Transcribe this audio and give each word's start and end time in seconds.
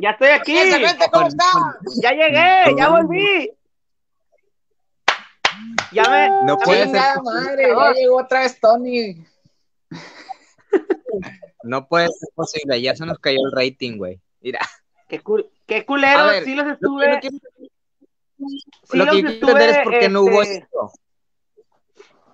Ya 0.00 0.10
estoy 0.10 0.28
aquí. 0.28 0.54
Gente, 0.56 1.06
¿cómo 1.12 1.26
están? 1.26 1.50
Ya 2.00 2.12
llegué, 2.12 2.76
ya 2.76 2.88
volví. 2.88 3.50
Ya 5.92 6.02
me. 6.08 6.28
No 6.46 6.56
ya 6.58 6.64
puede 6.64 6.88
ser 6.88 7.22
madre, 7.24 7.68
ya 7.76 7.92
llegó 7.92 8.18
otra 8.18 8.40
vez 8.40 8.60
Tony. 8.60 9.24
No 11.64 11.88
puede 11.88 12.06
ser 12.08 12.28
posible, 12.34 12.80
ya 12.80 12.94
se 12.94 13.04
nos 13.06 13.18
cayó 13.18 13.38
el 13.44 13.52
rating, 13.52 13.96
güey. 13.98 14.20
Mira, 14.40 14.60
Qué, 15.08 15.20
cul- 15.22 15.50
qué 15.66 15.84
culero, 15.84 16.20
A 16.20 16.26
ver, 16.26 16.44
sí 16.44 16.54
los 16.54 16.64
lo 16.66 16.70
que 16.70 16.74
estuve. 16.74 17.12
yo 17.14 17.20
quiero, 17.20 17.36
sí 18.84 18.96
lo 18.98 19.04
los 19.04 19.14
que 19.16 19.22
yo 19.22 19.28
quiero 19.28 19.30
entender 19.48 19.70
es 19.70 19.78
por 19.82 19.98
qué 19.98 20.08
no 20.08 20.20
hubo 20.22 20.42
este, 20.42 20.58
esto. 20.58 20.92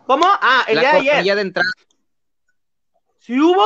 ¿Cómo? 0.06 0.26
Ah, 0.26 0.65
el 0.68 0.74
La 0.76 0.80
día 0.82 0.92
de 0.92 1.10
ayer. 1.10 1.37
de 1.37 1.40
entrada, 1.42 1.70
¿Sí 3.20 3.40
hubo? 3.40 3.65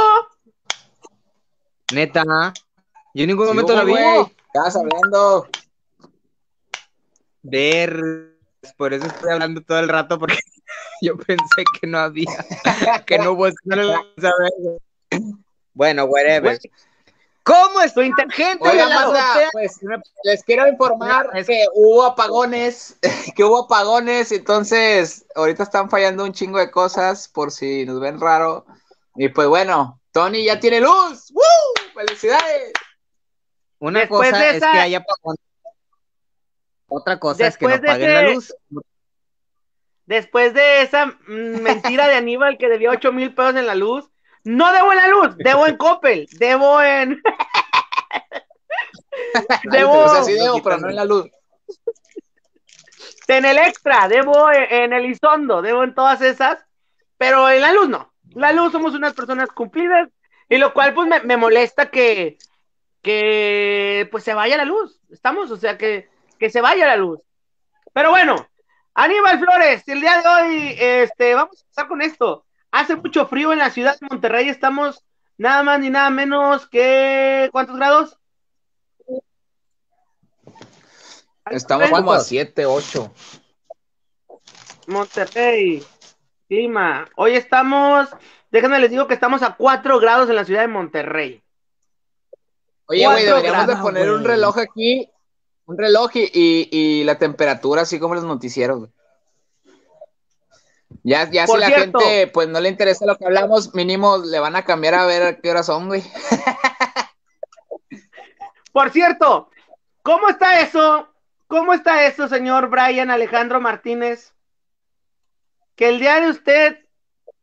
neta. 1.93 2.52
Yo 3.14 3.23
en 3.24 3.28
ningún 3.28 3.46
Sí 3.46 3.52
momento 3.52 3.74
la 3.74 3.84
vi. 3.84 3.95
Estabas 4.46 4.76
hablando. 4.76 5.48
Ver, 7.42 8.34
por 8.76 8.92
eso 8.92 9.06
estoy 9.06 9.30
hablando 9.30 9.62
todo 9.62 9.78
el 9.78 9.88
rato, 9.88 10.18
porque 10.18 10.38
yo 11.02 11.16
pensé 11.16 11.64
que 11.80 11.86
no 11.86 11.98
había, 11.98 12.45
que 13.06 13.18
no 13.18 13.32
hubo. 13.32 13.48
Bueno, 15.74 16.04
whatever. 16.04 16.59
¿Cómo 17.45 17.80
es 17.80 17.95
tu 17.95 18.02
inter- 18.02 18.30
gente 18.30 18.62
de 18.62 18.70
Oigan, 18.73 18.90
la 18.90 19.04
banda, 19.06 19.30
azotea? 19.30 19.48
pues 19.52 19.79
les 20.24 20.45
quiero 20.45 20.68
informar 20.68 21.30
Es- 21.32 21.46
que 21.46 21.64
hubo 21.74 22.02
apagones, 22.04 22.98
que 23.36 23.42
hubo 23.42 23.64
apagones, 23.64 24.32
entonces 24.32 25.24
ahorita 25.34 25.62
están 25.62 25.88
fallando 25.88 26.24
un 26.24 26.32
chingo 26.32 26.59
de 26.59 26.70
cosas 26.70 27.26
por 27.29 27.51
si 27.51 27.86
nos 27.86 28.01
ven 28.01 28.20
raro. 28.20 28.66
Y 29.16 29.30
pues 29.30 29.48
bueno, 29.48 29.98
Tony 30.12 30.45
ya 30.45 30.60
tiene 30.60 30.80
luz. 30.80 31.30
¡Woo! 31.32 31.42
¡Felicidades! 31.95 32.73
Una 33.80 34.01
Después 34.01 34.30
cosa 34.30 34.43
de 34.43 34.51
es 34.57 34.60
que 34.60 34.66
haya. 34.66 35.04
Otra 36.88 37.21
cosa 37.21 37.46
es 37.46 37.57
que 37.59 37.66
no 37.66 37.74
apaguen 37.74 38.15
la 38.15 38.23
ese- 38.23 38.35
luz. 38.35 38.54
Después 40.07 40.54
de 40.54 40.82
esa 40.82 41.07
mm, 41.07 41.60
mentira 41.60 42.09
de 42.09 42.15
Aníbal 42.15 42.57
que 42.57 42.68
debía 42.68 42.90
8 42.90 43.12
mil 43.12 43.35
pesos 43.35 43.57
en 43.57 43.66
la 43.66 43.74
luz, 43.74 44.09
no 44.43 44.73
debo 44.73 44.93
en 44.93 44.98
la 44.98 45.09
luz, 45.09 45.37
debo 45.37 45.66
en 45.66 45.76
Coppel, 45.76 46.26
debo 46.38 46.80
en. 46.82 47.23
debo 49.65 50.04
O 50.04 50.09
sea, 50.09 50.23
sí 50.23 50.32
debo, 50.32 50.63
pero 50.63 50.79
no 50.79 50.88
en 50.88 50.96
la 50.96 51.04
luz. 51.04 51.30
en 53.29 53.45
el 53.45 53.59
extra, 53.59 54.09
debo 54.09 54.51
en, 54.51 54.73
en 54.73 54.92
el 54.95 55.07
Isondo, 55.07 55.60
debo 55.60 55.85
en 55.85 55.95
todas 55.95 56.23
esas, 56.23 56.65
pero 57.18 57.51
en 57.51 57.60
la 57.60 57.73
luz 57.73 57.88
no. 57.88 58.13
La 58.35 58.52
luz 58.52 58.73
somos 58.73 58.95
unas 58.95 59.13
personas 59.13 59.51
cumplidas, 59.51 60.09
y 60.48 60.57
lo 60.57 60.73
cual 60.73 60.95
pues 60.95 61.07
me, 61.09 61.20
me 61.20 61.37
molesta 61.37 61.90
que, 61.90 62.38
que 63.02 64.09
pues 64.10 64.25
se 64.25 64.34
vaya 64.34 64.56
la 64.56 64.65
luz. 64.65 65.00
Estamos, 65.10 65.50
o 65.50 65.56
sea, 65.56 65.78
que, 65.78 66.09
que 66.38 66.50
se 66.50 66.60
vaya 66.60 66.86
la 66.86 66.97
luz. 66.97 67.20
Pero 67.92 68.10
bueno, 68.10 68.48
Aníbal 68.94 69.38
Flores, 69.38 69.86
el 69.88 70.00
día 70.00 70.20
de 70.20 70.28
hoy, 70.28 70.75
este, 70.78 71.34
vamos 71.34 71.59
a 71.59 71.62
empezar 71.62 71.88
con 71.88 72.03
esto. 72.03 72.44
Hace 72.70 72.97
mucho 72.97 73.26
frío 73.26 73.53
en 73.53 73.60
la 73.60 73.70
ciudad 73.70 73.98
de 73.98 74.06
Monterrey, 74.10 74.48
estamos 74.48 75.04
nada 75.36 75.62
más 75.62 75.81
ni 75.81 75.88
nada 75.88 76.10
menos 76.10 76.69
que 76.69 77.48
¿cuántos 77.53 77.76
grados? 77.76 78.19
Estamos 81.50 81.91
como 81.91 82.12
a 82.12 82.20
7, 82.20 82.66
8. 82.66 83.12
Monterrey, 84.88 85.84
clima. 86.48 87.09
Hoy 87.16 87.36
estamos, 87.36 88.09
déjenme 88.50 88.80
les 88.80 88.91
digo 88.91 89.06
que 89.06 89.15
estamos 89.15 89.42
a 89.42 89.54
4 89.54 89.98
grados 90.00 90.28
en 90.28 90.36
la 90.36 90.44
ciudad 90.44 90.62
de 90.62 90.69
Monterrey. 90.69 91.42
Oye, 92.88 93.06
güey, 93.06 93.25
deberíamos 93.25 93.66
de 93.66 93.76
poner 93.76 94.10
un 94.10 94.25
reloj 94.25 94.59
aquí, 94.59 95.09
un 95.66 95.76
reloj 95.78 96.10
y, 96.15 96.31
y, 96.32 96.69
y 96.72 97.04
la 97.04 97.19
temperatura, 97.19 97.82
así 97.82 97.99
como 98.00 98.15
los 98.15 98.25
noticieros. 98.25 98.78
güey. 98.81 98.91
Ya, 101.03 101.31
ya 101.31 101.47
si 101.47 101.53
Por 101.53 101.60
la 101.60 101.66
cierto. 101.66 101.98
gente 102.00 102.27
pues 102.28 102.48
no 102.48 102.60
le 102.60 102.69
interesa 102.71 103.06
lo 103.06 103.16
que 103.16 103.27
hablamos, 103.27 103.75
mínimo 103.75 104.19
le 104.19 104.38
van 104.41 104.56
a 104.56 104.65
cambiar 104.65 104.94
a 104.94 105.06
ver 105.06 105.22
a 105.22 105.37
qué 105.38 105.50
horas 105.50 105.66
son, 105.66 105.87
güey. 105.88 106.03
Por 108.72 108.91
cierto, 108.91 109.50
¿cómo 110.03 110.28
está 110.28 110.60
eso? 110.60 111.09
¿Cómo 111.47 111.72
está 111.72 112.06
eso, 112.06 112.28
señor 112.28 112.69
Brian 112.69 113.10
Alejandro 113.10 113.60
Martínez? 113.60 114.34
Que 115.77 115.88
el 115.88 115.98
día 115.98 116.21
de 116.21 116.31
usted, 116.31 116.78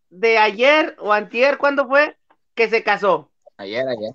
de 0.09 0.37
ayer 0.37 0.95
o 0.99 1.13
antier, 1.13 1.57
¿cuándo 1.57 1.87
fue? 1.87 2.17
Que 2.53 2.69
se 2.69 2.83
casó. 2.83 3.31
Ayer, 3.57 3.87
ayer. 3.87 4.13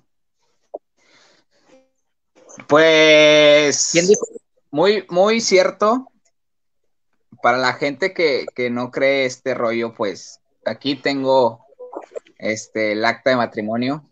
Pues 2.71 3.89
¿Quién 3.91 4.07
dijo? 4.07 4.25
muy, 4.71 5.05
muy 5.09 5.41
cierto. 5.41 6.07
Para 7.43 7.57
la 7.57 7.73
gente 7.73 8.13
que, 8.13 8.45
que 8.55 8.69
no 8.69 8.91
cree 8.91 9.25
este 9.25 9.53
rollo, 9.53 9.93
pues 9.93 10.39
aquí 10.65 10.95
tengo 10.95 11.65
este 12.37 12.93
el 12.93 13.03
acta 13.03 13.31
de 13.31 13.35
matrimonio. 13.35 14.09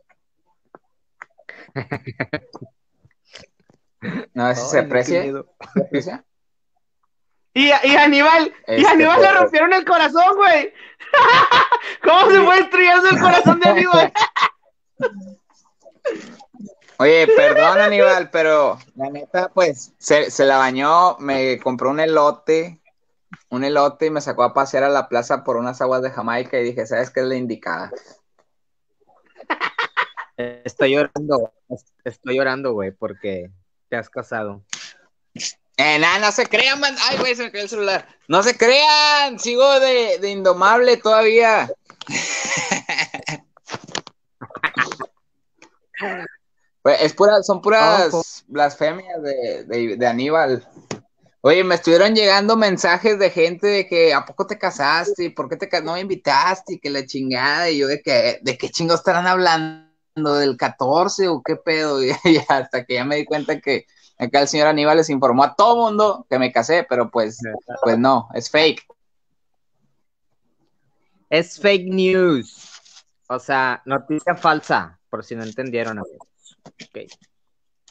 No 4.33 4.53
sé 4.53 4.61
si 4.61 4.67
se 4.71 4.79
aprecia. 4.79 5.21
miedo. 5.21 5.53
¿Se 5.73 5.81
aprecia? 5.81 6.25
Y, 7.53 7.67
y 7.67 7.95
Aníbal, 7.95 8.53
y 8.67 8.73
Este, 8.73 8.87
Aníbal 8.87 9.21
le 9.21 9.27
pues- 9.27 9.39
rompieron 9.39 9.73
el 9.73 9.85
corazón, 9.85 10.35
güey. 10.35 10.73
¿Cómo 12.03 12.29
se 12.29 12.41
fue 12.41 12.59
estrellando 12.59 13.09
el 13.09 13.19
corazón 13.21 13.59
de 13.61 13.69
Aníbal? 13.69 14.13
Oye, 17.01 17.27
perdón, 17.27 17.79
Aníbal, 17.79 18.29
pero 18.29 18.77
la 18.95 19.09
neta, 19.09 19.47
pues, 19.53 19.93
se, 19.99 20.29
se 20.29 20.43
la 20.43 20.57
bañó, 20.57 21.15
me 21.19 21.57
compró 21.59 21.91
un 21.91 22.01
elote, 22.01 22.81
un 23.47 23.63
elote 23.63 24.07
y 24.07 24.09
me 24.09 24.19
sacó 24.19 24.43
a 24.43 24.53
pasear 24.53 24.83
a 24.83 24.89
la 24.89 25.07
plaza 25.07 25.45
por 25.45 25.55
unas 25.55 25.79
aguas 25.79 26.01
de 26.01 26.11
Jamaica 26.11 26.59
y 26.59 26.65
dije, 26.65 26.85
¿sabes 26.85 27.09
qué 27.09 27.21
es 27.21 27.27
la 27.27 27.35
indicada? 27.35 27.89
Estoy 30.35 30.95
llorando, 30.95 31.53
estoy 32.03 32.35
llorando, 32.35 32.73
güey, 32.73 32.91
porque 32.91 33.49
te 33.87 33.95
has 33.95 34.09
casado. 34.09 34.61
Eh, 35.77 35.99
nada, 35.99 36.19
no 36.19 36.33
se 36.33 36.47
crean, 36.47 36.81
man. 36.81 36.97
Ay, 37.09 37.17
güey, 37.17 37.33
se 37.33 37.43
me 37.43 37.51
cayó 37.51 37.63
el 37.63 37.69
celular. 37.69 38.05
No 38.27 38.43
se 38.43 38.57
crean, 38.57 39.39
sigo 39.39 39.79
de, 39.79 40.17
de 40.19 40.31
indomable 40.31 40.97
todavía. 40.97 41.71
Pues, 46.81 47.01
es 47.01 47.13
pura, 47.13 47.43
son 47.43 47.61
puras 47.61 48.13
Ojo. 48.13 48.23
blasfemias 48.47 49.21
de, 49.21 49.63
de, 49.65 49.97
de 49.97 50.07
Aníbal. 50.07 50.67
Oye, 51.41 51.63
me 51.63 51.75
estuvieron 51.75 52.15
llegando 52.15 52.57
mensajes 52.57 53.17
de 53.17 53.29
gente 53.29 53.67
de 53.67 53.87
que 53.87 54.13
¿a 54.13 54.25
poco 54.25 54.45
te 54.45 54.57
casaste? 54.57 55.25
¿Y 55.25 55.29
¿Por 55.29 55.47
qué 55.47 55.55
te 55.55 55.81
no 55.81 55.93
me 55.93 56.01
invitaste? 56.01 56.73
Y 56.73 56.79
que 56.79 56.89
la 56.89 57.05
chingada. 57.05 57.69
Y 57.69 57.77
yo 57.79 57.87
de 57.87 58.01
que, 58.01 58.39
¿de 58.41 58.57
qué 58.57 58.69
chingo 58.69 58.93
estarán 58.93 59.25
hablando? 59.25 59.87
¿Del 60.15 60.57
14 60.57 61.29
o 61.29 61.41
qué 61.41 61.55
pedo? 61.55 62.03
Y, 62.03 62.11
y 62.25 62.37
hasta 62.47 62.83
que 62.83 62.95
ya 62.95 63.05
me 63.05 63.15
di 63.15 63.25
cuenta 63.25 63.61
que 63.61 63.85
acá 64.17 64.41
el 64.41 64.47
señor 64.49 64.67
Aníbal 64.67 64.97
les 64.97 65.09
informó 65.09 65.43
a 65.43 65.55
todo 65.55 65.77
mundo 65.77 66.25
que 66.29 66.39
me 66.39 66.51
casé, 66.51 66.85
pero 66.89 67.09
pues, 67.09 67.39
pues 67.83 67.97
no, 67.97 68.27
es 68.33 68.49
fake. 68.49 68.85
Es 71.29 71.59
fake 71.59 71.87
news. 71.87 72.67
O 73.27 73.39
sea, 73.39 73.81
noticia 73.85 74.35
falsa, 74.35 74.99
por 75.09 75.23
si 75.23 75.35
no 75.35 75.43
entendieron. 75.43 75.99
amigos. 75.99 76.28
Ok. 76.69 77.11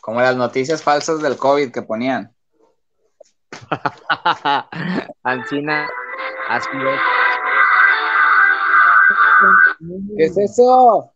Como 0.01 0.21
las 0.21 0.37
noticias 0.37 0.83
falsas 0.83 1.21
del 1.21 1.37
COVID 1.37 1.73
que 1.73 1.83
ponían. 1.83 2.35
Ancina, 5.23 5.89
así. 6.49 6.69
¿Qué 10.17 10.25
es 10.25 10.39
eso? 10.39 11.13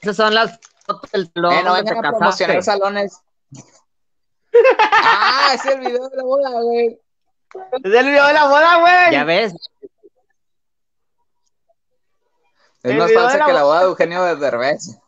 Esas 0.00 0.16
son 0.16 0.34
las 0.34 0.58
fotos 0.84 1.10
del 1.10 1.30
salón 1.32 1.52
Eh, 1.52 1.62
no 1.64 1.74
vengan 1.74 2.04
a 2.04 2.10
promocionar 2.10 2.62
salones. 2.62 3.20
ah, 4.80 5.52
es 5.54 5.64
el 5.66 5.80
video 5.80 6.08
de 6.08 6.16
la 6.16 6.22
boda, 6.22 6.60
güey. 6.62 7.00
Es 7.84 7.94
el 7.94 8.06
video 8.06 8.26
de 8.26 8.32
la 8.32 8.48
boda, 8.48 8.80
güey. 8.80 9.12
Ya 9.12 9.24
ves, 9.24 9.54
Es 12.82 12.92
El 12.92 12.98
más 12.98 13.12
falsa 13.12 13.38
la 13.38 13.46
que 13.46 13.52
la 13.52 13.62
boda. 13.62 13.74
boda 13.74 13.80
de 13.80 13.86
Eugenio 13.86 14.22
de 14.24 14.36
Derbez. 14.36 14.98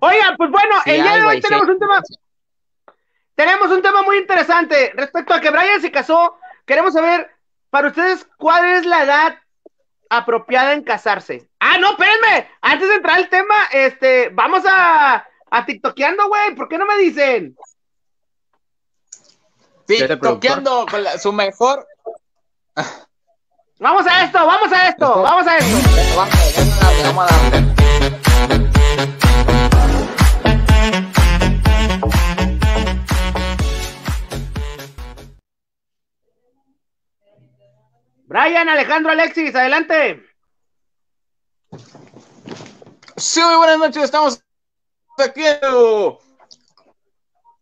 Oigan, 0.00 0.36
pues 0.36 0.50
bueno, 0.50 0.74
Sí 0.84 0.90
el 0.90 1.02
día 1.02 1.16
de 1.16 1.22
hoy 1.26 1.40
tenemos 1.40 1.68
un 1.68 1.78
tema. 1.78 2.00
Tenemos 3.34 3.70
un 3.70 3.82
tema 3.82 4.02
muy 4.02 4.18
interesante 4.18 4.92
respecto 4.94 5.32
a 5.34 5.40
que 5.40 5.50
Brian 5.50 5.80
se 5.80 5.90
casó. 5.90 6.36
Queremos 6.66 6.92
saber, 6.92 7.30
para 7.70 7.88
ustedes, 7.88 8.26
¿cuál 8.36 8.64
es 8.74 8.84
la 8.86 9.02
edad 9.04 9.38
apropiada 10.10 10.74
en 10.74 10.82
casarse? 10.84 11.48
Ah, 11.58 11.78
no, 11.78 11.92
espérenme. 11.92 12.48
Antes 12.60 12.88
de 12.88 12.94
entrar 12.96 13.16
al 13.16 13.28
tema, 13.28 13.54
este, 13.72 14.28
vamos 14.30 14.62
a, 14.68 15.26
a 15.50 15.66
TikTokeando, 15.66 16.28
güey. 16.28 16.54
¿Por 16.54 16.68
qué 16.68 16.76
no 16.78 16.86
me 16.86 16.96
dicen? 16.98 17.56
Toqueando 20.20 20.86
con 20.90 21.02
la- 21.02 21.18
su 21.18 21.32
mejor. 21.32 21.86
Vamos 23.78 24.06
a 24.06 24.24
esto, 24.24 24.46
vamos 24.46 24.72
a 24.72 24.88
esto, 24.88 25.22
vamos 25.22 25.46
a 25.46 25.58
esto. 25.58 25.76
Vamos, 26.16 27.30
a 27.30 27.50
darle, 27.50 27.71
Brian 38.32 38.66
Alejandro 38.66 39.12
Alexis, 39.12 39.54
adelante. 39.54 40.24
Sí, 43.18 43.42
muy 43.42 43.56
buenas 43.56 43.78
noches, 43.78 44.04
estamos 44.04 44.42
aquí. 45.18 45.42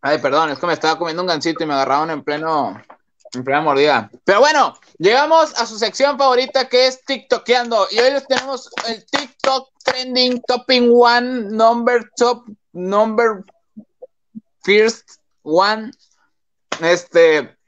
Ay, 0.01 0.19
perdón, 0.19 0.51
es 0.51 0.61
que 0.61 0.67
me 0.69 0.73
estaba 0.73 0.97
comiendo 0.97 1.23
un 1.23 1.27
gancito 1.27 1.65
y 1.65 1.67
me 1.67 1.75
agarraron 1.75 2.13
en 2.13 2.23
pleno, 2.23 2.81
en 3.33 3.43
plena 3.43 3.63
mordida. 3.63 4.11
Pero 4.23 4.39
bueno, 4.39 4.79
llegamos 4.99 5.53
a 5.59 5.67
su 5.67 5.77
sección 5.77 6.17
favorita 6.17 6.69
que 6.69 6.87
es 6.87 7.05
TikTokeando. 7.05 7.89
Y 7.91 7.99
hoy 7.99 8.13
les 8.13 8.29
tenemos 8.29 8.71
el 8.87 9.05
TikTok 9.07 9.73
Trending 9.83 10.41
Topping 10.43 10.89
One, 10.95 11.51
Number 11.51 12.09
Top, 12.17 12.47
Number 12.75 13.43
First 14.63 15.19
One. 15.43 15.91
Este, 16.81 17.59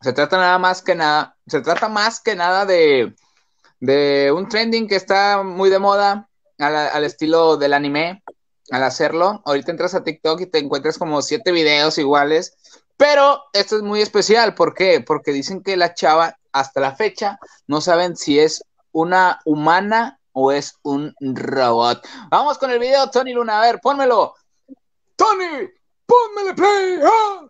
se 0.00 0.12
trata 0.14 0.38
nada 0.38 0.58
más 0.58 0.80
que 0.80 0.94
nada, 0.94 1.36
se 1.48 1.60
trata 1.60 1.88
más 1.88 2.20
que 2.20 2.36
nada 2.36 2.66
de, 2.66 3.14
de 3.80 4.32
un 4.34 4.48
trending 4.48 4.88
que 4.88 4.96
está 4.96 5.42
muy 5.42 5.70
de 5.70 5.78
moda 5.78 6.28
al, 6.58 6.76
al 6.76 7.04
estilo 7.04 7.56
del 7.56 7.74
anime 7.74 8.22
al 8.70 8.82
hacerlo. 8.82 9.42
Ahorita 9.44 9.70
entras 9.70 9.94
a 9.94 10.04
TikTok 10.04 10.40
y 10.40 10.46
te 10.46 10.58
encuentras 10.58 10.98
como 10.98 11.22
siete 11.22 11.52
videos 11.52 11.98
iguales, 11.98 12.56
pero 12.96 13.44
esto 13.52 13.76
es 13.76 13.82
muy 13.82 14.02
especial. 14.02 14.54
¿Por 14.54 14.74
qué? 14.74 15.00
Porque 15.00 15.32
dicen 15.32 15.62
que 15.62 15.76
la 15.76 15.94
chava 15.94 16.38
hasta 16.52 16.80
la 16.80 16.94
fecha 16.94 17.38
no 17.66 17.80
saben 17.80 18.16
si 18.16 18.38
es 18.38 18.64
una 18.92 19.40
humana 19.44 20.18
o 20.32 20.52
es 20.52 20.78
un 20.82 21.14
robot. 21.20 22.06
Vamos 22.30 22.58
con 22.58 22.70
el 22.70 22.78
video, 22.78 23.10
Tony 23.10 23.32
Luna. 23.32 23.58
A 23.58 23.62
ver, 23.62 23.80
pónmelo. 23.80 24.34
Tony, 25.16 25.68
pónmele 26.06 26.54
play. 26.54 27.00
¡Ah! 27.04 27.48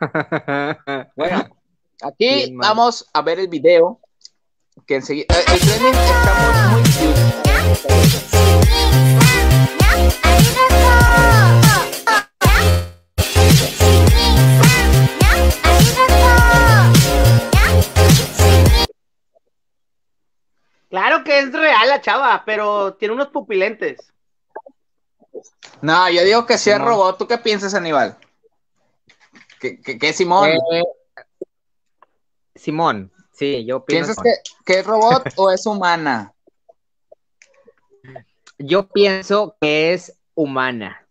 Bueno, 1.16 1.48
aquí 2.02 2.54
vamos 2.54 3.06
a 3.12 3.22
ver 3.22 3.40
el 3.40 3.48
video. 3.48 4.00
Que 4.86 4.96
enseguida. 4.96 5.26
eh, 5.30 5.44
El 5.52 5.60
trending 5.60 5.94
está 5.94 6.68
muy. 6.70 7.88
Claro 20.90 21.22
que 21.22 21.38
es 21.38 21.52
real 21.52 21.88
la 21.88 22.00
chava, 22.00 22.42
pero 22.46 22.94
tiene 22.94 23.14
unos 23.14 23.28
pupilentes. 23.28 23.98
No, 25.82 26.08
yo 26.10 26.22
digo 26.24 26.46
que 26.46 26.56
sí 26.56 26.70
es 26.70 26.80
robot. 26.80 27.18
¿Tú 27.18 27.26
qué 27.28 27.38
piensas, 27.38 27.74
Aníbal? 27.74 28.16
¿Qué, 29.60 29.80
qué, 29.80 29.98
qué, 29.98 30.12
Simón? 30.12 30.50
Eh, 30.50 30.82
Simón, 32.54 33.12
sí, 33.32 33.64
yo 33.64 33.78
opino 33.78 34.00
¿Piensas 34.04 34.16
que, 34.22 34.34
que 34.64 34.80
es 34.80 34.86
robot 34.86 35.24
o 35.36 35.50
es 35.50 35.66
humana? 35.66 36.32
Yo 38.58 38.88
pienso 38.88 39.56
que 39.60 39.92
es 39.92 40.18
humana. 40.34 41.06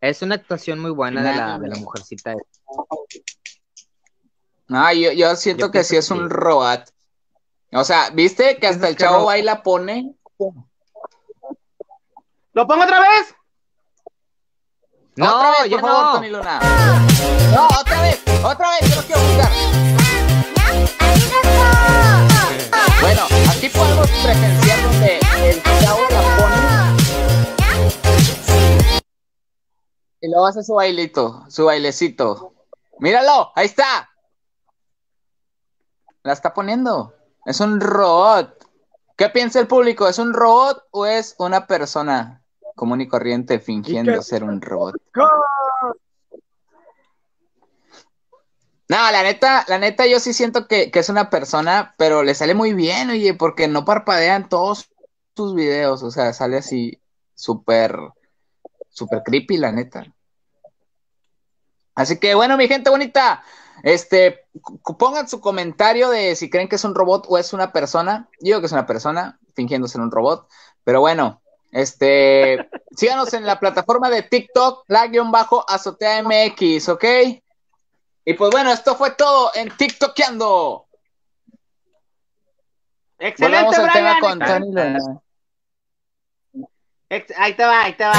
Es 0.00 0.22
una 0.22 0.34
actuación 0.36 0.78
muy 0.78 0.90
buena 0.90 1.22
de 1.22 1.36
la, 1.36 1.58
de 1.58 1.68
la 1.68 1.76
mujercita. 1.76 2.34
No, 4.68 4.92
yo, 4.92 5.12
yo 5.12 5.36
siento 5.36 5.66
Yo 5.66 5.72
que 5.72 5.84
sí 5.84 5.96
es 5.96 6.10
un 6.10 6.20
sí. 6.20 6.24
robot. 6.28 6.90
O 7.72 7.84
sea, 7.84 8.10
¿viste 8.10 8.58
que 8.58 8.66
hasta 8.66 8.86
¿Piensas 8.86 8.90
el 8.90 8.96
chavo 8.96 9.14
robot? 9.16 9.26
baila 9.26 9.62
pone? 9.62 10.14
¿Lo 12.52 12.66
pongo 12.66 12.84
otra 12.84 13.00
vez? 13.00 13.34
No, 15.16 15.36
otra 15.36 15.50
vez, 15.50 15.70
ya 15.70 15.78
por 15.78 15.90
favor, 15.90 16.04
no. 16.04 16.12
Tony 16.14 16.30
Luna. 16.30 16.60
No, 17.52 17.66
otra 17.66 18.02
vez, 18.02 18.20
otra 18.42 18.70
vez, 18.70 18.90
yo 18.90 18.96
lo 18.96 19.02
quiero 19.02 19.22
buscar. 19.22 19.52
Bueno, 23.00 23.22
aquí 23.50 23.68
podemos 23.68 24.10
presenciar 24.10 24.82
donde 24.82 25.20
el 25.50 25.62
chavo 25.62 26.00
la 26.10 26.36
pone 26.36 26.74
y 30.20 30.28
luego 30.30 30.46
hace 30.46 30.64
su 30.64 30.74
bailito, 30.74 31.44
su 31.48 31.66
bailecito. 31.66 32.54
Míralo, 32.98 33.52
ahí 33.54 33.66
está. 33.66 34.10
La 36.22 36.32
está 36.32 36.54
poniendo. 36.54 37.14
Es 37.44 37.60
un 37.60 37.78
robot. 37.80 38.66
¿Qué 39.16 39.28
piensa 39.28 39.60
el 39.60 39.68
público? 39.68 40.08
¿Es 40.08 40.18
un 40.18 40.32
robot 40.32 40.82
o 40.92 41.04
es 41.04 41.34
una 41.38 41.66
persona 41.66 42.43
común 42.74 43.00
y 43.00 43.08
corriente 43.08 43.58
fingiendo 43.60 44.20
ser 44.22 44.44
un 44.44 44.60
robot? 44.60 44.94
No, 48.86 49.10
la 49.10 49.22
neta, 49.22 49.64
la 49.68 49.78
neta, 49.78 50.06
yo 50.06 50.20
sí 50.20 50.34
siento 50.34 50.68
que, 50.68 50.90
que 50.90 50.98
es 50.98 51.08
una 51.08 51.30
persona, 51.30 51.94
pero 51.96 52.22
le 52.22 52.34
sale 52.34 52.54
muy 52.54 52.74
bien, 52.74 53.10
oye, 53.10 53.32
porque 53.34 53.66
no 53.66 53.84
parpadea 53.84 54.36
en 54.36 54.48
todos 54.48 54.90
sus 55.34 55.54
videos, 55.54 56.02
o 56.02 56.10
sea, 56.10 56.32
sale 56.32 56.58
así 56.58 57.00
súper, 57.34 57.96
súper 58.90 59.22
creepy, 59.24 59.56
la 59.56 59.72
neta. 59.72 60.04
Así 61.94 62.18
que 62.18 62.34
bueno, 62.34 62.56
mi 62.56 62.68
gente 62.68 62.90
bonita, 62.90 63.42
este, 63.82 64.46
pongan 64.98 65.28
su 65.28 65.40
comentario 65.40 66.10
de 66.10 66.36
si 66.36 66.50
creen 66.50 66.68
que 66.68 66.76
es 66.76 66.84
un 66.84 66.94
robot 66.94 67.26
o 67.28 67.38
es 67.38 67.52
una 67.52 67.72
persona. 67.72 68.28
Yo 68.40 68.46
digo 68.46 68.60
que 68.60 68.66
es 68.66 68.72
una 68.72 68.86
persona 68.86 69.38
fingiendo 69.54 69.88
ser 69.88 70.00
un 70.00 70.10
robot, 70.10 70.48
pero 70.82 71.00
bueno, 71.00 71.40
este, 71.74 72.70
síganos 72.96 73.34
en 73.34 73.44
la 73.44 73.58
plataforma 73.58 74.08
de 74.08 74.22
TikTok, 74.22 74.84
la 74.86 75.08
guion 75.08 75.32
bajo 75.32 75.68
azotea 75.68 76.22
MX, 76.22 76.88
¿ok? 76.88 77.04
Y 78.24 78.34
pues 78.34 78.50
bueno, 78.52 78.72
esto 78.72 78.94
fue 78.94 79.10
todo 79.10 79.50
en 79.56 79.76
TikTokeando. 79.76 80.86
Excelente, 83.18 83.76
al 83.76 83.92
tema 83.92 84.16
Brian. 84.16 84.20
con 84.20 84.38
Tony 84.38 84.72
Ahí 87.36 87.54
te 87.54 87.64
va, 87.64 87.82
ahí 87.82 87.92
te 87.94 88.04
va. 88.04 88.12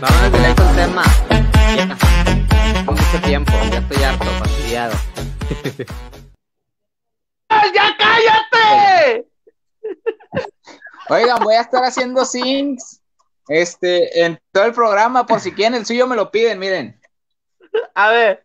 Vámonos 0.00 0.32
directo 0.32 0.62
al 0.62 0.76
tema. 0.76 1.02
Ya. 1.74 2.84
Con 2.86 2.94
mucho 2.94 3.20
tiempo, 3.24 3.52
ya 3.72 3.78
estoy 3.78 4.04
harto, 4.04 4.24
fastidiado. 4.24 4.94
¡Ay, 7.48 7.70
¡Ya 7.74 7.96
cállate! 7.98 9.35
Oigan, 11.08 11.42
voy 11.42 11.54
a 11.54 11.60
estar 11.60 11.84
haciendo 11.84 12.24
syncs 12.24 13.00
este, 13.48 14.24
en 14.24 14.40
todo 14.52 14.64
el 14.64 14.72
programa, 14.72 15.24
por 15.26 15.40
si 15.40 15.52
quieren 15.52 15.74
el 15.74 15.86
suyo 15.86 16.06
me 16.06 16.16
lo 16.16 16.30
piden, 16.30 16.58
miren. 16.58 17.00
A 17.94 18.10
ver. 18.10 18.44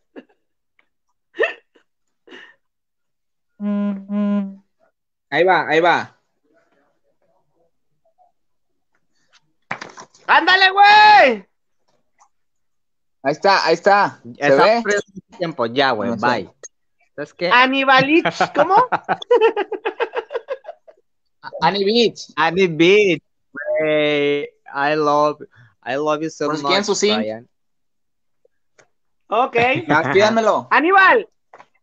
Ahí 5.30 5.44
va, 5.44 5.68
ahí 5.68 5.80
va. 5.80 6.18
¡Ándale, 10.28 10.70
güey! 10.72 11.46
Ahí 13.24 13.32
está, 13.34 13.66
ahí 13.66 13.74
está. 13.74 14.20
¿Se 14.24 14.48
Está 14.48 14.64
ve? 14.64 14.84
tiempo, 15.38 15.66
ya, 15.68 15.92
güey, 15.92 16.10
No 16.12 16.18
sé. 16.20 16.26
bye. 16.26 16.50
¿Sabes 17.16 17.34
qué? 17.34 17.50
Anibalich, 17.52 18.24
¿cómo? 18.56 18.76
Annie 21.62 21.86
Beach. 21.86 22.32
Annie 22.36 22.68
Beach, 22.68 23.24
güey. 23.52 24.50
I 24.74 24.96
love, 24.96 25.42
I 25.84 25.96
love 25.96 26.22
you 26.22 26.30
so 26.30 26.48
Pues, 26.48 26.62
much, 26.62 26.72
¿quién 26.72 26.86
su 26.86 26.96
zinc? 26.96 27.18
Brian. 27.18 27.50
Ok. 29.28 29.56
Más 29.88 30.08
pídanmelo. 30.14 30.68
Aníbal, 30.72 31.28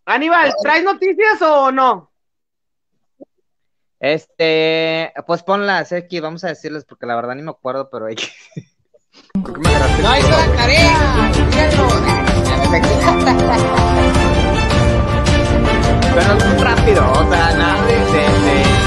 Aníbal, 0.04 0.54
¿traes 0.62 0.84
noticias 0.84 1.42
o 1.42 1.70
no? 1.70 2.10
Este, 4.00 5.12
pues 5.26 5.42
ponlas, 5.42 5.92
aquí, 5.92 6.20
vamos 6.20 6.44
a 6.44 6.48
decirles 6.48 6.84
porque 6.84 7.04
la 7.04 7.16
verdad 7.16 7.34
ni 7.34 7.42
me 7.42 7.50
acuerdo, 7.50 7.90
pero 7.90 8.06
hay 8.06 8.14
que... 8.14 8.28
No 9.34 10.16
hizo 10.16 10.30
la 10.30 10.56
tarea. 10.56 11.32
Pero 16.14 16.38
es 16.38 16.46
muy 16.46 16.58
rápido, 16.62 17.12
o 17.12 17.30
sea, 17.30 17.54
nada 17.56 17.86
de, 17.86 18.77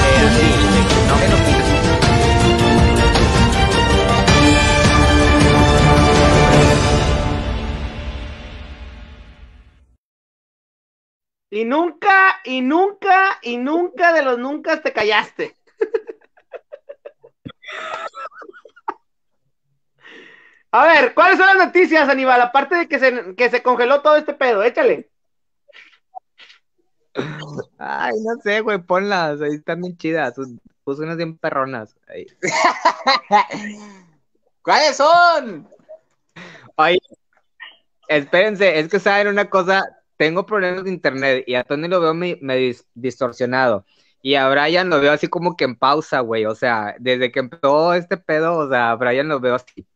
Y 11.53 11.65
nunca, 11.65 12.39
y 12.45 12.61
nunca, 12.61 13.37
y 13.41 13.57
nunca 13.57 14.13
de 14.13 14.21
los 14.23 14.39
nunca 14.39 14.81
te 14.81 14.93
callaste. 14.93 15.55
A 20.71 20.85
ver, 20.87 21.13
¿cuáles 21.13 21.37
son 21.37 21.47
las 21.47 21.67
noticias, 21.67 22.07
Aníbal? 22.09 22.41
Aparte 22.41 22.75
de 22.75 22.87
que 22.87 22.99
se, 22.99 23.35
que 23.35 23.49
se 23.49 23.61
congeló 23.61 24.01
todo 24.01 24.15
este 24.15 24.33
pedo, 24.33 24.63
échale. 24.63 25.10
Ay, 27.77 28.13
no 28.23 28.41
sé, 28.41 28.61
güey, 28.61 28.77
ponlas, 28.79 29.41
ahí 29.41 29.55
están 29.55 29.81
bien 29.81 29.97
chidas, 29.97 30.35
puse 30.83 31.03
unas 31.03 31.17
bien 31.17 31.37
perronas. 31.37 31.95
ahí. 32.07 32.25
¿Cuáles 34.61 34.97
son? 34.97 35.67
Oye, 36.75 36.99
espérense, 38.07 38.79
es 38.79 38.87
que 38.87 38.99
saben 38.99 39.27
una 39.27 39.49
cosa, 39.49 39.83
tengo 40.17 40.45
problemas 40.45 40.83
de 40.83 40.91
internet 40.91 41.43
y 41.47 41.55
a 41.55 41.63
Tony 41.63 41.87
lo 41.87 41.99
veo 41.99 42.13
medio 42.13 42.75
distorsionado. 42.93 43.85
Y 44.23 44.35
a 44.35 44.47
Brian 44.49 44.89
lo 44.89 45.01
veo 45.01 45.13
así 45.13 45.27
como 45.27 45.57
que 45.57 45.63
en 45.63 45.75
pausa, 45.75 46.19
güey. 46.19 46.45
O 46.45 46.53
sea, 46.53 46.95
desde 46.99 47.31
que 47.31 47.39
empezó 47.39 47.95
este 47.95 48.17
pedo, 48.17 48.55
o 48.55 48.69
sea, 48.69 48.91
a 48.91 48.95
Brian 48.95 49.27
lo 49.27 49.39
veo 49.39 49.55
así. 49.55 49.87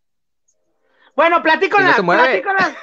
Bueno, 1.16 1.44
platícalas, 1.44 2.02
platícalas, 2.02 2.74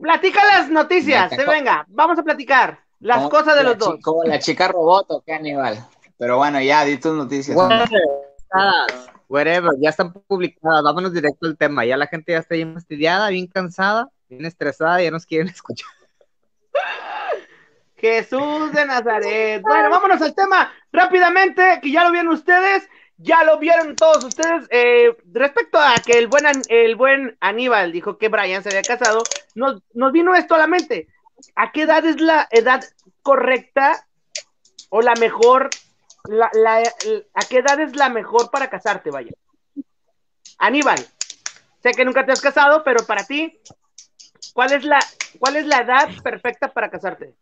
platica 0.00 0.44
las 0.44 0.70
noticias. 0.70 1.30
Se 1.34 1.44
venga, 1.44 1.84
vamos 1.88 2.16
a 2.16 2.22
platicar 2.22 2.87
las 3.00 3.28
cosas 3.28 3.56
de 3.56 3.64
los 3.64 3.78
dos. 3.78 3.96
Como 4.02 4.24
la 4.24 4.38
chica 4.38 4.68
robot 4.68 5.06
o 5.08 5.22
qué, 5.22 5.34
Aníbal. 5.34 5.84
Pero 6.18 6.36
bueno, 6.36 6.60
ya, 6.60 6.84
di 6.84 6.98
tus 6.98 7.14
noticias. 7.14 7.56
Whatever, 9.28 9.72
ya 9.78 9.90
están 9.90 10.12
publicadas. 10.12 10.82
Vámonos 10.82 11.12
directo 11.12 11.46
al 11.46 11.56
tema. 11.56 11.84
Ya 11.84 11.96
la 11.96 12.06
gente 12.06 12.32
ya 12.32 12.38
está 12.38 12.54
bien 12.54 12.74
fastidiada, 12.74 13.28
bien 13.28 13.46
cansada, 13.46 14.08
bien 14.28 14.44
estresada, 14.44 15.02
ya 15.02 15.10
nos 15.10 15.26
quieren 15.26 15.48
escuchar. 15.54 15.88
Jesús 17.96 18.72
de 18.72 18.86
Nazaret. 18.86 19.60
Bueno, 19.62 19.90
vámonos 19.90 20.22
al 20.22 20.34
tema 20.34 20.72
rápidamente, 20.92 21.80
que 21.82 21.90
ya 21.90 22.04
lo 22.04 22.12
vieron 22.12 22.32
ustedes, 22.32 22.88
ya 23.16 23.42
lo 23.44 23.58
vieron 23.58 23.96
todos 23.96 24.24
ustedes. 24.24 24.66
Eh, 24.70 25.16
respecto 25.32 25.78
a 25.78 25.94
que 26.04 26.12
el 26.12 26.28
buen, 26.28 26.44
el 26.68 26.94
buen 26.94 27.36
Aníbal 27.40 27.92
dijo 27.92 28.16
que 28.16 28.28
Brian 28.28 28.62
se 28.62 28.68
había 28.68 28.82
casado, 28.82 29.22
nos, 29.54 29.82
nos 29.94 30.12
vino 30.12 30.34
esto 30.34 30.54
a 30.54 30.58
la 30.58 30.68
mente. 30.68 31.08
¿A 31.54 31.72
qué 31.72 31.82
edad 31.82 32.04
es 32.04 32.20
la 32.20 32.48
edad 32.50 32.82
correcta 33.22 34.06
o 34.90 35.00
la 35.02 35.14
mejor? 35.14 35.70
¿A 36.54 37.40
qué 37.48 37.58
edad 37.58 37.80
es 37.80 37.96
la 37.96 38.08
mejor 38.08 38.50
para 38.50 38.68
casarte, 38.68 39.10
vaya? 39.10 39.32
Aníbal, 40.58 40.98
sé 41.82 41.92
que 41.92 42.04
nunca 42.04 42.26
te 42.26 42.32
has 42.32 42.40
casado, 42.40 42.82
pero 42.84 43.06
para 43.06 43.24
ti, 43.24 43.60
¿cuál 44.52 44.72
es 44.72 44.84
la, 44.84 44.98
cuál 45.38 45.56
es 45.56 45.66
la 45.66 45.78
edad 45.78 46.08
perfecta 46.22 46.72
para 46.72 46.90
casarte? 46.90 47.34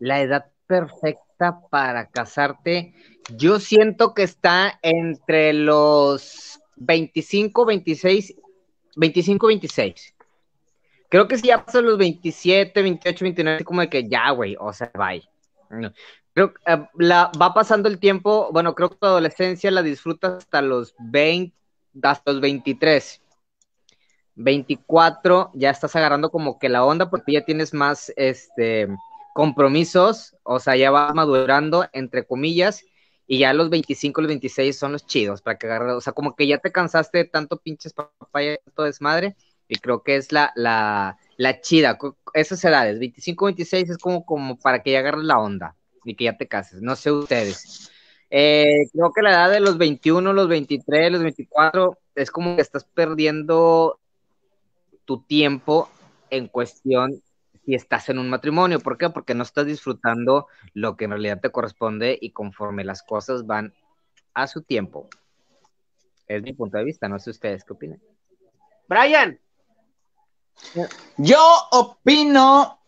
la 0.00 0.20
edad 0.20 0.46
perfecta 0.66 1.60
para 1.70 2.08
casarte, 2.08 2.94
yo 3.36 3.60
siento 3.60 4.14
que 4.14 4.24
está 4.24 4.78
entre 4.82 5.52
los 5.52 6.58
25, 6.76 7.66
26, 7.66 8.34
25, 8.96 9.46
26. 9.46 10.14
Creo 11.10 11.26
que 11.28 11.36
si 11.36 11.48
ya 11.48 11.64
pasan 11.64 11.86
los 11.86 11.98
27, 11.98 12.82
28, 12.82 13.24
29, 13.24 13.64
como 13.64 13.80
de 13.80 13.90
que 13.90 14.08
ya, 14.08 14.30
güey, 14.30 14.56
o 14.58 14.72
sea, 14.72 14.90
bye. 14.94 15.28
Creo 16.32 16.54
que 16.54 16.60
la, 16.98 17.32
va 17.40 17.52
pasando 17.52 17.88
el 17.88 17.98
tiempo, 17.98 18.48
bueno, 18.52 18.74
creo 18.76 18.90
que 18.90 18.96
tu 18.96 19.06
adolescencia 19.06 19.70
la 19.72 19.82
disfrutas 19.82 20.38
hasta 20.38 20.62
los 20.62 20.94
20, 20.98 21.54
hasta 22.02 22.32
los 22.32 22.40
23. 22.40 23.20
24 24.36 25.50
ya 25.54 25.70
estás 25.70 25.96
agarrando 25.96 26.30
como 26.30 26.58
que 26.60 26.68
la 26.68 26.84
onda 26.84 27.10
porque 27.10 27.32
ya 27.32 27.44
tienes 27.44 27.74
más, 27.74 28.12
este, 28.16 28.88
compromisos, 29.34 30.36
o 30.44 30.60
sea, 30.60 30.76
ya 30.76 30.92
va 30.92 31.12
madurando, 31.12 31.88
entre 31.92 32.24
comillas, 32.24 32.84
y 33.26 33.38
ya 33.38 33.52
los 33.52 33.70
25, 33.70 34.20
los 34.20 34.28
26 34.28 34.78
son 34.78 34.92
los 34.92 35.06
chidos 35.06 35.42
para 35.42 35.58
que 35.58 35.66
agarre, 35.66 35.92
o 35.92 36.00
sea, 36.00 36.12
como 36.12 36.36
que 36.36 36.46
ya 36.46 36.58
te 36.58 36.72
cansaste 36.72 37.18
de 37.18 37.24
tanto 37.24 37.56
pinches 37.56 37.92
papaya, 37.92 38.58
todo 38.74 38.86
desmadre, 38.86 39.36
y 39.70 39.76
creo 39.76 40.02
que 40.02 40.16
es 40.16 40.32
la, 40.32 40.52
la, 40.56 41.16
la 41.36 41.60
chida, 41.60 41.96
esas 42.34 42.64
edades, 42.64 42.98
25, 42.98 43.44
26 43.44 43.90
es 43.90 43.98
como, 43.98 44.26
como 44.26 44.58
para 44.58 44.82
que 44.82 44.90
ya 44.90 44.98
agarres 44.98 45.24
la 45.24 45.38
onda 45.38 45.76
y 46.04 46.16
que 46.16 46.24
ya 46.24 46.36
te 46.36 46.48
cases, 46.48 46.82
no 46.82 46.96
sé 46.96 47.12
ustedes. 47.12 47.88
Eh, 48.30 48.88
creo 48.92 49.12
que 49.12 49.22
la 49.22 49.30
edad 49.30 49.50
de 49.50 49.60
los 49.60 49.78
21, 49.78 50.32
los 50.32 50.48
23, 50.48 51.12
los 51.12 51.22
24, 51.22 51.96
es 52.16 52.32
como 52.32 52.56
que 52.56 52.62
estás 52.62 52.84
perdiendo 52.84 54.00
tu 55.04 55.22
tiempo 55.22 55.88
en 56.30 56.48
cuestión 56.48 57.22
si 57.64 57.74
estás 57.74 58.08
en 58.08 58.18
un 58.18 58.28
matrimonio. 58.28 58.80
¿Por 58.80 58.98
qué? 58.98 59.08
Porque 59.10 59.36
no 59.36 59.44
estás 59.44 59.66
disfrutando 59.66 60.48
lo 60.74 60.96
que 60.96 61.04
en 61.04 61.12
realidad 61.12 61.40
te 61.40 61.50
corresponde 61.50 62.18
y 62.20 62.32
conforme 62.32 62.82
las 62.82 63.04
cosas 63.04 63.46
van 63.46 63.72
a 64.34 64.48
su 64.48 64.62
tiempo. 64.62 65.08
Es 66.26 66.42
mi 66.42 66.54
punto 66.54 66.76
de 66.76 66.84
vista, 66.84 67.08
no 67.08 67.20
sé 67.20 67.30
ustedes 67.30 67.62
qué 67.62 67.72
opinan. 67.72 68.00
Brian. 68.88 69.38
Yo 71.16 71.38
opino 71.72 72.78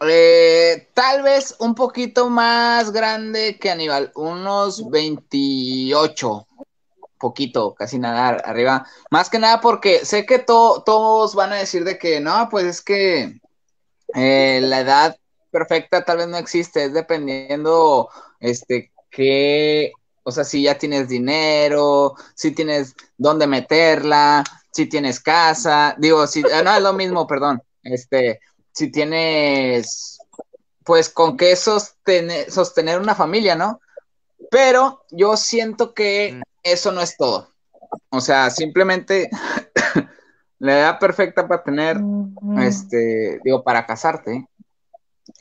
eh, 0.00 0.88
tal 0.94 1.22
vez 1.22 1.56
un 1.58 1.74
poquito 1.74 2.30
más 2.30 2.92
grande 2.92 3.58
que 3.58 3.70
Aníbal, 3.70 4.12
unos 4.14 4.90
28, 4.90 6.46
poquito, 7.18 7.74
casi 7.74 7.98
nada 7.98 8.28
arriba. 8.44 8.86
Más 9.10 9.30
que 9.30 9.38
nada 9.38 9.60
porque 9.60 10.04
sé 10.04 10.26
que 10.26 10.38
todos 10.38 11.34
van 11.34 11.52
a 11.52 11.56
decir 11.56 11.84
de 11.84 11.98
que 11.98 12.20
no, 12.20 12.48
pues 12.50 12.66
es 12.66 12.82
que 12.82 13.40
eh, 14.14 14.60
la 14.62 14.80
edad 14.80 15.16
perfecta 15.50 16.04
tal 16.04 16.18
vez 16.18 16.28
no 16.28 16.36
existe, 16.36 16.84
es 16.84 16.92
dependiendo, 16.92 18.10
este, 18.40 18.92
que, 19.10 19.92
o 20.22 20.32
sea, 20.32 20.44
si 20.44 20.64
ya 20.64 20.76
tienes 20.76 21.08
dinero, 21.08 22.14
si 22.34 22.50
tienes 22.50 22.94
dónde 23.16 23.46
meterla, 23.46 24.44
si 24.74 24.86
tienes 24.86 25.20
casa, 25.20 25.94
digo, 25.98 26.26
si, 26.26 26.42
ah, 26.52 26.62
no 26.62 26.74
es 26.74 26.82
lo 26.82 26.92
mismo, 26.92 27.26
perdón, 27.28 27.62
este, 27.82 28.40
si 28.72 28.90
tienes, 28.90 30.18
pues, 30.84 31.08
con 31.08 31.36
qué 31.36 31.54
sostener, 31.56 32.50
sostener 32.50 33.00
una 33.00 33.14
familia, 33.14 33.54
¿no? 33.54 33.80
Pero 34.50 35.04
yo 35.10 35.36
siento 35.36 35.94
que 35.94 36.34
mm. 36.34 36.42
eso 36.62 36.92
no 36.92 37.00
es 37.00 37.16
todo. 37.16 37.50
O 38.10 38.20
sea, 38.20 38.50
simplemente 38.50 39.30
la 40.58 40.80
edad 40.80 40.98
perfecta 40.98 41.46
para 41.46 41.62
tener, 41.62 42.00
este, 42.58 43.40
digo, 43.44 43.62
para 43.62 43.86
casarte, 43.86 44.48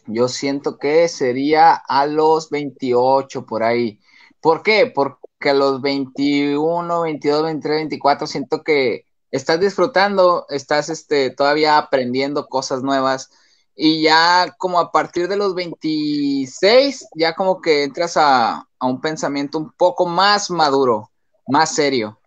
yo 0.05 0.27
siento 0.27 0.77
que 0.77 1.07
sería 1.07 1.73
a 1.73 2.05
los 2.05 2.51
28 2.51 3.45
por 3.45 3.63
ahí. 3.63 3.99
¿Por 4.39 4.61
qué? 4.61 4.91
Porque 4.93 5.49
a 5.49 5.53
los 5.53 5.81
21, 5.81 7.01
22, 7.01 7.43
23, 7.43 7.77
24 7.77 8.27
siento 8.27 8.63
que 8.63 9.05
estás 9.33 9.59
disfrutando, 9.59 10.45
estás 10.49 10.89
este, 10.89 11.31
todavía 11.31 11.79
aprendiendo 11.79 12.47
cosas 12.47 12.83
nuevas 12.83 13.31
y 13.75 14.03
ya 14.03 14.53
como 14.59 14.79
a 14.79 14.91
partir 14.91 15.27
de 15.27 15.35
los 15.35 15.55
26, 15.55 17.07
ya 17.15 17.33
como 17.33 17.59
que 17.59 17.83
entras 17.83 18.15
a, 18.15 18.67
a 18.77 18.85
un 18.85 19.01
pensamiento 19.01 19.57
un 19.57 19.71
poco 19.71 20.05
más 20.05 20.51
maduro, 20.51 21.09
más 21.47 21.73
serio. 21.73 22.19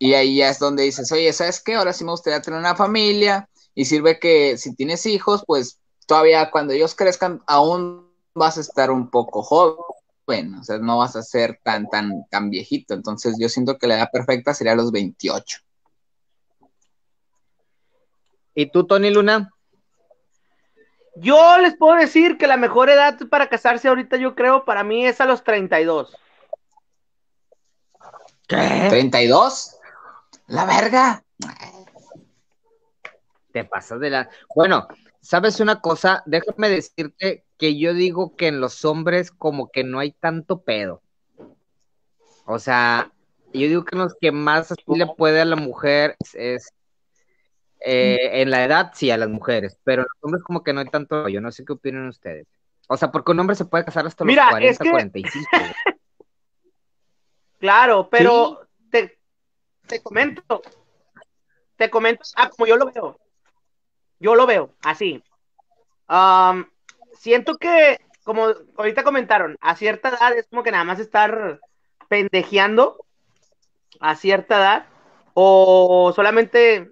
Y 0.00 0.14
ahí 0.14 0.38
ya 0.38 0.50
es 0.50 0.58
donde 0.58 0.82
dices, 0.82 1.12
oye, 1.12 1.32
¿sabes 1.32 1.62
qué? 1.62 1.76
Ahora 1.76 1.92
sí 1.92 2.04
me 2.04 2.10
gustaría 2.10 2.42
tener 2.42 2.58
una 2.58 2.74
familia 2.74 3.48
y 3.76 3.84
sirve 3.84 4.18
que 4.18 4.58
si 4.58 4.74
tienes 4.74 5.06
hijos, 5.06 5.44
pues 5.46 5.78
todavía 6.06 6.50
cuando 6.50 6.72
ellos 6.72 6.96
crezcan 6.96 7.40
aún 7.46 8.10
vas 8.34 8.58
a 8.58 8.62
estar 8.62 8.90
un 8.90 9.10
poco 9.10 9.44
joven, 9.44 10.56
o 10.56 10.64
sea, 10.64 10.78
no 10.78 10.98
vas 10.98 11.14
a 11.14 11.22
ser 11.22 11.60
tan, 11.62 11.88
tan, 11.88 12.26
tan 12.30 12.50
viejito. 12.50 12.94
Entonces 12.94 13.36
yo 13.38 13.48
siento 13.48 13.78
que 13.78 13.86
la 13.86 13.98
edad 13.98 14.10
perfecta 14.12 14.54
sería 14.54 14.74
los 14.74 14.90
28. 14.90 15.65
¿Y 18.56 18.70
tú, 18.70 18.86
Tony 18.86 19.10
Luna? 19.10 19.52
Yo 21.14 21.58
les 21.58 21.76
puedo 21.76 21.94
decir 21.94 22.38
que 22.38 22.46
la 22.46 22.56
mejor 22.56 22.88
edad 22.88 23.18
para 23.30 23.50
casarse 23.50 23.86
ahorita, 23.86 24.16
yo 24.16 24.34
creo, 24.34 24.64
para 24.64 24.82
mí 24.82 25.06
es 25.06 25.20
a 25.20 25.26
los 25.26 25.44
32. 25.44 26.16
¿Qué? 28.48 28.56
¿32? 28.56 29.76
La 30.46 30.64
verga. 30.64 31.22
Te 33.52 33.64
pasas 33.64 34.00
de 34.00 34.08
la. 34.08 34.30
Bueno, 34.54 34.88
¿sabes 35.20 35.60
una 35.60 35.82
cosa? 35.82 36.22
Déjame 36.24 36.70
decirte 36.70 37.44
que 37.58 37.78
yo 37.78 37.92
digo 37.92 38.36
que 38.36 38.48
en 38.48 38.60
los 38.60 38.86
hombres 38.86 39.30
como 39.30 39.70
que 39.70 39.84
no 39.84 39.98
hay 39.98 40.12
tanto 40.12 40.62
pedo. 40.62 41.02
O 42.46 42.58
sea, 42.58 43.12
yo 43.52 43.68
digo 43.68 43.84
que 43.84 43.96
los 43.96 44.14
que 44.18 44.32
más 44.32 44.72
así 44.72 44.82
le 44.86 45.06
puede 45.06 45.42
a 45.42 45.44
la 45.44 45.56
mujer 45.56 46.16
es, 46.32 46.72
eh, 47.86 48.42
en 48.42 48.50
la 48.50 48.64
edad, 48.64 48.90
sí, 48.94 49.10
a 49.10 49.16
las 49.16 49.28
mujeres, 49.28 49.78
pero 49.84 50.02
los 50.02 50.12
hombres 50.20 50.42
como 50.42 50.64
que 50.64 50.72
no 50.72 50.80
hay 50.80 50.86
tanto, 50.86 51.28
yo 51.28 51.40
no 51.40 51.52
sé 51.52 51.64
qué 51.64 51.72
opinan 51.72 52.08
ustedes. 52.08 52.46
O 52.88 52.96
sea, 52.96 53.12
porque 53.12 53.32
un 53.32 53.40
hombre 53.40 53.54
se 53.54 53.64
puede 53.64 53.84
casar 53.84 54.06
hasta 54.06 54.24
los 54.24 54.34
40, 54.34 54.90
45. 54.90 55.46
claro, 57.60 58.08
pero 58.10 58.66
te 59.86 60.02
comento, 60.02 60.62
te 61.76 61.90
comento, 61.90 62.22
ah, 62.34 62.50
como 62.50 62.66
yo 62.66 62.76
lo 62.76 62.90
veo, 62.90 63.20
yo 64.18 64.34
lo 64.34 64.46
veo 64.46 64.74
así. 64.82 65.22
siento 67.14 67.56
que, 67.56 68.00
como 68.24 68.48
ahorita 68.76 69.04
comentaron, 69.04 69.56
a 69.60 69.76
cierta 69.76 70.08
edad 70.08 70.36
es 70.36 70.48
como 70.48 70.62
que 70.62 70.72
nada 70.72 70.84
más 70.84 70.98
estar 70.98 71.60
pendejeando 72.08 72.98
a 74.00 74.16
cierta 74.16 74.56
edad, 74.56 74.86
o 75.34 76.12
solamente, 76.14 76.90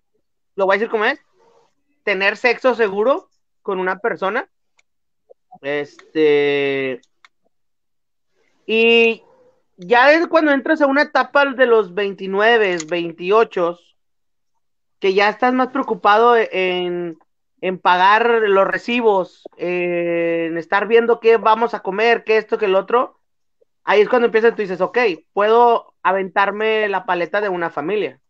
lo 0.57 0.67
voy 0.67 0.75
a 0.75 0.79
decir 0.79 0.91
como 0.91 1.05
es, 1.05 1.21
tener 2.03 2.37
sexo 2.37 2.75
seguro 2.75 3.29
con 3.63 3.81
una 3.81 3.99
persona. 3.99 4.49
Este. 5.63 7.01
Y 8.67 9.23
ya 9.77 10.13
es 10.13 10.27
cuando 10.27 10.53
entras 10.53 10.81
a 10.81 10.87
una 10.87 11.03
etapa 11.03 11.45
de 11.47 11.67
los 11.67 11.95
29, 11.95 12.79
28, 12.89 13.79
que 14.99 15.15
ya 15.15 15.29
estás 15.29 15.53
más 15.53 15.69
preocupado 15.69 16.37
en, 16.37 17.19
en 17.61 17.79
pagar 17.79 18.43
los 18.47 18.67
recibos, 18.67 19.45
en 19.57 20.57
estar 20.59 20.87
viendo 20.87 21.21
qué 21.21 21.37
vamos 21.37 21.75
a 21.75 21.81
comer, 21.81 22.25
qué 22.25 22.37
esto, 22.37 22.59
qué 22.59 22.67
el 22.67 22.75
otro, 22.75 23.19
ahí 23.85 24.01
es 24.01 24.09
cuando 24.09 24.27
empiezas 24.27 24.55
tú 24.55 24.63
dices, 24.63 24.81
ok, 24.81 24.99
puedo 25.33 25.95
aventarme 26.03 26.89
la 26.89 27.07
paleta 27.07 27.41
de 27.41 27.49
una 27.49 27.71
familia. 27.71 28.21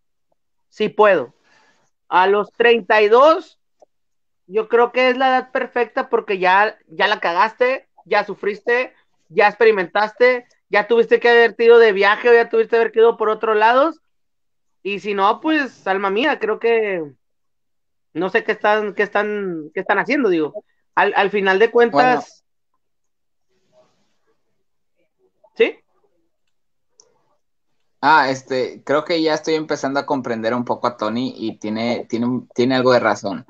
Sí 0.69 0.89
puedo. 0.89 1.35
A 2.09 2.27
los 2.27 2.53
32, 2.53 3.59
yo 4.47 4.69
creo 4.69 4.93
que 4.93 5.09
es 5.11 5.17
la 5.17 5.29
edad 5.29 5.53
perfecta 5.53 6.09
porque 6.09 6.39
ya, 6.39 6.79
ya 6.89 7.09
la 7.09 7.21
cagaste, 7.21 7.89
ya 8.05 8.25
sufriste, 8.25 8.95
ya 9.29 9.49
experimentaste, 9.49 10.47
ya 10.69 10.87
tuviste 10.87 11.21
que 11.21 11.29
haber 11.29 11.55
ido 11.59 11.79
de 11.79 11.93
viaje 11.93 12.29
o 12.29 12.35
ya 12.35 12.49
tuviste 12.49 12.71
que 12.71 12.77
haber 12.77 12.97
ido 12.97 13.17
por 13.17 13.29
otros 13.29 13.57
lados. 13.57 14.01
Y 14.83 15.01
si 15.01 15.15
no, 15.15 15.41
pues, 15.41 15.87
alma 15.87 16.11
mía, 16.11 16.39
creo 16.39 16.59
que 16.59 17.03
no 18.13 18.29
sé 18.29 18.45
qué 18.45 18.53
están, 18.53 18.95
qué 18.95 19.03
están, 19.03 19.71
qué 19.75 19.81
están 19.81 19.99
haciendo, 19.99 20.29
digo. 20.29 20.65
Al, 20.95 21.13
al 21.17 21.31
final 21.31 21.59
de 21.59 21.71
cuentas. 21.71 22.45
¿Sí? 25.57 25.79
Ah, 28.07 28.29
este, 28.29 28.83
creo 28.85 29.03
que 29.03 29.23
ya 29.23 29.33
estoy 29.33 29.55
empezando 29.55 29.99
a 29.99 30.05
comprender 30.05 30.53
un 30.53 30.67
poco 30.67 30.87
a 30.87 30.99
Tony 30.99 31.33
y 31.39 31.59
tiene, 31.59 32.05
tiene, 32.07 32.43
tiene 32.55 32.75
algo 32.77 32.93
de 32.93 33.01
razón. 33.01 33.47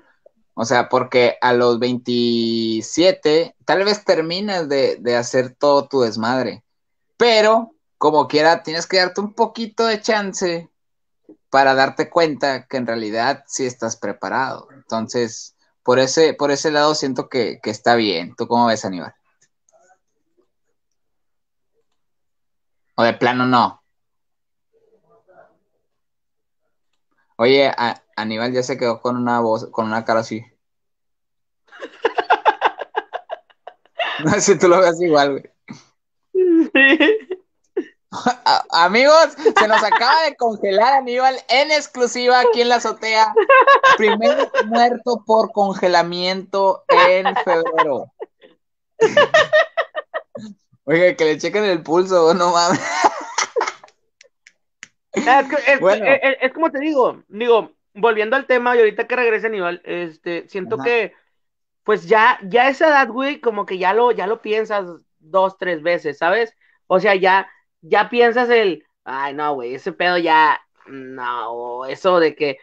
O 0.54 0.64
sea, 0.64 0.88
porque 0.88 1.36
a 1.40 1.52
los 1.54 1.80
27 1.80 3.56
tal 3.64 3.84
vez 3.84 4.04
terminas 4.04 4.68
de, 4.68 4.98
de 5.00 5.16
hacer 5.16 5.56
todo 5.56 5.88
tu 5.88 6.02
desmadre, 6.02 6.62
pero 7.16 7.72
como 7.98 8.28
quiera 8.28 8.62
tienes 8.62 8.86
que 8.86 8.98
darte 8.98 9.20
un 9.22 9.34
poquito 9.34 9.86
de 9.86 10.00
chance 10.00 10.70
para 11.50 11.74
darte 11.74 12.08
cuenta 12.08 12.68
que 12.68 12.76
en 12.76 12.86
realidad 12.86 13.44
sí 13.48 13.66
estás 13.66 13.96
preparado. 13.96 14.68
Entonces, 14.72 15.56
por 15.82 15.98
ese, 15.98 16.34
por 16.34 16.52
ese 16.52 16.70
lado 16.70 16.94
siento 16.94 17.28
que, 17.28 17.58
que 17.60 17.70
está 17.70 17.96
bien. 17.96 18.36
¿Tú 18.36 18.46
cómo 18.46 18.66
ves, 18.66 18.84
Aníbal? 18.84 19.14
O 22.96 23.02
de 23.02 23.14
plano 23.14 23.46
no. 23.46 23.83
Oye, 27.36 27.72
Aníbal 28.16 28.52
ya 28.52 28.62
se 28.62 28.78
quedó 28.78 29.00
con 29.00 29.16
una 29.16 29.40
voz, 29.40 29.68
con 29.70 29.86
una 29.86 30.04
cara 30.04 30.20
así. 30.20 30.44
No 34.24 34.30
sé 34.30 34.40
si 34.40 34.58
tú 34.58 34.68
lo 34.68 34.80
ves 34.80 35.02
igual, 35.02 35.32
güey. 35.32 35.42
Amigos, 38.70 39.30
se 39.58 39.68
nos 39.68 39.82
acaba 39.82 40.22
de 40.22 40.36
congelar 40.36 40.94
Aníbal 40.94 41.36
en 41.48 41.72
exclusiva 41.72 42.40
aquí 42.40 42.60
en 42.60 42.68
la 42.68 42.76
azotea. 42.76 43.34
Primer 43.96 44.50
muerto 44.66 45.22
por 45.26 45.52
congelamiento 45.52 46.84
en 46.88 47.34
febrero. 47.36 48.12
Oiga, 50.84 51.16
que 51.16 51.24
le 51.24 51.38
chequen 51.38 51.64
el 51.64 51.82
pulso, 51.82 52.34
no 52.34 52.52
mames. 52.52 52.80
Es, 55.14 56.52
como 56.52 56.70
te 56.70 56.80
digo, 56.80 57.22
digo, 57.28 57.72
volviendo 57.94 58.36
al 58.36 58.46
tema, 58.46 58.76
y 58.76 58.80
ahorita 58.80 59.06
que 59.06 59.16
regrese 59.16 59.46
Aníbal, 59.46 59.80
este, 59.84 60.48
siento 60.48 60.78
que, 60.78 61.12
pues 61.84 62.06
ya, 62.08 62.38
ya 62.42 62.68
esa 62.68 62.88
edad, 62.88 63.08
güey, 63.08 63.40
como 63.40 63.66
que 63.66 63.78
ya 63.78 63.94
lo, 63.94 64.10
ya 64.12 64.26
lo 64.26 64.42
piensas 64.42 64.86
dos, 65.18 65.56
tres 65.58 65.82
veces, 65.82 66.18
¿sabes? 66.18 66.54
O 66.86 67.00
sea, 67.00 67.14
ya, 67.14 67.48
ya 67.80 68.10
piensas 68.10 68.50
el, 68.50 68.84
ay, 69.04 69.34
no, 69.34 69.54
güey, 69.54 69.74
ese 69.74 69.92
pedo 69.92 70.18
ya, 70.18 70.60
no, 70.86 71.84
eso 71.86 72.18
de 72.18 72.34
que, 72.34 72.58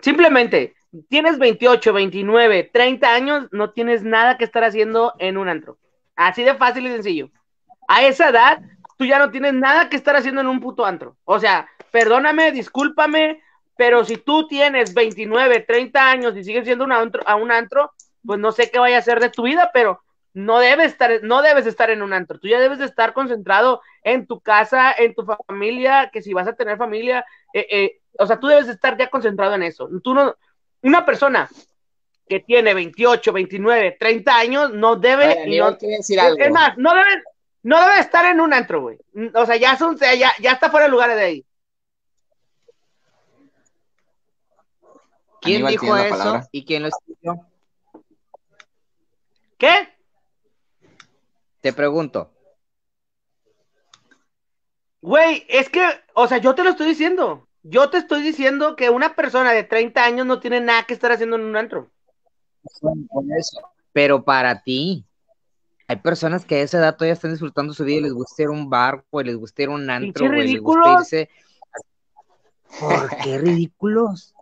simplemente, 0.00 0.74
tienes 1.08 1.38
28, 1.38 1.92
29, 1.92 2.70
30 2.72 3.14
años, 3.14 3.48
no 3.50 3.70
tienes 3.70 4.02
nada 4.02 4.38
que 4.38 4.44
estar 4.44 4.64
haciendo 4.64 5.14
en 5.18 5.36
un 5.36 5.48
antro. 5.48 5.78
Así 6.16 6.42
de 6.42 6.54
fácil 6.54 6.86
y 6.86 6.90
sencillo. 6.90 7.30
A 7.88 8.04
esa 8.04 8.28
edad, 8.28 8.62
tú 8.96 9.04
ya 9.04 9.18
no 9.18 9.30
tienes 9.30 9.54
nada 9.54 9.88
que 9.88 9.96
estar 9.96 10.16
haciendo 10.16 10.40
en 10.40 10.46
un 10.46 10.60
puto 10.60 10.84
antro. 10.84 11.16
O 11.24 11.38
sea, 11.38 11.68
perdóname, 11.90 12.52
discúlpame, 12.52 13.42
pero 13.76 14.04
si 14.04 14.16
tú 14.16 14.46
tienes 14.46 14.94
29, 14.94 15.60
30 15.60 16.10
años 16.10 16.36
y 16.36 16.44
sigues 16.44 16.64
siendo 16.64 16.86
a 17.26 17.36
un 17.36 17.52
antro, 17.52 17.92
pues 18.24 18.38
no 18.38 18.52
sé 18.52 18.70
qué 18.70 18.78
vaya 18.78 18.98
a 18.98 19.02
ser 19.02 19.20
de 19.20 19.30
tu 19.30 19.42
vida, 19.42 19.70
pero 19.72 20.00
no 20.34 20.58
debes 20.60 20.92
estar, 20.92 21.10
no 21.22 21.42
debes 21.42 21.66
estar 21.66 21.90
en 21.90 22.02
un 22.02 22.12
antro. 22.12 22.38
Tú 22.38 22.48
ya 22.48 22.60
debes 22.60 22.78
de 22.78 22.86
estar 22.86 23.12
concentrado 23.12 23.82
en 24.02 24.26
tu 24.26 24.40
casa, 24.40 24.92
en 24.92 25.14
tu 25.14 25.24
familia, 25.24 26.10
que 26.12 26.22
si 26.22 26.32
vas 26.32 26.48
a 26.48 26.54
tener 26.54 26.78
familia, 26.78 27.24
eh, 27.52 27.66
eh, 27.70 28.00
o 28.18 28.26
sea, 28.26 28.40
tú 28.40 28.46
debes 28.46 28.66
de 28.66 28.72
estar 28.72 28.96
ya 28.96 29.10
concentrado 29.10 29.54
en 29.54 29.62
eso. 29.62 29.88
Tú 30.02 30.14
no, 30.14 30.34
una 30.82 31.04
persona 31.04 31.48
que 32.28 32.40
tiene 32.40 32.72
28, 32.72 33.32
29, 33.32 33.96
30 33.98 34.36
años 34.36 34.72
no 34.72 34.96
debe, 34.96 35.44
no, 35.58 35.72
decir 35.72 36.18
algo. 36.18 36.38
es 36.38 36.50
más, 36.50 36.78
no 36.78 36.94
debe, 36.94 37.22
no 37.62 37.80
debe 37.80 38.00
estar 38.00 38.24
en 38.24 38.40
un 38.40 38.52
antro, 38.52 38.80
güey. 38.82 38.98
O 39.34 39.46
sea, 39.46 39.56
ya, 39.56 39.76
son, 39.76 39.96
ya, 39.96 40.32
ya 40.40 40.52
está 40.52 40.70
fuera 40.70 40.86
de 40.86 40.92
lugar 40.92 41.14
de 41.14 41.22
ahí. 41.22 41.46
¿Quién 45.40 45.66
dijo 45.66 45.96
eso 45.96 46.40
y 46.52 46.64
quién 46.64 46.82
lo 46.82 46.88
escribió? 46.88 47.46
¿Qué? 49.58 49.88
Te 51.60 51.72
pregunto. 51.72 52.32
Güey, 55.00 55.44
es 55.48 55.68
que, 55.68 55.84
o 56.14 56.28
sea, 56.28 56.38
yo 56.38 56.54
te 56.54 56.62
lo 56.62 56.70
estoy 56.70 56.86
diciendo. 56.86 57.48
Yo 57.64 57.90
te 57.90 57.98
estoy 57.98 58.22
diciendo 58.22 58.76
que 58.76 58.90
una 58.90 59.14
persona 59.14 59.52
de 59.52 59.64
30 59.64 60.04
años 60.04 60.26
no 60.26 60.40
tiene 60.40 60.60
nada 60.60 60.84
que 60.84 60.94
estar 60.94 61.12
haciendo 61.12 61.36
en 61.36 61.42
un 61.42 61.56
antro. 61.56 61.90
Pero 63.92 64.24
para 64.24 64.62
ti, 64.62 65.04
hay 65.92 65.98
personas 65.98 66.46
que 66.46 66.56
a 66.56 66.60
esa 66.62 66.78
edad 66.78 66.96
todavía 66.96 67.12
están 67.12 67.32
disfrutando 67.32 67.74
su 67.74 67.84
vida 67.84 67.98
y 67.98 68.02
les 68.02 68.14
gusta 68.14 68.42
ir 68.42 68.48
a 68.48 68.52
un 68.52 68.70
bar, 68.70 69.04
o 69.10 69.20
les 69.20 69.36
gusta 69.36 69.62
ir 69.62 69.68
a 69.68 69.72
un 69.72 69.90
antro, 69.90 70.26
güey, 70.26 70.52
les 70.52 70.60
gusta 70.62 70.92
irse. 71.00 71.30
¿Por 72.80 73.14
qué 73.18 73.36
ridículos? 73.36 74.34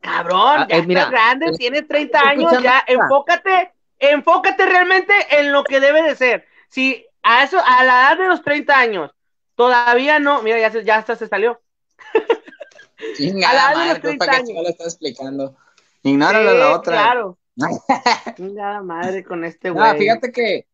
Cabrón, 0.00 0.62
ah, 0.62 0.66
ya 0.68 0.76
eh, 0.76 0.84
estás 0.88 1.10
grande, 1.10 1.52
tienes 1.56 1.86
30 1.86 2.18
años, 2.18 2.60
ya, 2.60 2.82
enfócate, 2.88 3.72
enfócate 4.00 4.66
realmente 4.66 5.14
en 5.30 5.52
lo 5.52 5.62
que 5.62 5.78
debe 5.78 6.02
de 6.02 6.16
ser. 6.16 6.44
Si 6.68 7.06
a 7.22 7.44
eso, 7.44 7.58
a 7.64 7.84
la 7.84 8.08
edad 8.08 8.18
de 8.18 8.26
los 8.26 8.42
30 8.42 8.76
años, 8.76 9.14
todavía 9.54 10.18
no, 10.18 10.42
mira, 10.42 10.58
ya, 10.58 10.72
se, 10.72 10.84
ya 10.84 10.96
hasta 10.96 11.14
se 11.14 11.28
salió. 11.28 11.62
a 12.18 13.54
la 13.54 13.72
edad 13.72 13.80
de 13.80 13.88
los 13.90 14.00
30 14.00 14.24
años. 14.32 14.48
lo 14.60 14.68
está 14.68 14.84
explicando. 14.84 15.56
Ignóralo 16.02 16.50
sí, 16.50 16.58
la 16.58 16.72
otra. 16.72 16.92
Claro. 16.94 17.38
Chingada 18.36 18.82
madre 18.82 19.24
con 19.24 19.44
este 19.44 19.70
güey. 19.70 19.92
No, 19.92 19.98
fíjate 19.98 20.32
que, 20.32 20.66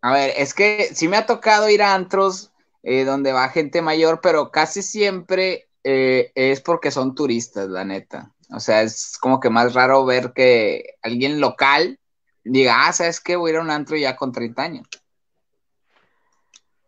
a 0.00 0.12
ver, 0.12 0.34
es 0.36 0.54
que 0.54 0.90
sí 0.92 1.08
me 1.08 1.16
ha 1.16 1.26
tocado 1.26 1.68
ir 1.68 1.82
a 1.82 1.94
antros 1.94 2.52
eh, 2.82 3.04
donde 3.04 3.32
va 3.32 3.48
gente 3.48 3.80
mayor, 3.80 4.20
pero 4.20 4.50
casi 4.50 4.82
siempre 4.82 5.68
eh, 5.84 6.32
es 6.34 6.60
porque 6.60 6.90
son 6.90 7.14
turistas, 7.14 7.68
la 7.68 7.84
neta. 7.84 8.32
O 8.50 8.60
sea, 8.60 8.82
es 8.82 9.16
como 9.18 9.40
que 9.40 9.50
más 9.50 9.74
raro 9.74 10.04
ver 10.04 10.32
que 10.34 10.96
alguien 11.02 11.40
local 11.40 11.98
diga, 12.44 12.86
ah, 12.86 12.92
¿sabes 12.92 13.20
qué? 13.20 13.36
Voy 13.36 13.50
a 13.50 13.54
ir 13.54 13.58
a 13.60 13.62
un 13.62 13.70
antro 13.70 13.96
ya 13.96 14.16
con 14.16 14.32
30 14.32 14.62
años. 14.62 14.86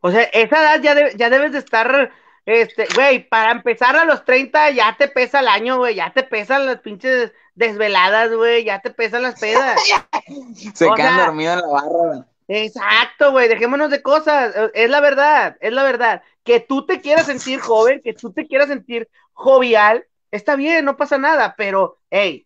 O 0.01 0.11
sea, 0.11 0.25
esa 0.25 0.61
edad 0.61 0.83
ya, 0.83 1.16
ya 1.16 1.31
debes 1.31 1.53
de 1.53 1.59
estar, 1.59 2.12
este, 2.44 2.87
güey, 2.94 3.27
para 3.27 3.53
empezar 3.53 3.97
a 3.97 4.05
los 4.05 4.25
30 4.25 4.70
ya 4.70 4.94
te 4.99 5.09
pesa 5.09 5.40
el 5.40 5.49
año, 5.49 5.79
güey, 5.79 5.94
ya 5.94 6.12
te 6.12 6.25
pesan 6.25 6.66
las 6.66 6.81
pinches 6.81 7.33
desveladas, 7.54 8.32
güey, 8.32 8.64
ya 8.64 8.80
te 8.80 8.90
pesan 8.90 9.22
las 9.22 9.38
pedas. 9.40 9.80
Se 10.74 10.88
quedan 10.94 11.18
dormidos 11.18 11.54
en 11.54 11.60
la 11.60 11.68
barra. 11.68 12.26
Exacto, 12.46 13.32
güey, 13.32 13.48
dejémonos 13.48 13.90
de 13.90 14.02
cosas, 14.02 14.54
es 14.74 14.90
la 14.90 15.00
verdad, 15.00 15.56
es 15.60 15.72
la 15.72 15.82
verdad 15.82 16.22
que 16.44 16.60
tú 16.60 16.84
te 16.84 17.00
quieras 17.00 17.26
sentir 17.26 17.58
joven, 17.58 18.02
que 18.04 18.12
tú 18.12 18.32
te 18.32 18.46
quieras 18.46 18.68
sentir 18.68 19.08
jovial, 19.32 20.06
está 20.30 20.54
bien, 20.54 20.84
no 20.84 20.96
pasa 20.96 21.16
nada, 21.16 21.54
pero, 21.56 21.98
hey, 22.10 22.44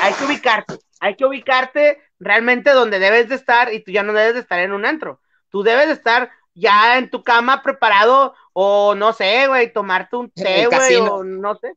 hay 0.00 0.12
que 0.14 0.24
ubicarte, 0.24 0.78
hay 1.00 1.14
que 1.14 1.24
ubicarte 1.24 2.02
realmente 2.18 2.70
donde 2.70 2.98
debes 2.98 3.28
de 3.28 3.36
estar 3.36 3.72
y 3.72 3.80
tú 3.80 3.92
ya 3.92 4.02
no 4.02 4.12
debes 4.12 4.34
de 4.34 4.40
estar 4.40 4.58
en 4.58 4.72
un 4.72 4.84
antro. 4.84 5.20
Tú 5.50 5.62
debes 5.62 5.86
de 5.86 5.92
estar 5.92 6.30
ya 6.54 6.98
en 6.98 7.08
tu 7.10 7.22
cama 7.22 7.62
preparado 7.62 8.34
o 8.52 8.96
no 8.96 9.12
sé, 9.12 9.46
güey, 9.46 9.72
tomarte 9.72 10.16
un 10.16 10.30
té, 10.30 10.66
güey, 10.66 10.96
o 10.96 11.22
no 11.22 11.54
sé. 11.54 11.74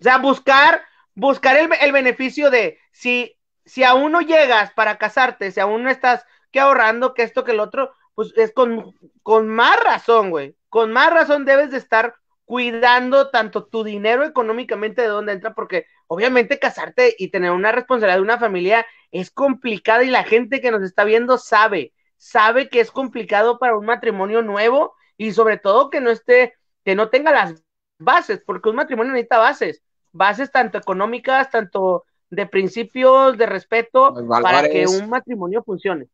O 0.00 0.02
sea, 0.02 0.18
buscar, 0.18 0.82
buscar 1.18 1.56
el, 1.56 1.68
el, 1.80 1.92
beneficio 1.92 2.50
de 2.50 2.78
si, 2.92 3.36
si 3.64 3.82
aún 3.82 4.12
no 4.12 4.20
llegas 4.20 4.72
para 4.72 4.98
casarte, 4.98 5.50
si 5.50 5.60
aún 5.60 5.82
no 5.82 5.90
estás 5.90 6.24
que 6.52 6.60
ahorrando, 6.60 7.12
que 7.12 7.22
esto, 7.22 7.44
que 7.44 7.52
el 7.52 7.60
otro, 7.60 7.92
pues 8.14 8.32
es 8.36 8.52
con, 8.52 8.94
con 9.22 9.48
más 9.48 9.78
razón, 9.82 10.30
güey. 10.30 10.56
Con 10.68 10.92
más 10.92 11.12
razón 11.12 11.44
debes 11.44 11.70
de 11.70 11.78
estar 11.78 12.14
cuidando 12.44 13.30
tanto 13.30 13.66
tu 13.66 13.84
dinero 13.84 14.24
económicamente 14.24 15.02
de 15.02 15.08
dónde 15.08 15.32
entra, 15.32 15.54
porque 15.54 15.86
obviamente 16.06 16.58
casarte 16.58 17.14
y 17.18 17.28
tener 17.28 17.50
una 17.50 17.72
responsabilidad 17.72 18.18
de 18.18 18.22
una 18.22 18.38
familia 18.38 18.86
es 19.10 19.30
complicado 19.30 20.02
y 20.02 20.10
la 20.10 20.24
gente 20.24 20.60
que 20.60 20.70
nos 20.70 20.82
está 20.82 21.04
viendo 21.04 21.36
sabe, 21.36 21.92
sabe 22.16 22.68
que 22.68 22.80
es 22.80 22.90
complicado 22.90 23.58
para 23.58 23.76
un 23.76 23.86
matrimonio 23.86 24.42
nuevo 24.42 24.94
y 25.16 25.32
sobre 25.32 25.58
todo 25.58 25.90
que 25.90 26.00
no 26.00 26.10
esté, 26.10 26.54
que 26.84 26.94
no 26.94 27.10
tenga 27.10 27.32
las 27.32 27.62
bases, 27.98 28.40
porque 28.46 28.68
un 28.68 28.76
matrimonio 28.76 29.12
necesita 29.12 29.38
bases. 29.38 29.82
Bases 30.12 30.50
tanto 30.50 30.78
económicas, 30.78 31.50
tanto 31.50 32.04
de 32.30 32.46
principios, 32.46 33.38
de 33.38 33.46
respeto, 33.46 34.14
para 34.42 34.68
que 34.68 34.86
un 34.86 35.08
matrimonio 35.08 35.62
funcione. 35.62 36.08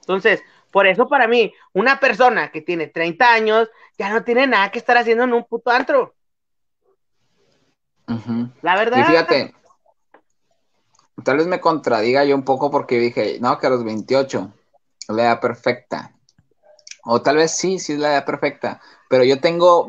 Entonces, 0.00 0.42
por 0.70 0.86
eso 0.86 1.08
para 1.08 1.28
mí, 1.28 1.54
una 1.72 2.00
persona 2.00 2.50
que 2.50 2.60
tiene 2.60 2.88
30 2.88 3.32
años 3.32 3.70
ya 3.96 4.10
no 4.10 4.24
tiene 4.24 4.46
nada 4.46 4.70
que 4.70 4.78
estar 4.78 4.96
haciendo 4.96 5.24
en 5.24 5.32
un 5.32 5.44
puto 5.44 5.70
antro. 5.70 6.14
La 8.60 8.76
verdad. 8.76 8.98
Y 8.98 9.04
fíjate, 9.04 9.54
tal 11.24 11.38
vez 11.38 11.46
me 11.46 11.60
contradiga 11.60 12.24
yo 12.24 12.34
un 12.34 12.44
poco 12.44 12.70
porque 12.70 12.98
dije, 12.98 13.38
no, 13.40 13.58
que 13.58 13.66
a 13.66 13.70
los 13.70 13.84
28, 13.84 14.52
la 15.08 15.22
edad 15.22 15.40
perfecta. 15.40 16.12
O 17.04 17.22
tal 17.22 17.36
vez 17.36 17.52
sí, 17.52 17.78
sí 17.78 17.94
es 17.94 17.98
la 17.98 18.12
edad 18.12 18.24
perfecta. 18.24 18.80
Pero 19.08 19.24
yo 19.24 19.40
tengo 19.40 19.86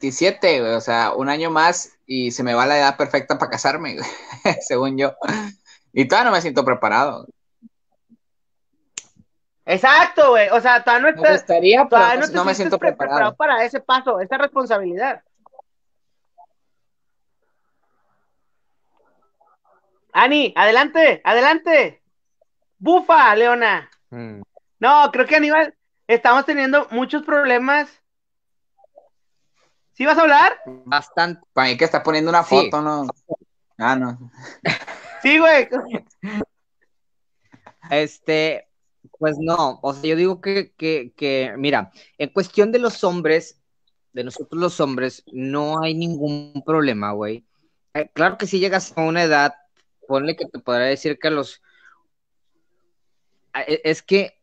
27, 0.00 0.62
o 0.76 0.80
sea, 0.80 1.12
un 1.14 1.28
año 1.28 1.50
más 1.50 1.98
y 2.06 2.30
se 2.30 2.44
me 2.44 2.54
va 2.54 2.66
la 2.66 2.78
edad 2.78 2.96
perfecta 2.96 3.36
para 3.36 3.50
casarme, 3.50 3.96
según 4.60 4.96
yo. 4.96 5.14
Y 5.92 6.06
todavía 6.06 6.30
no 6.30 6.36
me 6.36 6.40
siento 6.40 6.64
preparado. 6.64 7.26
Exacto, 9.64 10.30
güey. 10.30 10.48
O 10.50 10.60
sea, 10.60 10.84
todavía 10.84 11.10
no, 11.10 11.16
estás, 11.16 11.40
gustaría, 11.40 11.84
no, 11.84 12.26
no 12.32 12.44
me 12.44 12.54
siento 12.54 12.78
preparado. 12.78 13.34
para 13.34 13.64
ese 13.64 13.80
paso, 13.80 14.20
esa 14.20 14.38
responsabilidad. 14.38 15.22
Ani, 20.12 20.52
adelante, 20.56 21.20
adelante. 21.24 22.02
Bufa, 22.78 23.34
Leona. 23.34 23.90
Mm. 24.10 24.42
No, 24.78 25.10
creo 25.12 25.26
que 25.26 25.36
Aníbal, 25.36 25.74
estamos 26.06 26.46
teniendo 26.46 26.86
muchos 26.92 27.24
problemas. 27.24 27.90
¿Sí 29.98 30.06
vas 30.06 30.16
a 30.16 30.22
hablar? 30.22 30.52
Bastante. 30.84 31.40
Para 31.52 31.70
mí 31.70 31.76
que 31.76 31.84
está 31.84 32.04
poniendo 32.04 32.30
una 32.30 32.44
foto, 32.44 32.80
¿no? 32.80 33.08
Ah, 33.78 33.96
no. 33.96 34.30
sí, 35.22 35.40
güey. 35.40 35.68
Este, 37.90 38.68
pues 39.18 39.38
no, 39.40 39.80
o 39.82 39.92
sea, 39.92 40.08
yo 40.08 40.14
digo 40.14 40.40
que, 40.40 40.72
que, 40.76 41.12
que, 41.16 41.52
mira, 41.58 41.90
en 42.16 42.28
cuestión 42.28 42.70
de 42.70 42.78
los 42.78 43.02
hombres, 43.02 43.60
de 44.12 44.22
nosotros 44.22 44.60
los 44.60 44.78
hombres, 44.78 45.24
no 45.32 45.82
hay 45.82 45.94
ningún 45.94 46.62
problema, 46.64 47.10
güey. 47.10 47.44
Eh, 47.94 48.08
claro 48.14 48.38
que 48.38 48.46
si 48.46 48.60
llegas 48.60 48.96
a 48.96 49.02
una 49.02 49.24
edad 49.24 49.56
ponle 50.06 50.36
que 50.36 50.46
te 50.46 50.60
podrá 50.60 50.84
decir 50.84 51.18
que 51.18 51.30
los... 51.30 51.60
E, 53.52 53.80
es 53.82 54.00
que 54.02 54.40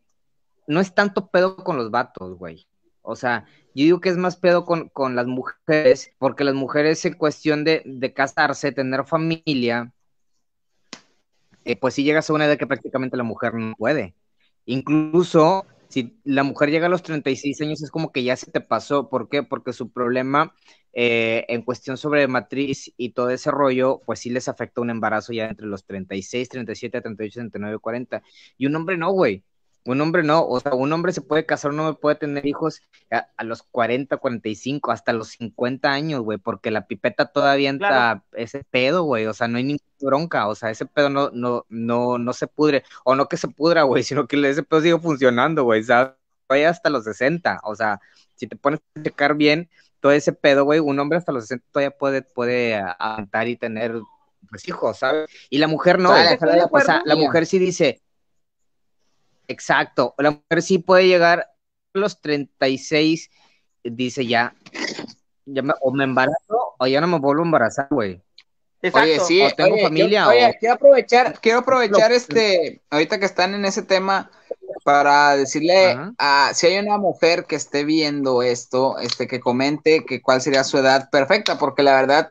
no 0.66 0.80
es 0.80 0.94
tanto 0.94 1.30
pedo 1.30 1.56
con 1.56 1.78
los 1.78 1.90
vatos, 1.90 2.36
güey. 2.36 2.68
O 3.00 3.16
sea, 3.16 3.46
yo 3.76 3.84
digo 3.84 4.00
que 4.00 4.08
es 4.08 4.16
más 4.16 4.36
pedo 4.36 4.64
con, 4.64 5.16
las 5.16 5.26
mujeres, 5.26 6.10
porque 6.18 6.44
las 6.44 6.54
mujeres 6.54 7.04
en 7.04 7.12
cuestión 7.14 7.62
de, 7.64 8.12
casarse, 8.14 8.72
tener 8.72 9.04
familia, 9.04 9.92
eh, 11.64 11.76
pues 11.76 11.94
si 11.94 12.02
llegas 12.02 12.30
a 12.30 12.32
una 12.32 12.46
edad 12.46 12.56
que 12.56 12.66
prácticamente 12.66 13.18
la 13.18 13.22
mujer 13.22 13.52
no 13.54 13.74
puede. 13.76 14.14
Incluso 14.64 15.66
si 15.88 16.18
la 16.24 16.42
mujer 16.42 16.70
llega 16.70 16.86
a 16.86 16.88
los 16.88 17.02
36 17.02 17.60
años 17.60 17.82
es 17.82 17.90
como 17.90 18.12
que 18.12 18.22
ya 18.24 18.36
se 18.36 18.50
te 18.50 18.62
pasó. 18.62 19.10
¿Por 19.10 19.28
qué? 19.28 19.42
Porque 19.42 19.74
su 19.74 19.90
problema 19.92 20.54
eh, 20.94 21.44
en 21.48 21.60
cuestión 21.60 21.98
sobre 21.98 22.26
matriz 22.28 22.94
y 22.96 23.10
todo 23.10 23.28
ese 23.28 23.50
rollo, 23.50 24.00
pues 24.06 24.20
sí 24.20 24.30
les 24.30 24.48
afecta 24.48 24.80
un 24.80 24.88
embarazo 24.88 25.34
ya 25.34 25.48
entre 25.48 25.66
los 25.66 25.84
36, 25.84 26.48
37, 26.48 27.02
38, 27.02 27.40
39, 27.40 27.78
40. 27.78 28.22
Y 28.56 28.66
un 28.66 28.76
hombre 28.76 28.96
no, 28.96 29.10
güey. 29.12 29.44
Un 29.86 30.00
hombre 30.00 30.24
no, 30.24 30.44
o 30.44 30.58
sea, 30.58 30.74
un 30.74 30.92
hombre 30.92 31.12
se 31.12 31.20
puede 31.20 31.46
casar, 31.46 31.70
un 31.70 31.78
hombre 31.80 31.98
puede 32.00 32.16
tener 32.16 32.44
hijos 32.44 32.82
a, 33.10 33.44
los 33.44 33.62
40, 33.62 34.16
45, 34.16 34.90
hasta 34.90 35.12
los 35.12 35.28
50 35.28 35.88
años, 35.90 36.22
güey, 36.22 36.38
porque 36.38 36.72
la 36.72 36.86
pipeta 36.88 37.26
todavía 37.26 37.70
entra 37.70 38.24
ese 38.32 38.64
pedo, 38.64 39.04
güey, 39.04 39.26
o 39.26 39.32
sea, 39.32 39.46
no 39.46 39.58
hay 39.58 39.64
ninguna 39.64 39.84
bronca, 40.00 40.48
o 40.48 40.56
sea, 40.56 40.70
ese 40.70 40.86
pedo 40.86 41.08
no, 41.08 41.30
no, 41.32 41.64
no, 41.68 42.18
no 42.18 42.32
se 42.32 42.48
pudre, 42.48 42.82
o 43.04 43.14
no 43.14 43.28
que 43.28 43.36
se 43.36 43.46
pudra, 43.46 43.84
güey, 43.84 44.02
sino 44.02 44.26
que 44.26 44.36
ese 44.48 44.64
pedo 44.64 44.80
sigue 44.80 44.98
funcionando, 44.98 45.62
güey, 45.62 45.84
¿sabes? 45.84 46.14
hasta 46.66 46.90
los 46.90 47.04
60, 47.04 47.60
o 47.62 47.74
sea, 47.76 48.00
si 48.34 48.46
te 48.46 48.56
pones 48.56 48.80
a 48.96 49.02
checar 49.02 49.36
bien, 49.36 49.70
todo 50.00 50.12
ese 50.12 50.32
pedo, 50.32 50.64
güey, 50.64 50.80
un 50.80 50.98
hombre 50.98 51.18
hasta 51.18 51.32
los 51.32 51.44
60 51.44 51.64
todavía 51.70 51.90
puede, 51.96 52.22
puede 52.22 52.74
aguantar 52.74 53.48
y 53.48 53.56
tener 53.56 54.00
pues, 54.50 54.68
hijos, 54.68 54.98
¿sabes? 54.98 55.30
Y 55.50 55.58
la 55.58 55.68
mujer 55.68 55.98
no, 55.98 56.10
o 56.10 56.80
sea, 56.80 57.02
la 57.04 57.16
mujer 57.16 57.46
sí 57.46 57.58
dice, 57.58 58.02
exacto, 59.48 60.14
la 60.18 60.30
mujer 60.32 60.62
sí 60.62 60.78
puede 60.78 61.06
llegar 61.06 61.40
a 61.40 61.98
los 61.98 62.20
36, 62.20 63.30
dice 63.84 64.26
ya, 64.26 64.54
ya 65.44 65.62
o 65.80 65.92
me 65.92 66.04
embarazo 66.04 66.74
o 66.78 66.86
ya 66.86 67.00
no 67.00 67.06
me 67.06 67.18
vuelvo 67.18 67.42
a 67.42 67.46
embarazar, 67.46 67.88
güey. 67.90 68.22
Oye, 68.92 69.18
sí, 69.20 69.42
o 69.42 69.50
tengo 69.50 69.78
familia. 69.78 70.28
oye, 70.28 70.56
quiero 70.60 70.74
aprovechar, 70.74 71.40
quiero 71.40 71.60
aprovechar 71.60 72.12
este, 72.12 72.82
ahorita 72.90 73.18
que 73.18 73.26
están 73.26 73.54
en 73.54 73.64
ese 73.64 73.82
tema, 73.82 74.30
para 74.84 75.36
decirle 75.36 75.96
a 76.18 76.50
si 76.54 76.66
hay 76.66 76.78
una 76.78 76.98
mujer 76.98 77.46
que 77.46 77.56
esté 77.56 77.84
viendo 77.84 78.42
esto, 78.42 78.98
este 78.98 79.26
que 79.26 79.40
comente 79.40 80.04
que 80.04 80.22
cuál 80.22 80.40
sería 80.40 80.64
su 80.64 80.78
edad 80.78 81.10
perfecta, 81.10 81.58
porque 81.58 81.82
la 81.82 81.94
verdad, 81.94 82.30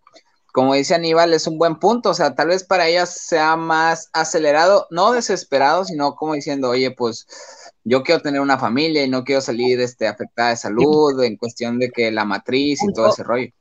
como 0.56 0.74
dice 0.74 0.96
Aníbal, 0.96 1.34
es 1.34 1.48
un 1.48 1.58
buen 1.58 1.76
punto, 1.80 2.12
o 2.12 2.14
sea, 2.14 2.34
tal 2.34 2.48
vez 2.48 2.64
para 2.64 2.88
ella 2.88 3.06
sea 3.06 3.58
más 3.58 4.10
acelerado, 4.14 4.88
no 4.90 5.12
desesperado, 5.12 5.84
sino 5.84 6.16
como 6.16 6.34
diciendo, 6.34 6.70
oye, 6.70 6.92
pues 6.92 7.28
yo 7.84 8.04
quiero 8.04 8.22
tener 8.22 8.40
una 8.40 8.58
familia 8.58 9.04
y 9.04 9.10
no 9.10 9.26
quiero 9.26 9.42
salir 9.42 9.82
este, 9.82 10.08
afectada 10.08 10.52
de 10.52 10.56
salud 10.56 11.22
en 11.22 11.36
cuestión 11.36 11.78
de 11.78 11.92
que 11.92 12.10
la 12.10 12.24
matriz 12.24 12.82
y 12.82 12.94
todo 12.94 13.10
ese 13.10 13.24
rollo. 13.24 13.52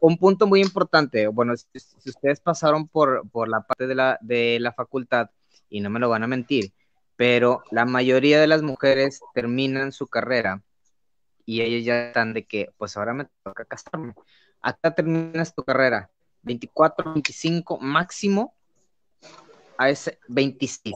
Un 0.00 0.16
punto 0.16 0.46
muy 0.46 0.60
importante, 0.60 1.26
bueno, 1.26 1.56
si, 1.56 1.66
ustedes 2.08 2.38
pasaron 2.38 2.86
por, 2.86 3.28
por 3.28 3.48
la 3.48 3.62
parte 3.62 3.88
de 3.88 3.96
la, 3.96 4.16
de 4.20 4.60
la 4.60 4.72
facultad, 4.72 5.28
y 5.68 5.80
no 5.80 5.90
me 5.90 5.98
lo 5.98 6.08
van 6.08 6.22
a 6.22 6.28
mentir, 6.28 6.72
pero 7.16 7.64
la 7.72 7.84
mayoría 7.84 8.40
de 8.40 8.46
las 8.46 8.62
mujeres 8.62 9.18
terminan 9.34 9.90
su 9.90 10.06
carrera 10.06 10.62
y 11.44 11.62
ellas 11.62 11.84
ya 11.84 12.06
están 12.06 12.32
de 12.32 12.46
que, 12.46 12.68
pues 12.76 12.96
ahora 12.96 13.12
me 13.12 13.26
toca 13.42 13.64
casarme. 13.64 14.14
Acá 14.60 14.94
terminas 14.94 15.54
tu 15.54 15.64
carrera, 15.64 16.10
24, 16.42 17.12
25 17.12 17.78
máximo, 17.78 18.54
a 19.76 19.90
ese 19.90 20.18
26. 20.28 20.94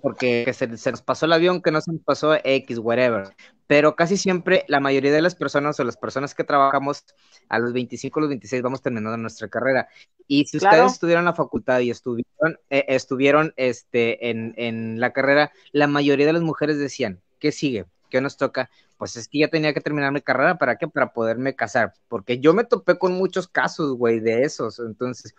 porque 0.00 0.52
se, 0.52 0.76
se, 0.76 0.90
nos 0.90 1.02
pasó 1.02 1.26
el 1.26 1.32
avión, 1.32 1.62
que 1.62 1.70
no 1.70 1.80
se 1.80 1.92
nos 1.92 2.02
pasó 2.02 2.34
X, 2.42 2.78
whatever 2.78 3.34
pero 3.66 3.96
casi 3.96 4.16
siempre 4.16 4.64
la 4.68 4.80
mayoría 4.80 5.12
de 5.12 5.22
las 5.22 5.34
personas 5.34 5.78
o 5.78 5.84
las 5.84 5.96
personas 5.96 6.34
que 6.34 6.44
trabajamos 6.44 7.04
a 7.48 7.58
los 7.58 7.72
25 7.72 8.18
o 8.18 8.22
los 8.22 8.28
26 8.28 8.62
vamos 8.62 8.82
terminando 8.82 9.16
nuestra 9.16 9.48
carrera. 9.48 9.88
Y 10.28 10.44
si 10.46 10.58
ustedes 10.58 10.92
estudiaron 10.92 11.24
la 11.24 11.34
facultad 11.34 11.80
y 11.80 11.90
estuvieron, 11.90 12.58
eh, 12.70 12.84
estuvieron 12.88 13.52
este, 13.56 14.30
en, 14.30 14.54
en, 14.56 15.00
la 15.00 15.12
carrera, 15.12 15.52
la 15.72 15.86
mayoría 15.86 16.26
de 16.26 16.34
las 16.34 16.42
mujeres 16.42 16.78
decían, 16.78 17.20
¿qué 17.38 17.52
sigue? 17.52 17.86
¿Qué 18.16 18.22
nos 18.22 18.38
toca? 18.38 18.70
Pues 18.96 19.14
es 19.16 19.28
que 19.28 19.40
ya 19.40 19.48
tenía 19.48 19.74
que 19.74 19.82
terminar 19.82 20.10
mi 20.10 20.22
carrera, 20.22 20.56
¿para 20.56 20.76
qué? 20.76 20.88
Para 20.88 21.12
poderme 21.12 21.54
casar. 21.54 21.92
Porque 22.08 22.38
yo 22.38 22.54
me 22.54 22.64
topé 22.64 22.98
con 22.98 23.12
muchos 23.12 23.46
casos, 23.46 23.92
güey, 23.92 24.20
de 24.20 24.44
esos. 24.44 24.78
Entonces, 24.78 25.34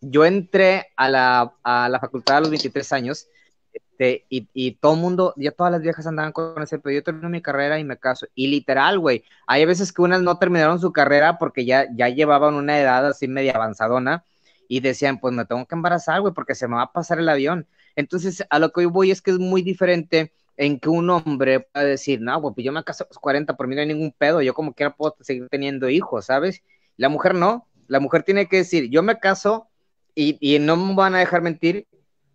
yo 0.00 0.24
entré 0.24 0.92
a 0.94 1.08
la, 1.08 1.54
a 1.64 1.88
la 1.88 1.98
facultad 1.98 2.36
a 2.36 2.40
los 2.42 2.50
23 2.50 2.92
años 2.92 3.26
este, 3.72 4.26
y, 4.28 4.48
y, 4.54 4.76
todo 4.76 4.94
el 4.94 5.00
mundo, 5.00 5.34
ya 5.36 5.50
todas 5.50 5.72
las 5.72 5.82
viejas 5.82 6.06
andaban 6.06 6.30
con 6.30 6.62
ese, 6.62 6.78
pero 6.78 6.94
yo 6.94 7.02
termino 7.02 7.28
mi 7.28 7.42
carrera 7.42 7.80
y 7.80 7.84
me 7.84 7.98
caso. 7.98 8.28
Y 8.36 8.46
literal, 8.46 9.00
güey, 9.00 9.24
hay 9.48 9.64
veces 9.64 9.92
que 9.92 10.02
unas 10.02 10.22
no 10.22 10.38
terminaron 10.38 10.80
su 10.80 10.92
carrera 10.92 11.36
porque 11.36 11.64
ya, 11.64 11.88
ya 11.96 12.08
llevaban 12.10 12.54
una 12.54 12.78
edad 12.78 13.04
así 13.08 13.26
media 13.26 13.54
avanzadona 13.56 14.24
y 14.68 14.78
decían, 14.78 15.18
pues 15.18 15.34
me 15.34 15.46
tengo 15.46 15.66
que 15.66 15.74
embarazar, 15.74 16.20
güey, 16.20 16.32
porque 16.32 16.54
se 16.54 16.68
me 16.68 16.76
va 16.76 16.82
a 16.82 16.92
pasar 16.92 17.18
el 17.18 17.28
avión. 17.28 17.66
Entonces, 17.96 18.44
a 18.50 18.60
lo 18.60 18.70
que 18.70 18.82
yo 18.82 18.90
voy 18.90 19.10
es 19.10 19.20
que 19.20 19.32
es 19.32 19.38
muy 19.40 19.62
diferente 19.62 20.32
en 20.60 20.78
que 20.78 20.90
un 20.90 21.08
hombre 21.08 21.60
pueda 21.60 21.86
decir, 21.86 22.20
no, 22.20 22.38
güey, 22.38 22.54
pues 22.54 22.66
yo 22.66 22.70
me 22.72 22.84
caso 22.84 23.04
a 23.04 23.06
los 23.08 23.18
40, 23.18 23.56
por 23.56 23.66
mí 23.66 23.74
no 23.74 23.80
hay 23.80 23.86
ningún 23.86 24.12
pedo, 24.12 24.42
yo 24.42 24.52
como 24.52 24.74
quiera 24.74 24.94
puedo 24.94 25.16
seguir 25.20 25.48
teniendo 25.48 25.88
hijos, 25.88 26.26
¿sabes? 26.26 26.62
La 26.98 27.08
mujer 27.08 27.34
no, 27.34 27.66
la 27.88 27.98
mujer 27.98 28.24
tiene 28.24 28.46
que 28.46 28.58
decir, 28.58 28.90
yo 28.90 29.02
me 29.02 29.18
caso 29.18 29.68
y, 30.14 30.36
y 30.38 30.58
no 30.58 30.76
me 30.76 30.94
van 30.94 31.14
a 31.14 31.20
dejar 31.20 31.40
mentir, 31.40 31.86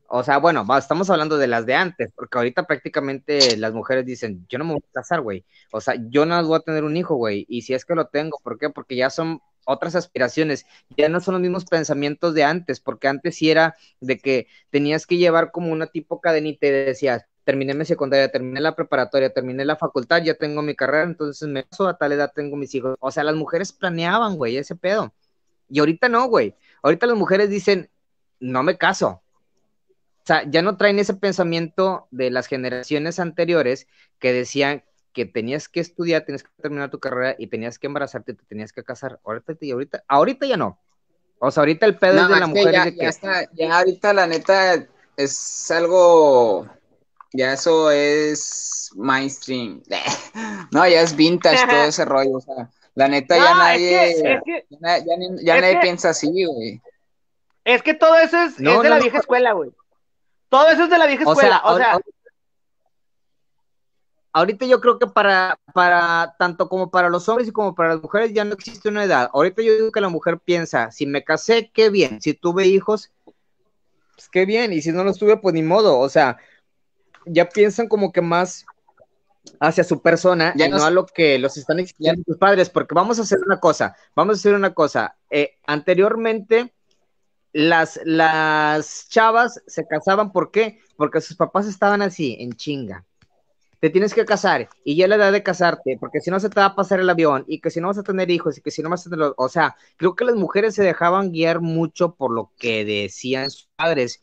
o 0.07 0.23
sea, 0.23 0.39
bueno, 0.39 0.65
estamos 0.75 1.07
hablando 1.11 1.38
de 1.38 1.45
las 1.45 1.67
de 1.67 1.75
antes, 1.75 2.09
porque 2.15 2.39
ahorita 2.39 2.65
prácticamente 2.65 3.57
las 3.57 3.73
mujeres 3.73 4.07
dicen, 4.07 4.43
yo 4.49 4.57
no 4.57 4.65
me 4.65 4.73
voy 4.73 4.83
a 4.89 4.93
casar, 4.93 5.21
güey. 5.21 5.45
O 5.71 5.79
sea, 5.79 5.95
yo 6.09 6.25
no 6.25 6.43
voy 6.47 6.57
a 6.57 6.61
tener 6.61 6.83
un 6.83 6.97
hijo, 6.97 7.15
güey. 7.15 7.45
Y 7.47 7.61
si 7.61 7.75
es 7.75 7.85
que 7.85 7.93
lo 7.93 8.07
tengo, 8.07 8.39
¿por 8.43 8.57
qué? 8.57 8.71
Porque 8.71 8.95
ya 8.95 9.11
son 9.11 9.39
otras 9.65 9.95
aspiraciones, 9.95 10.65
ya 10.97 11.09
no 11.09 11.19
son 11.19 11.33
los 11.33 11.41
mismos 11.41 11.65
pensamientos 11.65 12.33
de 12.33 12.43
antes, 12.43 12.79
porque 12.79 13.07
antes 13.07 13.35
sí 13.35 13.51
era 13.51 13.75
de 13.99 14.19
que 14.19 14.47
tenías 14.71 15.05
que 15.05 15.17
llevar 15.17 15.51
como 15.51 15.71
una 15.71 15.88
tipo 15.88 16.21
cadenita 16.21 16.67
y 16.67 16.71
decías, 16.71 17.25
terminé 17.45 17.73
mi 17.73 17.86
secundaria, 17.86 18.29
terminé 18.29 18.60
la 18.60 18.75
preparatoria, 18.75 19.31
terminé 19.31 19.63
la 19.63 19.77
facultad, 19.77 20.21
ya 20.21 20.34
tengo 20.34 20.62
mi 20.62 20.75
carrera, 20.75 21.03
entonces 21.03 21.47
me 21.47 21.63
caso 21.63 21.88
a 21.88 21.97
tal 21.97 22.12
edad, 22.12 22.31
tengo 22.36 22.58
mis 22.58 22.75
hijos. 22.75 22.97
O 22.99 23.12
sea, 23.12 23.23
las 23.23 23.36
mujeres 23.36 23.71
planeaban, 23.71 24.36
güey, 24.36 24.58
ese 24.58 24.75
pedo. 24.75 25.13
Y 25.69 25.79
ahorita 25.79 26.10
no, 26.10 26.27
güey. 26.27 26.55
Ahorita 26.81 27.05
las 27.08 27.17
mujeres 27.17 27.49
dicen, 27.49 27.89
no 28.39 28.63
me 28.63 28.77
caso, 28.77 29.21
o 30.25 30.27
sea, 30.27 30.43
ya 30.49 30.63
no 30.63 30.75
traen 30.75 30.97
ese 30.97 31.13
pensamiento 31.13 32.08
de 32.10 32.31
las 32.31 32.47
generaciones 32.47 33.19
anteriores 33.19 33.86
que 34.17 34.34
decían 34.34 34.84
que 35.13 35.27
tenías 35.27 35.69
que 35.69 35.79
estudiar, 35.79 36.25
tenías 36.25 36.41
que 36.41 36.49
terminar 36.60 36.89
tu 36.89 36.99
carrera 36.99 37.36
y 37.38 37.45
tenías 37.45 37.77
que 37.77 37.86
embarazarte, 37.86 38.34
te 38.34 38.43
tenías 38.45 38.73
que 38.73 38.84
casar. 38.84 39.19
Ahorita, 39.23 39.53
ahorita, 39.71 40.03
ahorita 40.08 40.47
ya 40.47 40.58
no. 40.58 40.79
O 41.38 41.51
sea, 41.51 41.62
ahorita 41.62 41.86
el 41.86 41.97
pedo 41.97 42.15
No, 42.15 42.21
es 42.23 42.29
de 42.29 42.39
la 42.39 42.47
mujer. 42.47 42.93
está, 42.97 43.47
ya 43.53 43.77
ahorita 43.77 44.13
la 44.13 44.25
neta 44.25 44.88
es 45.15 45.69
algo, 45.69 46.67
ya 47.33 47.53
eso 47.53 47.91
es 47.91 48.89
mainstream. 48.95 49.81
No, 50.71 50.88
ya 50.88 51.01
es 51.01 51.15
vintage 51.15 51.65
todo 51.67 51.83
ese 51.85 52.05
rollo, 52.05 52.38
o 52.38 52.41
sea, 52.41 52.69
la 52.95 53.07
neta 53.07 53.38
ya 53.38 53.55
nadie, 53.55 54.11
es 54.11 54.21
que, 54.21 54.33
es 54.33 54.41
que, 54.43 54.65
ya, 55.43 55.55
nadie 55.59 55.73
que- 55.75 55.79
piensa 55.81 56.09
así, 56.09 56.27
güey. 56.45 56.81
es 57.63 57.81
que 57.83 57.93
todo 57.93 58.15
eso 58.17 58.38
es, 58.41 58.59
No, 58.59 58.71
es 58.77 58.81
de 58.83 58.89
no, 58.89 58.95
la 58.95 59.01
vieja 59.01 59.17
escuela, 59.19 59.53
güey. 59.53 59.71
Todo 60.49 60.67
eso 60.69 60.83
es 60.85 60.89
de 60.89 60.97
la 60.97 61.05
vieja 61.07 61.23
O 61.25 61.31
escuela. 61.33 61.61
sea, 61.63 61.71
o 61.73 61.77
sea, 61.77 61.93
ahor- 61.95 62.03
ahorita 64.33 64.65
yo 64.65 64.81
creo 64.81 64.99
que 64.99 65.07
para, 65.07 65.57
para 65.73 66.35
tanto 66.38 66.67
como 66.67 66.89
para 66.91 67.09
los 67.09 67.27
hombres 67.29 67.47
y 67.47 67.51
como 67.51 67.73
para 67.75 67.89
las 67.93 68.01
mujeres 68.01 68.33
ya 68.33 68.43
no 68.43 68.53
existe 68.53 68.89
una 68.89 69.03
edad. 69.03 69.29
Ahorita 69.33 69.61
yo 69.61 69.73
digo 69.75 69.91
que 69.91 70.01
la 70.01 70.09
mujer 70.09 70.39
piensa, 70.39 70.91
si 70.91 71.05
me 71.05 71.23
casé, 71.23 71.71
qué 71.73 71.89
bien. 71.89 72.21
Si 72.21 72.33
tuve 72.33 72.65
hijos, 72.67 73.11
pues 73.23 74.29
qué 74.29 74.45
bien. 74.45 74.73
Y 74.73 74.81
si 74.81 74.91
no 74.91 75.03
los 75.03 75.17
tuve, 75.17 75.38
pues 75.38 75.53
ni 75.53 75.63
modo. 75.63 75.99
O 75.99 76.09
sea, 76.09 76.38
ya 77.25 77.49
piensan 77.49 77.88
como 77.88 78.11
que 78.11 78.21
más 78.21 78.65
hacia 79.59 79.83
su 79.83 80.01
persona 80.01 80.53
Ya 80.55 80.65
y 80.65 80.69
no 80.69 80.83
a 80.83 80.89
lo 80.89 81.05
que 81.05 81.38
los 81.39 81.55
están 81.57 81.79
exigiendo 81.79 82.23
sus 82.25 82.38
padres. 82.38 82.69
Porque 82.69 82.95
vamos 82.95 83.19
a 83.19 83.23
hacer 83.23 83.39
una 83.45 83.59
cosa, 83.59 83.95
vamos 84.15 84.38
a 84.38 84.39
hacer 84.39 84.53
una 84.55 84.73
cosa. 84.73 85.15
Eh, 85.29 85.55
anteriormente, 85.65 86.73
las, 87.53 87.99
las 88.03 89.07
chavas 89.09 89.61
se 89.67 89.85
casaban, 89.88 90.31
¿por 90.31 90.51
qué? 90.51 90.79
Porque 90.97 91.21
sus 91.21 91.38
papás 91.38 91.67
estaban 91.67 92.01
así, 92.01 92.38
en 92.39 92.53
chinga 92.53 93.05
te 93.85 93.91
tienes 93.91 94.15
que 94.15 94.25
casar 94.25 94.67
y 94.83 94.95
ya 94.95 95.07
la 95.07 95.15
edad 95.15 95.31
de 95.31 95.43
casarte, 95.43 95.97
porque 95.99 96.19
si 96.19 96.31
no 96.31 96.39
se 96.39 96.49
te 96.49 96.59
va 96.59 96.67
a 96.67 96.75
pasar 96.75 96.99
el 96.99 97.07
avión 97.07 97.45
y 97.47 97.59
que 97.59 97.69
si 97.69 97.79
no 97.79 97.88
vas 97.88 97.99
a 97.99 98.03
tener 98.03 98.31
hijos 98.31 98.57
y 98.57 98.61
que 98.61 98.71
si 98.71 98.81
no 98.81 98.89
vas 98.89 99.05
a 99.05 99.11
tener, 99.11 99.33
o 99.38 99.47
sea, 99.47 99.75
creo 99.97 100.15
que 100.15 100.25
las 100.25 100.33
mujeres 100.33 100.73
se 100.73 100.81
dejaban 100.81 101.31
guiar 101.31 101.61
mucho 101.61 102.15
por 102.15 102.31
lo 102.31 102.51
que 102.57 102.83
decían 102.83 103.51
sus 103.51 103.69
padres, 103.75 104.21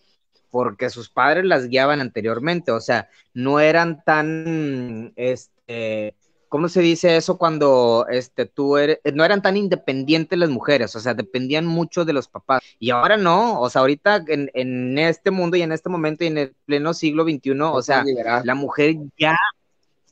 porque 0.52 0.90
sus 0.90 1.08
padres 1.08 1.46
las 1.46 1.66
guiaban 1.66 2.02
anteriormente, 2.02 2.72
o 2.72 2.80
sea, 2.80 3.08
no 3.32 3.58
eran 3.58 4.04
tan, 4.04 5.14
este, 5.16 6.14
¿cómo 6.50 6.68
se 6.68 6.82
dice 6.82 7.16
eso 7.16 7.38
cuando, 7.38 8.06
este, 8.10 8.44
tú 8.44 8.76
eres, 8.76 8.98
no 9.14 9.24
eran 9.24 9.40
tan 9.40 9.56
independientes 9.56 10.38
las 10.38 10.50
mujeres, 10.50 10.94
o 10.94 11.00
sea, 11.00 11.14
dependían 11.14 11.64
mucho 11.64 12.04
de 12.04 12.12
los 12.12 12.28
papás, 12.28 12.60
y 12.78 12.90
ahora 12.90 13.16
no, 13.16 13.58
o 13.62 13.70
sea, 13.70 13.80
ahorita 13.80 14.24
en, 14.28 14.50
en 14.52 14.98
este 14.98 15.30
mundo 15.30 15.56
y 15.56 15.62
en 15.62 15.72
este 15.72 15.88
momento 15.88 16.22
y 16.22 16.26
en 16.26 16.36
el 16.36 16.54
pleno 16.66 16.92
siglo 16.92 17.24
XXI, 17.24 17.52
o 17.62 17.80
sea, 17.80 18.04
la 18.44 18.54
mujer 18.54 18.96
ya, 19.18 19.38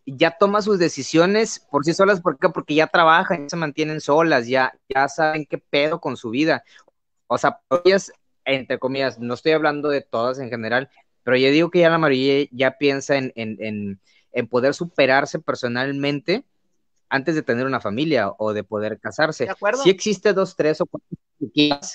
ya 0.07 0.31
toma 0.31 0.63
sus 0.63 0.79
decisiones 0.79 1.61
por 1.71 1.85
sí 1.85 1.93
solas, 1.93 2.23
¿por 2.23 2.39
qué? 2.39 2.49
Porque 2.49 2.75
ya 2.75 2.87
trabajan, 2.87 3.43
ya 3.43 3.51
se 3.51 3.57
mantienen 3.57 4.01
solas, 4.01 4.47
ya, 4.47 4.73
ya 4.89 5.07
saben 5.07 5.45
qué 5.45 5.59
pedo 5.59 6.01
con 6.01 6.17
su 6.17 6.31
vida. 6.31 6.65
O 7.27 7.39
sea, 7.39 7.61
ellas, 7.85 8.11
entre 8.55 8.79
comillas, 8.79 9.19
no 9.19 9.35
estoy 9.35 9.53
hablando 9.53 9.89
de 9.89 10.01
todas 10.03 10.39
en 10.39 10.51
general, 10.51 10.91
pero 11.23 11.37
yo 11.37 11.51
digo 11.51 11.71
que 11.71 11.81
ya 11.81 11.91
la 11.91 11.99
mayoría 11.99 12.49
ya 12.51 12.79
piensa 12.79 13.17
en, 13.17 13.33
en, 13.37 13.57
en, 13.61 14.01
en 14.33 14.49
poder 14.49 14.75
superarse 14.75 15.39
personalmente 15.39 16.45
antes 17.09 17.35
de 17.35 17.43
tener 17.43 17.67
una 17.67 17.81
familia 17.81 18.33
o 18.39 18.53
de 18.53 18.65
poder 18.65 18.99
casarse. 19.01 19.45
¿De 19.45 19.51
acuerdo? 19.51 19.83
Sí 19.83 19.91
existe 19.91 20.33
dos, 20.33 20.57
tres 20.57 20.81
o 20.81 20.87
cuatro 20.87 21.19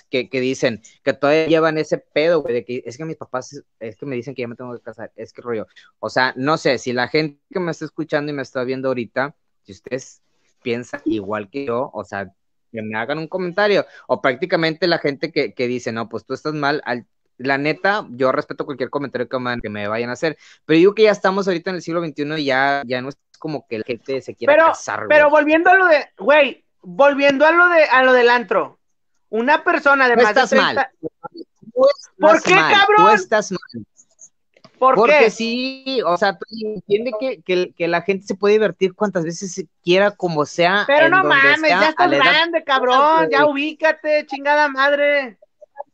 que, 0.10 0.30
que 0.30 0.39
dicen 0.41 0.82
que 1.04 1.13
todavía 1.13 1.48
llevan 1.48 1.78
ese 1.78 1.98
pedo, 1.98 2.41
güey, 2.41 2.54
de 2.56 2.65
que 2.65 2.84
es 2.86 2.98
que 2.98 3.06
mis 3.06 3.15
papás, 3.15 3.63
es 3.80 3.96
que 3.96 4.06
me 4.06 4.15
dicen 4.15 4.34
que 4.36 4.41
ya 4.41 4.48
me 4.48 4.56
tengo 4.56 4.74
que 4.74 4.82
casar, 4.82 5.12
es 5.15 5.32
que 5.32 5.41
rollo. 5.41 5.68
O 6.00 6.10
sea, 6.10 6.34
no 6.36 6.58
sé, 6.58 6.78
si 6.78 6.94
la 6.94 7.08
gente 7.08 7.39
que 7.50 7.60
me 7.60 7.72
está 7.72 7.86
escuchando 7.86 8.32
y 8.32 8.36
me 8.36 8.41
está 8.41 8.63
viendo 8.63 8.88
ahorita, 8.89 9.36
si 9.63 9.72
ustedes 9.72 10.22
piensan 10.62 11.02
igual 11.06 11.50
que 11.50 11.65
yo, 11.65 11.91
o 11.94 12.04
sea, 12.04 12.34
que 12.76 12.82
me 12.82 12.98
hagan 12.98 13.18
un 13.18 13.28
comentario, 13.28 13.86
o 14.08 14.22
prácticamente 14.22 14.88
la 14.88 15.00
gente 15.00 15.32
que, 15.32 15.54
que 15.54 15.68
dice, 15.68 15.92
no, 15.92 16.10
pues 16.10 16.26
tú 16.26 16.34
estás 16.34 16.54
mal, 16.54 16.82
al, 16.86 17.06
la 17.38 17.58
neta, 17.58 18.06
yo 18.12 18.32
respeto 18.32 18.66
cualquier 18.66 18.90
comentario 18.90 19.28
que 19.28 19.40
me, 19.40 19.60
que 19.60 19.70
me 19.70 19.88
vayan 19.88 20.10
a 20.10 20.14
hacer, 20.14 20.38
pero 20.66 20.78
digo 20.78 20.96
que 20.96 21.04
ya 21.04 21.12
estamos 21.12 21.48
ahorita 21.48 21.70
en 21.70 21.78
el 21.78 21.82
siglo 21.82 22.06
XXI 22.06 22.42
y 22.42 22.46
ya, 22.46 22.84
ya 22.86 23.02
no 23.02 23.10
es 23.10 23.18
como 23.40 23.68
que 23.68 23.80
la 23.80 23.86
gente 23.86 24.22
se 24.22 24.36
quiera 24.36 24.54
pero, 24.54 24.68
casar, 24.68 25.00
güey. 25.00 25.10
pero 25.10 25.30
volviendo 25.30 25.70
a 25.70 25.76
lo 25.76 25.88
de, 25.88 26.06
güey, 26.18 26.64
volviendo 26.82 27.46
a 27.46 27.52
lo 27.52 27.68
de, 27.70 27.84
a 27.86 28.04
lo 28.04 28.14
del 28.14 28.30
antro. 28.30 28.80
Una 29.30 29.64
persona 29.64 30.08
de 30.08 30.16
más 30.16 30.26
de 30.26 30.42
estás 30.42 30.50
30, 30.52 30.74
mal. 30.74 30.90
¿Por 32.20 32.36
Estás 32.38 32.44
qué, 32.44 32.56
mal, 32.56 32.74
cabrón? 32.74 33.06
Tú 33.08 33.10
estás 33.10 33.52
mal. 33.52 33.86
¿Por 34.78 34.96
Porque 34.96 35.20
qué? 35.20 35.30
sí, 35.30 36.02
o 36.06 36.18
sea, 36.18 36.38
tú 36.38 36.46
entiende 36.64 37.12
que, 37.20 37.42
que, 37.42 37.74
que 37.74 37.88
la 37.88 38.02
gente 38.02 38.26
se 38.26 38.36
puede 38.36 38.54
divertir 38.56 38.94
cuantas 38.94 39.24
veces 39.24 39.54
se 39.54 39.68
quiera, 39.84 40.12
como 40.12 40.46
sea. 40.46 40.84
Pero 40.88 41.10
no 41.10 41.24
mames, 41.24 41.60
sea, 41.62 41.70
ya 41.82 41.90
estás 41.90 42.12
edad- 42.18 42.32
grande, 42.32 42.64
cabrón, 42.64 43.30
ya 43.32 43.46
ubícate, 43.46 44.26
chingada 44.28 44.68
madre. 44.70 45.38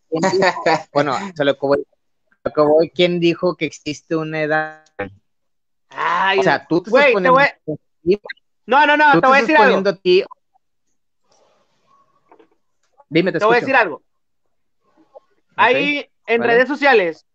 Bueno, 0.94 1.16
o 1.16 1.36
lo 1.46 1.58
voy, 2.62 2.90
¿quién 2.90 3.20
dijo 3.20 3.56
que 3.56 3.66
existe 3.66 4.16
una 4.16 4.42
edad? 4.42 4.84
Ay, 5.90 6.40
O 6.40 6.44
sea, 6.44 6.66
tú 6.68 6.82
te 6.82 6.90
güey, 6.90 7.14
estás 7.14 7.24
te 7.24 7.30
poniendo, 7.30 7.34
voy- 8.04 8.20
no, 8.66 8.86
no, 8.88 8.98
no, 8.98 9.20
te 9.22 9.28
voy 9.28 9.38
a 9.38 9.42
decir 9.42 9.56
algo. 9.58 9.92
ti. 10.02 10.24
Dime, 13.10 13.32
te, 13.32 13.40
Te 13.40 13.46
voy 13.46 13.58
a 13.58 13.60
decir 13.60 13.76
algo. 13.76 14.02
Ahí 15.56 16.10
en 16.28 16.40
vale. 16.42 16.54
redes 16.54 16.68
sociales, 16.68 17.26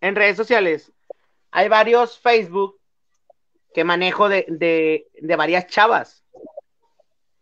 en 0.00 0.16
redes 0.16 0.36
sociales, 0.36 0.92
hay 1.56 1.70
varios 1.70 2.18
Facebook 2.18 2.78
que 3.72 3.82
manejo 3.82 4.28
de, 4.28 4.44
de, 4.46 5.08
de 5.18 5.36
varias 5.36 5.66
chavas, 5.68 6.22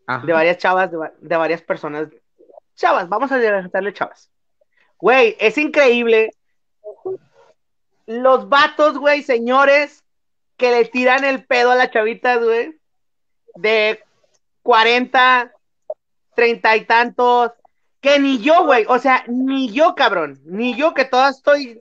Ajá. 0.06 0.24
de 0.24 0.32
varias 0.32 0.58
chavas, 0.58 0.88
de, 0.92 0.98
de 1.18 1.36
varias 1.36 1.62
personas. 1.62 2.06
Chavas, 2.76 3.08
vamos 3.08 3.32
a 3.32 3.38
darle 3.38 3.92
chavas. 3.92 4.30
Güey, 5.00 5.36
es 5.40 5.58
increíble. 5.58 6.30
Los 8.06 8.48
vatos, 8.48 8.98
güey, 8.98 9.24
señores, 9.24 10.04
que 10.56 10.70
le 10.70 10.84
tiran 10.84 11.24
el 11.24 11.44
pedo 11.44 11.72
a 11.72 11.74
las 11.74 11.90
chavitas, 11.90 12.38
güey, 12.40 12.78
de 13.56 14.00
40, 14.62 15.52
30 16.36 16.76
y 16.76 16.84
tantos, 16.84 17.50
que 18.00 18.20
ni 18.20 18.38
yo, 18.38 18.64
güey, 18.64 18.86
o 18.88 19.00
sea, 19.00 19.24
ni 19.26 19.72
yo, 19.72 19.96
cabrón, 19.96 20.40
ni 20.44 20.76
yo 20.76 20.94
que 20.94 21.04
todavía 21.04 21.30
estoy 21.36 21.80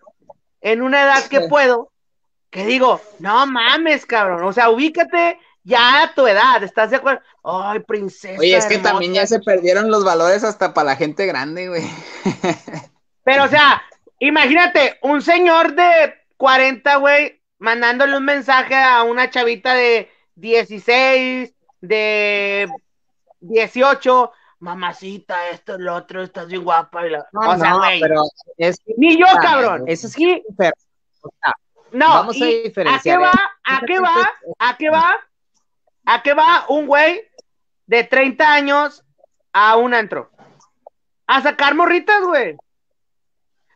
en 0.62 0.82
una 0.82 1.04
edad 1.04 1.28
que 1.28 1.42
puedo, 1.42 1.93
que 2.54 2.66
digo, 2.66 3.02
no 3.20 3.46
mames, 3.48 4.06
cabrón, 4.06 4.44
o 4.44 4.54
sea, 4.54 4.70
ubícate 4.70 5.40
ya 5.64 6.04
a 6.04 6.14
tu 6.14 6.28
edad, 6.28 6.62
¿estás 6.64 6.92
de 6.92 6.98
acuerdo? 6.98 7.22
Ay, 7.44 7.80
princesa. 7.80 8.40
Oye, 8.40 8.56
es 8.56 8.66
que 8.68 8.76
hermosa. 8.76 8.92
también 8.92 9.14
ya 9.14 9.26
se 9.26 9.40
perdieron 9.40 9.90
los 9.90 10.06
valores 10.06 10.44
hasta 10.44 10.74
para 10.74 10.92
la 10.92 10.96
gente 10.96 11.26
grande, 11.26 11.68
güey. 11.70 11.84
Pero, 13.24 13.46
o 13.46 13.48
sea, 13.48 13.82
imagínate, 14.20 15.00
un 15.02 15.22
señor 15.22 15.74
de 15.74 16.14
40, 16.38 16.96
güey, 16.98 17.42
mandándole 17.60 18.18
un 18.18 18.26
mensaje 18.26 18.76
a 18.76 19.04
una 19.04 19.30
chavita 19.30 19.74
de 19.74 20.12
16, 20.36 21.54
de 21.82 22.70
18, 23.40 24.32
mamacita, 24.60 25.50
esto, 25.50 25.78
lo 25.78 25.96
otro, 25.96 26.22
estás 26.24 26.48
bien 26.48 26.64
guapa. 26.64 27.06
y 27.08 27.10
la- 27.12 27.26
No, 27.32 27.50
o 27.52 27.58
sea, 27.58 27.70
no, 27.72 27.78
güey, 27.80 28.00
pero 28.00 28.22
es 28.58 28.78
ni 28.98 29.18
yo, 29.18 29.26
Ah, 29.30 29.40
cabrón. 29.42 29.84
eso 29.88 30.08
es 30.08 30.14
Sí, 30.14 30.44
enfermo. 30.50 30.74
O 31.22 31.30
sea, 31.42 31.54
no, 31.94 32.08
vamos 32.10 32.36
a 32.36 32.40
y 32.40 32.44
¿a 32.44 32.64
diferenciar, 32.64 33.02
qué 33.20 33.24
va? 33.24 33.32
¿eh? 33.32 33.38
¿A 33.64 33.82
qué 33.86 34.00
va? 34.00 34.30
¿A 34.60 34.78
qué 34.78 34.90
va? 34.90 35.16
¿A 36.06 36.22
qué 36.22 36.34
va 36.34 36.66
un 36.70 36.88
güey 36.88 37.22
de 37.88 38.04
30 38.04 38.54
años 38.54 39.04
a 39.54 39.78
un 39.78 39.94
antro? 39.94 40.30
A 41.28 41.42
sacar 41.42 41.76
morritas, 41.76 42.22
güey. 42.24 42.58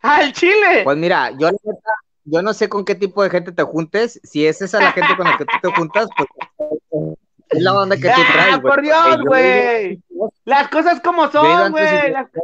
Al 0.01 0.33
chile. 0.33 0.81
Pues 0.83 0.97
mira, 0.97 1.31
yo 1.31 1.47
la 1.47 1.57
neta, 1.63 1.89
yo 2.25 2.41
no 2.41 2.53
sé 2.53 2.67
con 2.69 2.83
qué 2.85 2.95
tipo 2.95 3.23
de 3.23 3.29
gente 3.29 3.51
te 3.51 3.63
juntes. 3.63 4.19
Si 4.23 4.45
es 4.45 4.61
esa 4.61 4.79
la 4.81 4.91
gente 4.91 5.15
con 5.15 5.25
la 5.25 5.37
que 5.37 5.45
tú 5.45 5.57
te 5.61 5.71
juntas, 5.73 6.07
pues 6.17 6.29
es 7.49 7.61
la 7.61 7.73
onda 7.73 7.95
que 7.95 8.03
tú 8.09 8.09
Ah, 8.13 8.29
traes, 8.33 8.59
güey. 8.61 8.73
por 8.73 8.81
Dios, 8.81 9.17
güey. 9.25 10.01
Las 10.43 10.67
cosas 10.67 10.99
como 11.01 11.31
son, 11.31 11.71
güey. 11.71 12.11
Las- 12.11 12.27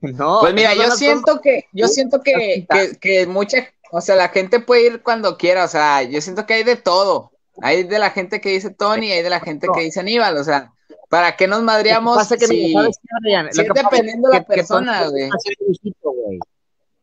No, 0.00 0.40
Pues 0.40 0.52
mira, 0.52 0.74
yo 0.74 0.90
siento 0.90 1.40
que, 1.40 1.64
yo 1.72 1.88
siento 1.88 2.20
que, 2.22 2.66
que, 2.70 2.98
que 3.00 3.26
mucha, 3.26 3.56
o 3.96 4.00
sea, 4.00 4.16
la 4.16 4.28
gente 4.28 4.58
puede 4.58 4.86
ir 4.86 5.02
cuando 5.02 5.36
quiera, 5.38 5.64
o 5.64 5.68
sea, 5.68 6.02
yo 6.02 6.20
siento 6.20 6.46
que 6.46 6.54
hay 6.54 6.64
de 6.64 6.74
todo. 6.76 7.30
Hay 7.62 7.84
de 7.84 8.00
la 8.00 8.10
gente 8.10 8.40
que 8.40 8.48
dice 8.48 8.70
Tony 8.70 9.12
hay 9.12 9.22
de 9.22 9.30
la 9.30 9.38
gente 9.38 9.68
que 9.72 9.82
dice 9.82 10.00
Aníbal, 10.00 10.36
o 10.36 10.42
sea, 10.42 10.72
¿para 11.08 11.36
qué 11.36 11.46
nos 11.46 11.62
madreamos 11.62 12.16
pasa 12.16 12.36
que, 12.36 12.48
si, 12.48 12.74
mira, 12.74 12.82
¿sabes 12.82 13.54
si 13.54 13.60
es 13.60 13.68
que 13.72 13.80
dependiendo 13.80 14.28
de 14.28 14.34
la 14.34 14.44
que- 14.44 14.52
persona, 14.52 15.04
Tony 15.04 15.10
güey? 15.12 15.30
ya 15.30 15.38
se 15.38 15.50
está 15.50 15.62
haciendo 15.62 15.62
viejito, 15.68 16.10
güey. 16.10 16.38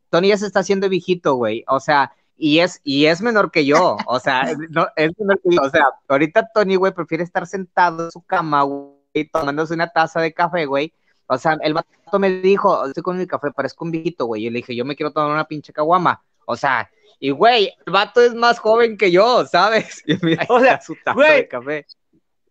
Tony 0.09 0.27
ya 0.27 0.37
se 0.37 0.45
está 0.47 0.59
haciendo 0.59 0.89
viejito, 0.89 1.35
güey. 1.35 1.63
O 1.69 1.79
sea, 1.79 2.11
y 2.35 2.59
es, 2.59 2.81
y 2.83 3.05
es 3.05 3.21
menor 3.21 3.51
que 3.51 3.65
yo. 3.65 3.95
O 4.07 4.19
sea, 4.19 4.43
no, 4.69 4.87
es 4.97 5.11
menor 5.17 5.39
que 5.41 5.55
yo. 5.55 5.61
O 5.61 5.69
sea, 5.69 5.85
ahorita 6.09 6.49
Tony, 6.53 6.75
güey, 6.75 6.91
prefiere 6.91 7.23
estar 7.23 7.47
sentado 7.47 8.05
en 8.05 8.11
su 8.11 8.21
cama, 8.21 8.63
güey, 8.63 9.29
tomándose 9.31 9.73
una 9.73 9.87
taza 9.87 10.19
de 10.19 10.33
café, 10.33 10.65
güey. 10.65 10.91
O 11.27 11.37
sea, 11.37 11.57
el 11.61 11.73
vato 11.73 12.19
me 12.19 12.29
dijo, 12.41 12.85
estoy 12.85 13.03
con 13.03 13.17
mi 13.17 13.25
café, 13.25 13.51
parezco 13.51 13.85
un 13.85 13.91
viejito, 13.91 14.25
güey. 14.25 14.47
Y 14.47 14.49
le 14.49 14.57
dije, 14.57 14.75
yo 14.75 14.83
me 14.83 14.97
quiero 14.97 15.13
tomar 15.13 15.31
una 15.31 15.45
pinche 15.45 15.71
caguama. 15.71 16.21
O 16.51 16.55
sea, 16.57 16.89
y 17.19 17.31
güey, 17.31 17.73
el 17.85 17.93
vato 17.93 18.21
es 18.21 18.33
más 18.33 18.59
joven 18.59 18.97
que 18.97 19.11
yo, 19.11 19.45
¿sabes? 19.45 20.03
Y 20.07 20.17
mira, 20.21 20.45
O 20.49 20.59
sea, 20.59 20.81
su 20.81 20.95
taza 21.03 21.13
güey, 21.13 21.35
de 21.41 21.47
café. 21.47 21.85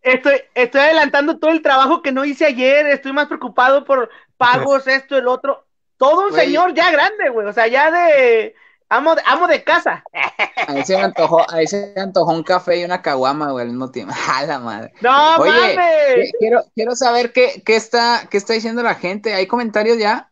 estoy, 0.01 0.41
estoy 0.55 0.81
adelantando 0.81 1.37
todo 1.39 1.51
el 1.51 1.61
trabajo 1.61 2.01
que 2.01 2.11
no 2.11 2.25
hice 2.25 2.45
ayer, 2.45 2.85
estoy 2.87 3.13
más 3.13 3.27
preocupado 3.27 3.83
por 3.85 4.09
pagos, 4.37 4.87
esto, 4.87 5.17
el 5.17 5.27
otro. 5.27 5.65
Todo 5.97 6.25
un 6.25 6.29
Güey. 6.31 6.45
señor 6.47 6.73
ya 6.73 6.89
grande, 6.91 7.29
güey, 7.29 7.47
o 7.47 7.53
sea, 7.53 7.67
ya 7.67 7.91
de 7.91 8.55
amo, 8.89 9.13
de 9.15 9.21
amo 9.25 9.47
de 9.47 9.63
casa. 9.63 10.03
Ahí 10.67 10.83
se 10.85 10.95
me 10.97 11.03
antojó, 11.03 11.45
ahí 11.51 11.67
se 11.67 11.91
me 11.95 12.01
antojó 12.01 12.31
un 12.31 12.43
café 12.43 12.77
y 12.79 12.83
una 12.85 13.01
caguama, 13.01 13.51
güey, 13.51 13.63
al 13.65 13.69
mismo 13.69 13.91
tiempo. 13.91 14.13
A 14.31 14.43
la 14.45 14.59
madre. 14.59 14.93
No 15.01 15.35
Oye, 15.37 15.51
mames. 15.51 16.31
Qu- 16.31 16.35
Quiero, 16.39 16.63
quiero 16.75 16.95
saber 16.95 17.33
qué, 17.33 17.61
qué 17.65 17.75
está, 17.75 18.27
qué 18.31 18.37
está 18.37 18.53
diciendo 18.53 18.81
la 18.83 18.95
gente. 18.95 19.33
¿Hay 19.33 19.47
comentarios 19.47 19.97
ya? 19.97 20.30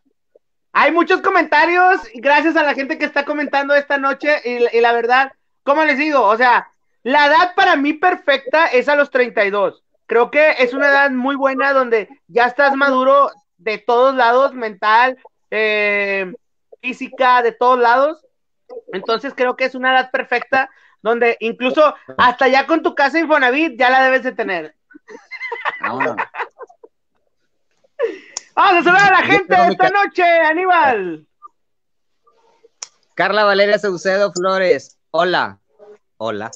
Hay 0.72 0.92
muchos 0.92 1.20
comentarios, 1.20 2.00
gracias 2.14 2.56
a 2.56 2.62
la 2.62 2.74
gente 2.74 2.96
que 2.96 3.04
está 3.04 3.24
comentando 3.24 3.74
esta 3.74 3.98
noche, 3.98 4.40
y, 4.44 4.80
la 4.80 4.92
verdad, 4.92 5.32
¿cómo 5.64 5.84
les 5.84 5.98
digo? 5.98 6.22
O 6.22 6.36
sea, 6.36 6.70
la 7.02 7.26
edad 7.26 7.54
para 7.56 7.76
mí 7.76 7.92
perfecta 7.94 8.66
es 8.66 8.88
a 8.88 8.94
los 8.94 9.10
32. 9.10 9.82
Creo 10.06 10.30
que 10.30 10.56
es 10.58 10.72
una 10.72 10.88
edad 10.88 11.10
muy 11.10 11.34
buena 11.34 11.72
donde 11.72 12.08
ya 12.28 12.46
estás 12.46 12.76
maduro 12.76 13.30
de 13.58 13.78
todos 13.78 14.14
lados, 14.14 14.54
mental, 14.54 15.18
eh, 15.50 16.32
física, 16.80 17.42
de 17.42 17.52
todos 17.52 17.78
lados. 17.78 18.24
Entonces 18.92 19.34
creo 19.34 19.56
que 19.56 19.64
es 19.64 19.74
una 19.74 19.92
edad 19.92 20.10
perfecta 20.10 20.70
donde 21.02 21.36
incluso 21.40 21.94
hasta 22.18 22.48
ya 22.48 22.66
con 22.66 22.82
tu 22.82 22.94
casa 22.94 23.18
Infonavit 23.18 23.78
ya 23.78 23.90
la 23.90 24.02
debes 24.04 24.22
de 24.22 24.32
tener. 24.32 24.74
Vámonos. 25.80 26.16
Vamos 28.54 28.80
a 28.80 28.84
saludar 28.84 29.12
a 29.14 29.20
la 29.20 29.26
gente 29.26 29.56
mi 29.56 29.72
esta 29.72 29.90
noche, 29.90 30.22
Aníbal. 30.22 31.26
Carla 33.14 33.44
Valeria 33.44 33.78
Saucedo 33.78 34.32
Flores. 34.32 34.98
Hola. 35.10 35.58
Hola. 36.16 36.50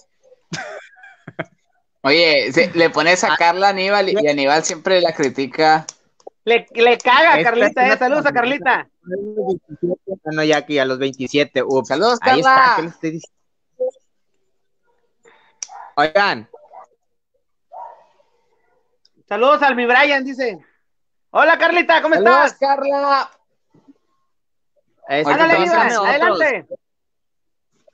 Oye, 2.02 2.50
le 2.74 2.90
pones 2.90 3.24
a 3.24 3.36
Carla 3.36 3.68
a 3.68 3.70
Aníbal 3.70 4.08
y, 4.10 4.16
y 4.20 4.28
Aníbal 4.28 4.64
siempre 4.64 5.00
la 5.00 5.14
critica. 5.14 5.86
Le, 6.44 6.66
le 6.74 6.98
caga, 6.98 7.38
Esta 7.38 7.50
Carlita, 7.50 7.88
eh. 7.88 7.98
Saludos 7.98 8.26
a 8.26 8.32
Carlita. 8.32 8.88
Bueno, 10.22 10.44
ya 10.44 10.58
aquí 10.58 10.78
a 10.78 10.84
los 10.84 10.98
27. 10.98 11.62
Ups. 11.62 11.88
Saludos, 11.88 12.18
Ahí 12.20 12.42
Carla. 12.42 12.64
está. 12.64 12.76
¿qué 12.76 12.82
les 12.82 12.92
estoy 12.92 13.10
diciendo? 13.12 13.34
Oigan, 15.96 16.48
Saludos 19.28 19.62
al 19.62 19.74
mi 19.74 19.86
Brian, 19.86 20.22
dice. 20.24 20.58
Hola, 21.36 21.58
Carlita, 21.58 22.00
¿cómo 22.00 22.14
Saludos, 22.14 22.52
estás? 22.52 22.58
Carla. 22.60 23.28
este, 25.08 25.32
Ándale, 25.32 25.54
adelante. 25.56 26.66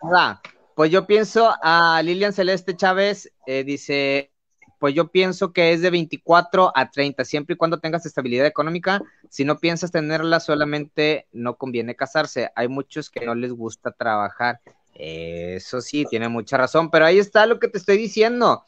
Nada, 0.02 0.42
Pues 0.74 0.90
yo 0.90 1.06
pienso 1.06 1.50
a 1.62 2.02
Lilian 2.02 2.34
Celeste 2.34 2.76
Chávez, 2.76 3.32
eh, 3.46 3.64
dice, 3.64 4.30
pues 4.78 4.94
yo 4.94 5.08
pienso 5.08 5.54
que 5.54 5.72
es 5.72 5.80
de 5.80 5.88
24 5.88 6.70
a 6.74 6.90
30, 6.90 7.24
siempre 7.24 7.54
y 7.54 7.56
cuando 7.56 7.80
tengas 7.80 8.04
estabilidad 8.04 8.44
económica. 8.44 9.00
Si 9.30 9.46
no 9.46 9.58
piensas 9.58 9.90
tenerla, 9.90 10.38
solamente 10.38 11.26
no 11.32 11.56
conviene 11.56 11.96
casarse. 11.96 12.50
Hay 12.54 12.68
muchos 12.68 13.08
que 13.08 13.24
no 13.24 13.34
les 13.34 13.54
gusta 13.54 13.90
trabajar. 13.90 14.60
Eso 14.92 15.80
sí, 15.80 16.04
tiene 16.04 16.28
mucha 16.28 16.58
razón, 16.58 16.90
pero 16.90 17.06
ahí 17.06 17.18
está 17.18 17.46
lo 17.46 17.58
que 17.58 17.68
te 17.68 17.78
estoy 17.78 17.96
diciendo. 17.96 18.66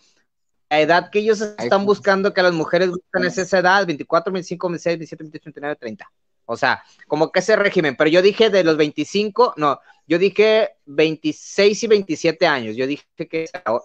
La 0.72 0.80
edad 0.80 1.10
que 1.10 1.18
ellos 1.18 1.42
están 1.42 1.64
está. 1.66 1.76
buscando 1.76 2.32
que 2.32 2.42
las 2.42 2.54
mujeres 2.54 2.88
buscan 2.88 3.24
es 3.26 3.36
esa 3.36 3.58
edad, 3.58 3.84
24, 3.86 4.32
25, 4.32 4.68
26, 4.70 4.96
27, 4.98 5.22
28, 5.24 5.44
29, 5.44 5.76
30. 5.76 6.10
O 6.46 6.56
sea, 6.56 6.82
como 7.06 7.30
que 7.30 7.40
ese 7.40 7.56
régimen, 7.56 7.94
pero 7.94 8.08
yo 8.08 8.22
dije 8.22 8.48
de 8.48 8.64
los 8.64 8.78
25, 8.78 9.52
no, 9.58 9.80
yo 10.06 10.18
dije 10.18 10.70
26 10.86 11.82
y 11.82 11.86
27 11.88 12.46
años, 12.46 12.74
yo 12.74 12.86
dije 12.86 13.04
que 13.28 13.42
es 13.44 13.50
la, 13.52 13.80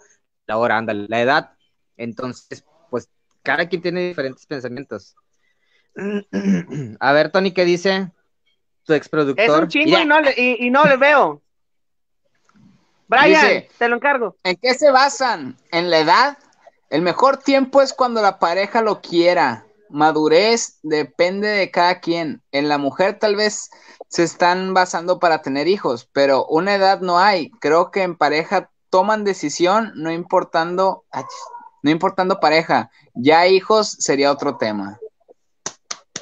la 0.45 0.57
hora, 0.57 0.77
anda, 0.77 0.93
la 0.93 1.21
edad. 1.21 1.51
Entonces, 1.97 2.63
pues 2.89 3.09
cada 3.43 3.67
quien 3.67 3.81
tiene 3.81 4.07
diferentes 4.07 4.45
pensamientos. 4.45 5.13
A 7.01 7.11
ver, 7.11 7.31
Tony, 7.33 7.51
¿qué 7.51 7.65
dice 7.65 8.11
tu 8.83 8.93
Es 8.93 8.97
exproductor? 8.97 9.63
un 9.63 9.67
chingo 9.67 9.99
y 9.99 10.05
no, 10.05 10.21
le, 10.21 10.33
y, 10.37 10.67
y 10.67 10.69
no 10.69 10.85
le 10.85 10.95
veo. 10.95 11.41
Brian, 13.09 13.41
Dice- 13.41 13.69
te 13.77 13.89
lo 13.89 13.97
encargo. 13.97 14.37
¿En 14.43 14.55
qué 14.55 14.73
se 14.73 14.89
basan? 14.89 15.57
¿En 15.71 15.89
la 15.89 15.99
edad? 15.99 16.37
El 16.89 17.01
mejor 17.01 17.37
tiempo 17.37 17.81
es 17.81 17.93
cuando 17.93 18.21
la 18.21 18.39
pareja 18.39 18.81
lo 18.81 19.01
quiera. 19.01 19.65
Madurez 19.89 20.79
depende 20.83 21.47
de 21.47 21.69
cada 21.71 21.99
quien. 21.99 22.41
En 22.51 22.69
la 22.69 22.77
mujer 22.77 23.19
tal 23.19 23.35
vez 23.35 23.69
se 24.07 24.23
están 24.23 24.73
basando 24.73 25.19
para 25.19 25.41
tener 25.41 25.67
hijos, 25.67 26.09
pero 26.13 26.45
una 26.45 26.75
edad 26.75 27.01
no 27.01 27.19
hay. 27.19 27.51
Creo 27.59 27.91
que 27.91 28.03
en 28.03 28.15
pareja 28.15 28.71
toman 28.89 29.25
decisión 29.25 29.91
no 29.95 30.11
importando, 30.11 31.05
no 31.83 31.91
importando 31.91 32.39
pareja. 32.39 32.89
Ya 33.13 33.47
hijos 33.47 33.89
sería 33.99 34.31
otro 34.31 34.57
tema. 34.57 34.99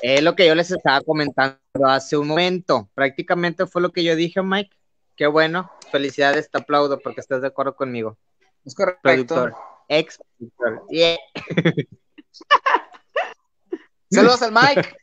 Es 0.01 0.23
lo 0.23 0.35
que 0.35 0.47
yo 0.47 0.55
les 0.55 0.71
estaba 0.71 1.01
comentando 1.01 1.59
hace 1.85 2.17
un 2.17 2.27
momento. 2.27 2.89
Prácticamente 2.95 3.67
fue 3.67 3.81
lo 3.81 3.91
que 3.91 4.03
yo 4.03 4.15
dije, 4.15 4.41
Mike. 4.41 4.75
Qué 5.15 5.27
bueno. 5.27 5.71
Felicidades, 5.91 6.49
te 6.49 6.57
aplaudo 6.57 6.99
porque 6.99 7.21
estás 7.21 7.41
de 7.41 7.47
acuerdo 7.47 7.75
conmigo. 7.75 8.17
Es 8.65 8.75
correcto. 8.75 9.01
Productor. 9.01 9.55
Ex. 9.87 10.19
Yeah. 10.89 11.17
Saludos 14.11 14.41
al 14.41 14.51
Mike. 14.51 14.97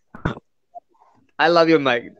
I 1.38 1.49
love 1.49 1.68
you, 1.68 1.79
Mike. 1.81 2.12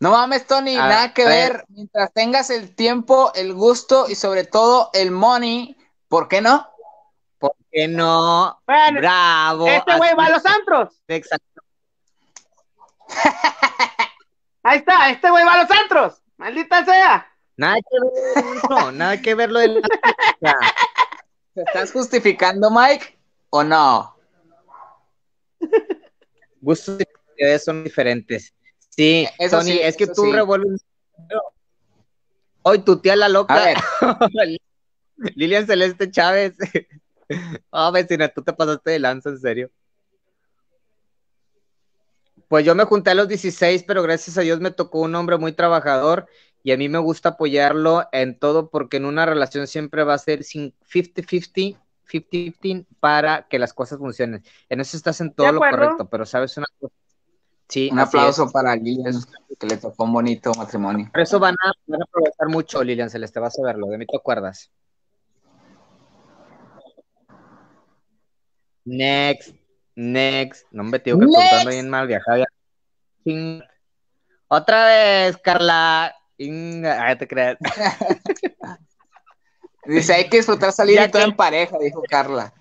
No 0.00 0.12
mames, 0.12 0.46
Tony, 0.46 0.76
A- 0.76 0.88
nada 0.88 1.12
que 1.14 1.24
ver. 1.26 1.52
ver. 1.52 1.64
Mientras 1.68 2.12
tengas 2.12 2.50
el 2.50 2.74
tiempo, 2.74 3.32
el 3.34 3.52
gusto 3.52 4.06
y 4.08 4.14
sobre 4.14 4.44
todo 4.44 4.90
el 4.94 5.10
money, 5.10 5.76
¿por 6.08 6.28
qué 6.28 6.40
no? 6.40 6.66
¿Por 7.38 7.52
qué 7.70 7.86
no? 7.88 8.60
Bueno, 8.66 9.00
Bravo. 9.00 9.66
este 9.66 9.96
güey 9.96 10.14
va 10.14 10.26
a 10.26 10.30
los 10.30 10.46
antros. 10.46 11.02
Exacto. 11.08 11.62
Ahí 14.62 14.78
está, 14.78 15.10
este 15.10 15.30
güey 15.30 15.44
va 15.44 15.54
a 15.54 15.62
los 15.62 15.70
antros. 15.70 16.22
Maldita 16.36 16.84
sea. 16.84 17.26
Nada 17.56 17.76
que 17.76 17.96
ver, 18.00 18.44
no, 18.70 18.92
nada 18.92 19.20
que 19.20 19.34
ver 19.34 19.50
lo 19.50 19.60
sea, 19.60 19.72
¿Te 21.54 21.62
estás 21.62 21.92
justificando, 21.92 22.70
Mike? 22.70 23.18
¿O 23.50 23.62
no? 23.64 24.16
gustos 26.60 27.00
y 27.00 27.04
prioridades 27.04 27.64
son 27.64 27.84
diferentes. 27.84 28.54
Sí, 28.90 29.26
Eso 29.38 29.58
Tony, 29.58 29.72
sí, 29.72 29.80
es 29.82 29.96
que 29.96 30.04
eso 30.04 30.12
tú 30.14 30.24
sí. 30.24 30.32
revuelves. 30.32 30.80
Hoy 32.62 32.80
tu 32.80 32.98
tía 32.98 33.16
la 33.16 33.26
A 33.26 33.28
loca. 33.28 33.54
ver, 33.64 33.76
Lilian 35.34 35.66
Celeste 35.66 36.10
Chávez. 36.10 36.56
Ah, 37.70 37.92
vecina, 37.92 38.28
tú 38.28 38.42
te 38.42 38.52
pasaste 38.52 38.90
de 38.90 38.98
lanza, 38.98 39.28
en 39.30 39.38
serio. 39.38 39.70
Pues 42.48 42.64
yo 42.64 42.74
me 42.74 42.82
junté 42.82 43.10
a 43.10 43.14
los 43.14 43.28
16, 43.28 43.84
pero 43.84 44.02
gracias 44.02 44.36
a 44.36 44.40
Dios 44.40 44.58
me 44.58 44.72
tocó 44.72 44.98
un 44.98 45.14
hombre 45.14 45.38
muy 45.38 45.52
trabajador 45.52 46.26
y 46.62 46.72
a 46.72 46.76
mí 46.76 46.88
me 46.88 46.98
gusta 46.98 47.30
apoyarlo 47.30 48.06
en 48.12 48.38
todo 48.38 48.68
porque 48.70 48.98
en 48.98 49.04
una 49.06 49.26
relación 49.26 49.66
siempre 49.66 50.04
va 50.04 50.14
a 50.14 50.18
ser 50.18 50.44
sin 50.44 50.74
50-50, 50.92 51.78
50-50 52.06 52.86
para 53.00 53.46
que 53.48 53.58
las 53.58 53.72
cosas 53.72 53.98
funcionen. 53.98 54.42
En 54.68 54.80
eso 54.80 54.96
estás 54.96 55.20
en 55.20 55.32
todo 55.32 55.52
lo 55.52 55.60
correcto, 55.60 56.08
pero 56.08 56.26
sabes 56.26 56.56
una 56.56 56.66
cosa. 56.78 56.94
Sí, 57.68 57.88
un 57.92 58.00
aplauso 58.00 58.46
es. 58.46 58.52
para 58.52 58.74
Lilian, 58.74 59.14
que 59.58 59.66
le 59.66 59.76
tocó 59.76 60.04
un 60.04 60.12
bonito 60.12 60.52
matrimonio. 60.54 61.08
Por 61.12 61.20
eso 61.20 61.38
van 61.38 61.54
a, 61.64 61.72
van 61.86 62.02
a 62.02 62.04
aprovechar 62.04 62.48
mucho, 62.48 62.82
Lilian 62.82 63.10
Celeste, 63.10 63.38
vas 63.38 63.58
a 63.58 63.62
verlo, 63.62 63.86
de 63.86 63.98
mí 63.98 64.06
te 64.06 64.16
acuerdas. 64.16 64.70
Next, 68.84 69.54
next. 69.94 70.66
No 70.72 70.84
me 70.84 70.98
digo 70.98 71.18
que 71.18 71.26
contando 71.26 71.70
bien 71.70 71.88
mal, 71.88 72.06
viajaba. 72.06 72.38
via- 72.38 72.46
Ching. 73.24 73.62
Otra 74.48 74.86
vez, 74.86 75.36
Carla. 75.38 76.12
Inga- 76.40 77.06
Ay, 77.06 77.16
te 77.18 77.28
creas. 77.28 77.58
Dice, 79.84 80.14
hay 80.14 80.28
que 80.28 80.38
disfrutar 80.38 80.72
salir 80.72 80.96
Ya 80.96 81.04
y 81.06 81.10
todo 81.10 81.22
que- 81.22 81.28
en 81.30 81.36
pareja, 81.36 81.76
dijo 81.78 82.02
Carla. 82.08 82.52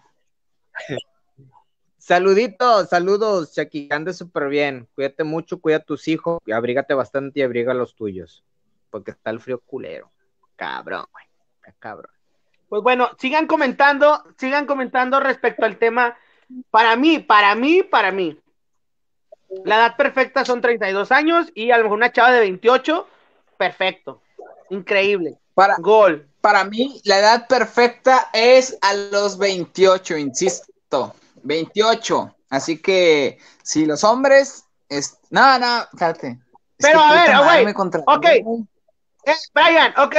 Saluditos, 1.97 2.89
saludos, 2.89 3.53
que 3.71 3.87
Andes 3.91 4.17
súper 4.17 4.47
bien. 4.49 4.87
Cuídate 4.95 5.23
mucho, 5.23 5.61
cuida 5.61 5.77
a 5.77 5.81
tus 5.81 6.07
hijos. 6.07 6.39
Y 6.45 6.51
abrígate 6.53 6.95
bastante 6.95 7.39
y 7.39 7.43
abriga 7.43 7.71
a 7.71 7.75
los 7.75 7.93
tuyos. 7.95 8.43
Porque 8.89 9.11
está 9.11 9.29
el 9.29 9.39
frío 9.39 9.59
culero. 9.59 10.11
Cabrón, 10.55 11.05
güey. 11.11 11.25
Está 11.59 11.71
Cabrón. 11.77 12.11
Pues 12.67 12.81
bueno, 12.81 13.09
sigan 13.19 13.45
comentando, 13.45 14.23
sigan 14.37 14.65
comentando 14.65 15.19
respecto 15.19 15.65
al 15.65 15.77
tema. 15.77 16.17
Para 16.71 16.95
mí, 16.95 17.19
para 17.19 17.53
mí, 17.53 17.83
para 17.83 18.11
mí. 18.11 18.39
La 19.65 19.75
edad 19.75 19.95
perfecta 19.95 20.45
son 20.45 20.61
32 20.61 21.11
años 21.11 21.51
y 21.53 21.69
a 21.69 21.77
lo 21.77 21.83
mejor 21.83 21.97
una 21.97 22.11
chava 22.11 22.31
de 22.31 22.39
28, 22.39 23.07
perfecto. 23.59 24.21
Increíble. 24.71 25.37
Para, 25.53 25.75
Gol. 25.77 26.27
para 26.41 26.63
mí, 26.63 27.01
la 27.03 27.19
edad 27.19 27.47
perfecta 27.47 28.29
es 28.33 28.77
a 28.81 28.93
los 28.93 29.37
28, 29.37 30.17
insisto. 30.17 31.13
28. 31.43 32.35
Así 32.49 32.81
que, 32.81 33.37
si 33.61 33.85
los 33.85 34.03
hombres. 34.03 34.63
Es... 34.87 35.17
No, 35.29 35.59
no, 35.59 35.83
espérate. 35.83 36.39
Es 36.77 36.85
Pero, 36.87 36.99
a 37.01 37.13
ver, 37.53 37.61
güey, 37.63 37.73
contra- 37.73 38.01
ok. 38.07 38.25
Eh, 38.25 39.35
Brian, 39.53 39.93
ok. 39.99 40.15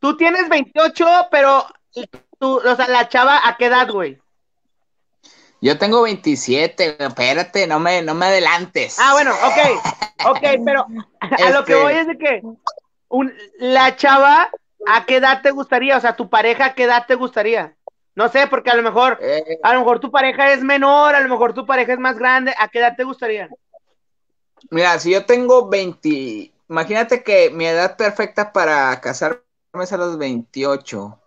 Tú 0.00 0.16
tienes 0.16 0.48
28, 0.48 1.06
pero 1.30 1.64
tú, 2.38 2.56
o 2.58 2.76
sea, 2.76 2.86
la 2.88 3.08
chava, 3.08 3.40
¿a 3.42 3.56
qué 3.56 3.66
edad, 3.66 3.90
güey? 3.90 4.20
Yo 5.60 5.78
tengo 5.78 6.02
27, 6.02 7.02
espérate, 7.02 7.66
no 7.66 7.80
me, 7.80 8.02
no 8.02 8.14
me 8.14 8.26
adelantes. 8.26 8.98
Ah, 9.00 9.12
bueno, 9.14 9.32
ok, 9.32 10.26
ok, 10.26 10.62
pero 10.64 10.86
a 11.20 11.50
lo 11.50 11.64
que 11.64 11.72
Este- 11.72 11.82
voy 11.82 11.94
es 11.94 12.06
de 12.06 12.18
que 12.18 12.42
un- 13.14 13.32
la 13.58 13.96
chava, 13.96 14.50
¿a 14.86 15.06
qué 15.06 15.16
edad 15.16 15.42
te 15.42 15.50
gustaría? 15.52 15.96
O 15.96 16.00
sea, 16.00 16.16
tu 16.16 16.28
pareja, 16.28 16.66
¿a 16.66 16.74
qué 16.74 16.84
edad 16.84 17.06
te 17.06 17.14
gustaría? 17.16 17.76
No 18.14 18.28
sé, 18.28 18.46
porque 18.48 18.70
a 18.70 18.76
lo 18.76 18.82
mejor, 18.82 19.20
Eh, 19.20 19.58
a 19.62 19.72
lo 19.74 19.80
mejor 19.80 20.00
tu 20.00 20.10
pareja 20.10 20.52
es 20.52 20.62
menor, 20.62 21.14
a 21.14 21.20
lo 21.20 21.28
mejor 21.28 21.54
tu 21.54 21.66
pareja 21.66 21.92
es 21.94 21.98
más 21.98 22.18
grande, 22.18 22.54
¿a 22.58 22.68
qué 22.68 22.78
edad 22.80 22.96
te 22.96 23.04
gustaría? 23.04 23.54
mira, 24.70 24.98
si 24.98 25.12
yo 25.12 25.24
tengo 25.26 25.68
20, 25.68 26.52
imagínate 26.68 27.22
que 27.22 27.50
mi 27.50 27.66
edad 27.66 27.96
perfecta 27.96 28.52
para 28.52 29.00
casarme 29.00 29.40
es 29.82 29.92
a 29.92 29.96
los 29.96 30.18
28. 30.18 31.20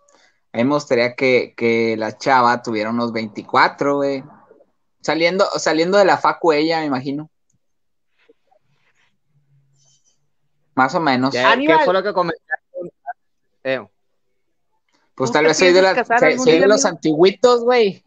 A 0.52 0.58
mí 0.58 0.64
me 0.64 0.74
gustaría 0.74 1.14
que, 1.16 1.54
que 1.56 1.96
la 1.98 2.16
chava 2.18 2.62
tuviera 2.62 2.90
unos 2.90 3.12
24, 3.12 3.96
güey. 3.96 4.24
Saliendo, 5.02 5.46
saliendo 5.58 5.98
de 5.98 6.04
la 6.06 6.18
facu 6.18 6.52
ella, 6.52 6.80
me 6.80 6.86
imagino. 6.86 7.30
Más 10.78 10.94
o 10.94 11.00
menos. 11.00 11.34
¿Qué, 11.34 11.76
fue 11.84 11.92
lo 11.92 12.04
que 12.04 12.12
comentaste? 12.12 12.54
Eh, 13.64 13.84
Pues 15.16 15.30
¿Tú 15.30 15.32
tal 15.32 15.46
vez 15.46 15.56
soy 15.58 15.72
de, 15.72 15.82
la- 15.82 16.04
soy- 16.38 16.60
de 16.60 16.68
los 16.68 16.84
antiguitos, 16.84 17.64
güey. 17.64 18.04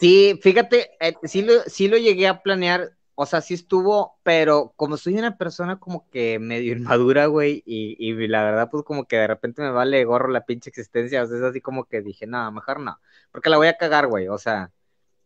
Sí, 0.00 0.40
fíjate, 0.42 0.92
eh, 1.00 1.14
sí, 1.24 1.42
lo, 1.42 1.60
sí 1.66 1.88
lo 1.88 1.98
llegué 1.98 2.28
a 2.28 2.40
planear, 2.40 2.92
o 3.14 3.26
sea, 3.26 3.42
sí 3.42 3.52
estuvo, 3.52 4.16
pero 4.22 4.72
como 4.74 4.96
soy 4.96 5.18
una 5.18 5.36
persona 5.36 5.78
como 5.78 6.08
que 6.08 6.38
medio 6.38 6.72
inmadura, 6.72 7.26
güey, 7.26 7.62
y, 7.66 7.94
y 7.98 8.26
la 8.26 8.42
verdad, 8.44 8.70
pues 8.70 8.82
como 8.82 9.04
que 9.04 9.16
de 9.16 9.26
repente 9.26 9.60
me 9.60 9.70
vale 9.70 10.02
gorro 10.06 10.28
la 10.30 10.46
pinche 10.46 10.70
existencia, 10.70 11.22
o 11.22 11.26
sea, 11.26 11.36
es 11.36 11.42
así 11.42 11.60
como 11.60 11.84
que 11.84 12.00
dije, 12.00 12.26
no, 12.26 12.50
mejor 12.52 12.80
no, 12.80 12.98
porque 13.30 13.50
la 13.50 13.58
voy 13.58 13.66
a 13.66 13.76
cagar, 13.76 14.06
güey, 14.06 14.28
o 14.28 14.38
sea, 14.38 14.70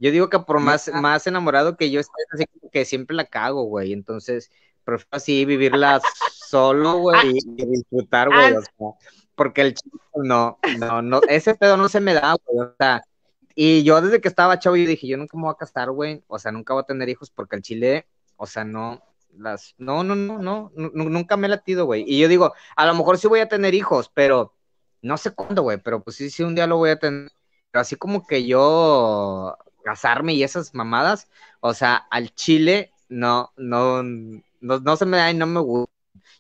yo 0.01 0.11
digo 0.11 0.29
que 0.31 0.41
por 0.41 0.59
más, 0.59 0.91
más 0.93 1.27
enamorado 1.29 1.77
que 1.77 1.91
yo 1.93 2.01
esté, 2.01 2.13
así 2.33 2.47
como 2.47 2.71
que 2.73 2.85
siempre 2.85 3.15
la 3.15 3.27
cago, 3.27 3.63
güey, 3.65 3.93
entonces, 3.93 4.51
prefiero 4.87 5.11
así 5.11 5.45
vivirla 5.45 6.01
solo, 6.33 6.99
güey, 6.99 7.19
y, 7.37 7.67
disfrutar, 7.67 8.29
güey, 8.29 8.55
o 8.55 8.63
sea, 8.63 8.71
porque 9.35 9.61
el 9.61 9.75
chico, 9.75 10.01
no, 10.15 10.59
no, 10.79 11.03
no, 11.03 11.21
ese 11.29 11.55
pedo 11.55 11.77
no 11.77 11.91
se 11.91 12.01
me 12.01 12.15
da, 12.15 12.37
güey, 12.47 12.67
o 12.67 12.75
sea, 12.79 13.03
y 13.59 13.83
yo 13.85 14.01
desde 14.03 14.21
que 14.21 14.29
estaba 14.29 14.59
chavo, 14.59 14.77
yo 14.77 14.87
dije, 14.87 15.07
yo 15.07 15.17
nunca 15.17 15.35
me 15.37 15.45
voy 15.45 15.53
a 15.53 15.57
casar, 15.57 15.91
güey. 15.91 16.23
O 16.29 16.39
sea, 16.39 16.53
nunca 16.53 16.75
voy 16.75 16.83
a 16.83 16.87
tener 16.87 17.09
hijos 17.09 17.31
porque 17.31 17.57
el 17.57 17.63
chile, 17.63 18.07
o 18.37 18.47
sea, 18.47 18.65
no, 18.65 19.03
las, 19.39 19.75
no, 19.79 20.05
no, 20.05 20.15
no, 20.15 20.39
no, 20.39 20.71
nu- 20.77 20.91
nu- 20.93 21.09
nunca 21.09 21.39
me 21.39 21.47
he 21.47 21.51
latido, 21.51 21.87
güey. 21.87 22.05
Y 22.07 22.19
yo 22.21 22.29
digo, 22.29 22.53
a 22.77 22.87
lo 22.87 22.95
mejor 22.95 23.17
sí 23.17 23.29
voy 23.29 23.41
a 23.41 23.49
tener 23.49 23.73
hijos, 23.75 24.11
pero 24.13 24.53
no 25.01 25.17
sé 25.17 25.31
cuándo, 25.35 25.63
güey, 25.63 25.79
pero 25.79 26.03
pues 26.03 26.17
sí, 26.17 26.29
sí, 26.29 26.43
un 26.43 26.55
día 26.55 26.67
lo 26.67 26.77
voy 26.77 26.91
a 26.91 26.99
tener. 26.99 27.31
Pero 27.71 27.81
así 27.81 27.97
como 27.97 28.27
que 28.27 28.47
yo 28.47 29.57
casarme 29.83 30.35
y 30.35 30.43
esas 30.43 30.75
mamadas, 30.75 31.31
o 31.61 31.73
sea, 31.73 31.97
al 32.11 32.35
chile, 32.35 32.93
no, 33.09 33.53
no, 33.57 34.03
no, 34.67 34.81
no 34.81 34.97
se 34.97 35.07
me 35.07 35.17
da 35.17 35.31
y 35.31 35.35
no 35.35 35.47
me 35.47 35.61
gusta. 35.61 35.93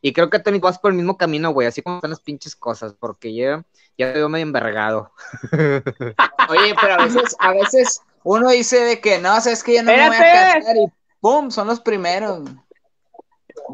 Y 0.02 0.12
creo 0.12 0.28
que 0.30 0.38
Tony 0.38 0.58
vas 0.58 0.78
por 0.78 0.90
el 0.90 0.96
mismo 0.96 1.16
camino, 1.16 1.50
güey, 1.52 1.66
así 1.68 1.80
como 1.82 1.96
están 1.96 2.10
las 2.10 2.20
pinches 2.20 2.54
cosas, 2.54 2.94
porque 2.98 3.34
yo 3.34 3.62
ya 3.96 4.12
te 4.12 4.18
veo 4.18 4.28
medio 4.28 4.44
envergado. 4.44 5.12
Oye, 6.50 6.74
pero 6.80 6.94
a 6.94 7.04
veces, 7.04 7.36
a 7.38 7.52
veces 7.52 8.02
uno 8.22 8.50
dice 8.50 8.80
de 8.80 9.00
que 9.00 9.18
no, 9.18 9.40
sabes 9.40 9.62
que 9.62 9.76
yo 9.76 9.82
no 9.82 9.90
me 9.92 10.06
voy 10.08 10.16
a 10.16 10.20
casar 10.60 10.76
y 10.76 10.86
¡pum! 11.20 11.50
Son 11.50 11.66
los 11.66 11.80
primeros. 11.80 12.42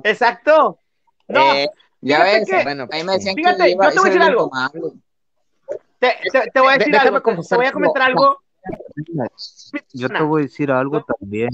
Exacto. 0.04 0.78
No, 1.28 1.40
Eh, 1.54 1.68
Ya 2.00 2.22
ves, 2.24 2.48
que- 2.48 2.62
bueno, 2.62 2.86
ahí 2.90 3.04
me 3.04 3.12
decían 3.14 3.34
Fíjate, 3.36 3.62
que 3.64 3.70
iba 3.70 3.84
yo 3.86 3.92
te 3.92 3.98
voy 4.00 4.08
a 4.08 4.12
decir 4.12 4.22
algo. 4.22 4.50
te, 5.98 6.16
te- 6.32 6.50
te 6.50 6.60
voy 6.60 6.68
a 6.68 6.72
de- 6.72 6.78
decir 6.78 6.92
déjame 6.92 7.16
algo, 7.16 7.42
te- 7.42 7.56
voy 7.56 7.66
a 7.66 7.72
como- 7.72 7.92
comentar 7.92 8.02
algo. 8.02 8.42
Yo 9.92 10.08
te 10.08 10.22
voy 10.22 10.42
a 10.42 10.44
decir 10.44 10.70
algo 10.70 11.04
también. 11.04 11.50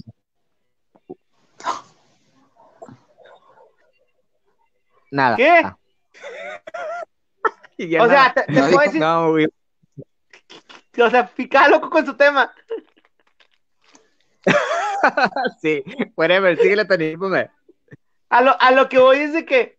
Nada. 5.11 5.37
¿Qué? 5.37 5.63
Ah. 5.65 5.77
Y 7.81 7.91
ya 7.91 8.03
O 8.03 8.09
sea, 8.09 8.17
nada. 8.17 8.35
te, 8.35 8.43
te 8.43 8.53
No 8.61 8.71
puedo 8.71 8.81
decir, 8.81 9.01
No, 9.01 9.31
güey. 9.31 9.47
o 11.01 11.11
sea, 11.11 11.27
pica 11.29 11.69
loco 11.69 11.91
con 11.91 12.05
su 12.05 12.17
tema. 12.17 12.53
Sí, 15.63 15.85
whatever, 16.17 16.57
síguele, 16.59 16.85
ponme. 17.17 17.51
A 18.31 18.43
lo, 18.43 18.61
a 18.61 18.73
lo 18.73 18.89
que 18.89 18.99
voy 18.99 19.19
es 19.19 19.33
de 19.33 19.45
que 19.45 19.79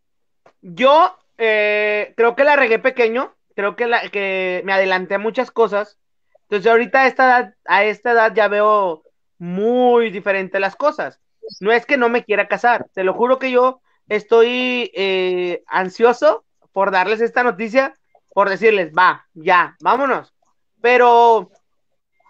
yo 0.61 1.17
eh, 1.38 2.13
creo 2.15 2.36
que 2.36 2.43
la 2.43 2.55
regué 2.55 2.80
pequeño, 2.80 3.36
creo 3.55 3.75
que, 3.75 3.88
la, 3.88 4.07
que 4.09 4.61
me 4.65 4.73
adelanté 4.73 5.15
a 5.15 5.19
muchas 5.19 5.51
cosas. 5.51 5.97
Entonces 6.43 6.71
ahorita 6.71 7.01
a 7.01 7.07
esta 7.07 7.25
edad, 7.25 7.53
a 7.65 7.84
esta 7.84 8.11
edad 8.11 8.34
ya 8.34 8.47
veo 8.47 9.03
muy 9.38 10.09
diferente 10.09 10.59
las 10.59 10.75
cosas. 10.75 11.19
No 11.59 11.71
es 11.71 11.86
que 11.86 11.97
no 11.97 12.09
me 12.09 12.23
quiera 12.23 12.47
casar, 12.47 12.88
te 12.93 13.03
lo 13.03 13.13
juro 13.13 13.39
que 13.39 13.51
yo 13.51 13.82
estoy 14.10 14.91
eh, 14.93 15.64
ansioso 15.68 16.43
por 16.74 16.91
darles 16.91 17.22
esta 17.22 17.43
noticia, 17.43 17.93
por 18.34 18.49
decirles, 18.49 18.91
va, 18.91 19.28
ya, 19.34 19.78
vámonos. 19.82 20.34
Pero 20.82 21.51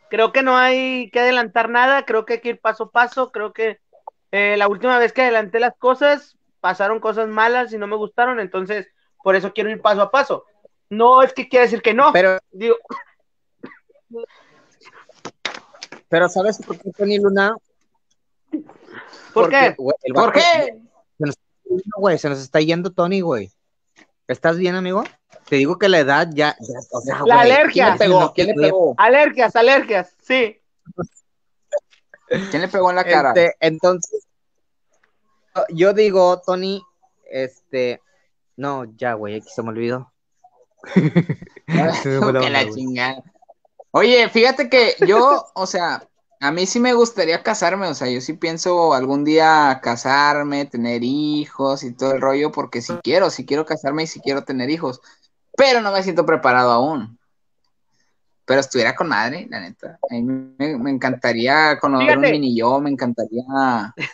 creo 0.10 0.32
que 0.32 0.44
no 0.44 0.58
hay 0.58 1.10
que 1.12 1.20
adelantar 1.20 1.70
nada, 1.70 2.06
creo 2.06 2.26
que 2.26 2.34
hay 2.34 2.42
que 2.42 2.50
ir 2.50 2.60
paso 2.60 2.86
a 2.86 2.92
paso, 2.92 3.32
creo 3.32 3.54
que 3.54 3.80
eh, 4.32 4.56
la 4.58 4.68
última 4.68 5.00
vez 5.00 5.14
que 5.14 5.22
adelanté 5.22 5.60
las 5.60 5.76
cosas, 5.78 6.38
pasaron 6.60 7.00
cosas 7.00 7.28
malas 7.28 7.74
y 7.74 7.78
no 7.78 7.88
me 7.88 7.96
gustaron, 7.96 8.40
entonces 8.40 8.88
por 9.24 9.36
eso 9.36 9.54
quiero 9.54 9.70
ir 9.70 9.82
paso 9.82 10.02
a 10.02 10.12
paso. 10.12 10.46
No 10.90 11.22
es 11.22 11.34
que 11.34 11.48
quiera 11.48 11.66
decir 11.66 11.82
que 11.82 11.94
no, 11.94 12.12
Pero, 12.14 12.40
digo, 12.52 12.76
pero 16.10 16.28
¿sabes 16.28 16.58
por 16.66 16.78
qué, 16.80 16.92
Tony 16.92 17.20
Luna? 17.20 17.56
¿por 18.52 18.64
Porque, 19.34 19.76
qué? 19.78 20.12
¿Por 20.12 20.32
qué? 20.34 20.89
Güey, 21.98 22.18
se 22.18 22.30
nos 22.30 22.40
está 22.40 22.60
yendo 22.60 22.92
Tony, 22.92 23.22
güey. 23.22 23.52
¿Estás 24.28 24.58
bien, 24.58 24.76
amigo? 24.76 25.04
Te 25.48 25.56
digo 25.58 25.78
que 25.78 25.90
la 25.90 26.00
edad 26.00 26.30
ya. 26.32 26.56
ya, 26.60 26.80
o 26.92 27.02
sea, 27.02 27.20
La 27.26 27.38
güey, 27.38 27.52
alergia. 27.52 27.84
¿Quién 27.86 27.94
le 27.94 27.98
pegó? 28.00 28.34
¿Quién 28.34 28.48
le 28.48 28.54
pegó? 28.54 28.96
Alergias, 28.98 29.56
alergias, 29.56 30.16
sí. 30.22 30.60
¿Quién 32.28 32.62
le 32.62 32.68
pegó 32.68 32.90
en 32.90 32.96
la 32.96 33.04
cara? 33.04 33.30
Este, 33.30 33.56
entonces, 33.60 34.28
yo 35.70 35.94
digo, 35.94 36.42
Tony, 36.46 36.82
este. 37.32 38.02
No, 38.56 38.86
ya, 38.98 39.14
güey, 39.14 39.38
aquí 39.38 39.50
se 39.50 39.64
me 39.64 39.70
olvidó. 39.70 40.12
Se 42.04 42.10
me 42.10 42.20
fue 42.20 42.34
la 42.34 42.40
Que 42.42 42.50
la 42.50 42.60
onda, 42.60 42.64
güey. 42.64 42.74
chingada. 42.74 43.24
Oye, 43.92 44.30
fíjate 44.30 44.70
que 44.70 44.96
yo, 45.08 45.50
o 45.56 45.66
sea, 45.66 46.08
a 46.42 46.52
mí 46.52 46.66
sí 46.66 46.80
me 46.80 46.94
gustaría 46.94 47.44
casarme, 47.44 47.88
o 47.88 47.94
sea, 47.94 48.10
yo 48.10 48.22
sí 48.22 48.34
pienso 48.34 48.94
algún 48.94 49.26
día 49.26 49.80
casarme, 49.84 50.66
tener 50.66 51.04
hijos 51.04 51.84
y 51.84 51.94
todo 51.94 52.14
el 52.14 52.22
rollo, 52.22 52.52
porque 52.52 52.82
si 52.82 52.94
quiero, 53.04 53.30
si 53.30 53.46
quiero 53.46 53.66
casarme 53.66 54.04
y 54.04 54.08
si 54.08 54.22
quiero 54.22 54.44
tener 54.46 54.70
hijos, 54.70 55.02
pero 55.58 55.82
no 55.82 55.92
me 55.92 56.02
siento 56.02 56.26
preparado 56.26 56.72
aún. 56.72 57.18
Pero 58.46 58.62
estuviera 58.62 58.96
con 58.96 59.10
madre, 59.10 59.48
la 59.50 59.60
neta. 59.60 60.00
A 60.10 60.14
mí 60.14 60.24
me, 60.24 60.78
me 60.78 60.90
encantaría 60.90 61.78
conocer 61.78 62.18
un 62.18 62.24
Fíjate. 62.24 62.40
mini 62.40 62.58
yo, 62.58 62.80
me 62.80 62.90
encantaría 62.90 63.44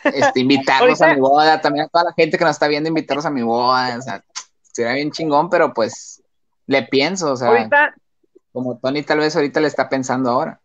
este, 0.04 0.40
invitarlos 0.40 1.02
a 1.02 1.14
mi 1.14 1.20
boda, 1.20 1.62
también 1.62 1.86
a 1.86 1.90
toda 1.90 2.06
la 2.06 2.14
gente 2.14 2.38
que 2.38 2.44
nos 2.44 2.56
está 2.56 2.68
viendo, 2.68 2.90
invitarlos 2.90 3.26
a 3.26 3.30
mi 3.30 3.44
boda, 3.44 3.98
o 3.98 4.02
sea, 4.02 4.24
estuviera 4.64 4.96
bien 4.96 5.12
chingón, 5.12 5.50
pero 5.50 5.74
pues 5.74 6.24
le 6.66 6.84
pienso, 6.84 7.32
o 7.32 7.38
sea, 7.38 7.50
Ahorita, 7.50 7.94
como 8.52 8.78
Tony 8.78 9.04
tal 9.04 9.20
vez 9.20 9.36
ahorita 9.36 9.62
le 9.62 9.68
está 9.68 9.88
pensando 9.88 10.32
ahora. 10.32 10.60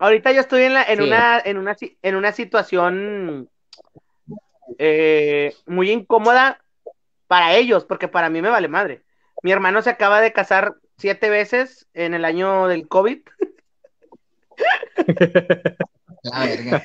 Ahorita 0.00 0.32
yo 0.32 0.40
estoy 0.40 0.62
en, 0.64 0.74
la, 0.74 0.82
en, 0.82 0.98
Sí. 0.98 1.04
una, 1.04 1.40
en, 1.44 1.58
una, 1.58 1.74
si- 1.76 1.96
en 2.02 2.16
una 2.16 2.32
situación 2.32 3.48
eh, 4.78 5.54
muy 5.66 5.90
incómoda 5.90 6.62
para 7.28 7.54
ellos, 7.54 7.84
porque 7.84 8.08
para 8.08 8.28
mí 8.30 8.42
me 8.42 8.50
vale 8.50 8.66
madre. 8.68 9.04
Mi 9.42 9.52
hermano 9.52 9.82
se 9.82 9.90
acaba 9.90 10.20
de 10.20 10.32
casar 10.32 10.74
siete 10.98 11.30
veces 11.30 11.86
en 11.94 12.14
el 12.14 12.24
año 12.24 12.66
del 12.66 12.88
COVID. 12.88 13.20
La 16.22 16.44
verga. 16.46 16.82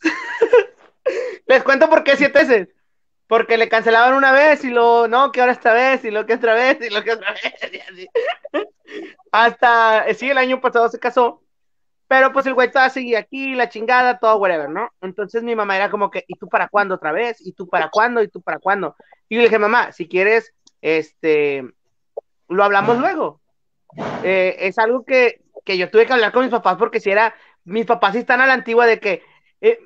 Les 1.46 1.62
cuento 1.62 1.88
por 1.90 2.02
qué 2.04 2.16
siete 2.16 2.40
veces. 2.40 2.68
Porque 3.26 3.56
le 3.56 3.70
cancelaban 3.70 4.14
una 4.14 4.32
vez 4.32 4.64
y 4.64 4.70
lo, 4.70 5.08
no, 5.08 5.32
que 5.32 5.40
ahora 5.40 5.52
esta 5.52 5.72
vez, 5.72 6.04
y 6.04 6.10
lo 6.10 6.26
que 6.26 6.34
otra 6.34 6.52
vez, 6.54 6.78
y 6.82 6.90
lo 6.90 7.02
que 7.02 7.12
otra 7.12 7.32
vez, 7.32 7.72
y 7.72 7.78
así. 7.80 8.08
Hasta, 9.32 10.06
eh, 10.06 10.14
sí, 10.14 10.28
el 10.30 10.36
año 10.38 10.60
pasado 10.60 10.88
se 10.90 10.98
casó, 10.98 11.42
pero 12.06 12.32
pues 12.32 12.46
el 12.46 12.54
güey 12.54 12.70
todavía 12.70 12.90
seguía 12.90 13.18
aquí, 13.20 13.54
la 13.54 13.68
chingada, 13.68 14.18
todo 14.18 14.36
whatever, 14.36 14.68
¿no? 14.68 14.90
Entonces 15.00 15.42
mi 15.42 15.56
mamá 15.56 15.76
era 15.76 15.90
como 15.90 16.10
que, 16.10 16.24
¿y 16.28 16.36
tú 16.36 16.48
para 16.48 16.68
cuándo 16.68 16.96
otra 16.96 17.12
vez? 17.12 17.38
¿Y 17.40 17.52
tú 17.52 17.68
para 17.68 17.88
cuándo? 17.88 18.22
¿Y 18.22 18.28
tú 18.28 18.42
para 18.42 18.58
cuándo? 18.58 18.96
Y 19.28 19.36
yo 19.36 19.40
le 19.40 19.48
dije, 19.48 19.58
mamá, 19.58 19.92
si 19.92 20.08
quieres, 20.08 20.52
este, 20.82 21.64
lo 22.48 22.64
hablamos 22.64 22.98
luego. 22.98 23.40
Eh, 24.22 24.56
es 24.60 24.78
algo 24.78 25.04
que, 25.04 25.42
que 25.64 25.78
yo 25.78 25.90
tuve 25.90 26.06
que 26.06 26.12
hablar 26.12 26.32
con 26.32 26.42
mis 26.42 26.50
papás 26.50 26.76
porque 26.76 27.00
si 27.00 27.10
era, 27.10 27.34
mis 27.64 27.86
papás 27.86 28.12
sí 28.12 28.18
están 28.18 28.40
a 28.40 28.46
la 28.46 28.54
antigua 28.54 28.86
de 28.86 29.00
que, 29.00 29.22
eh, 29.60 29.78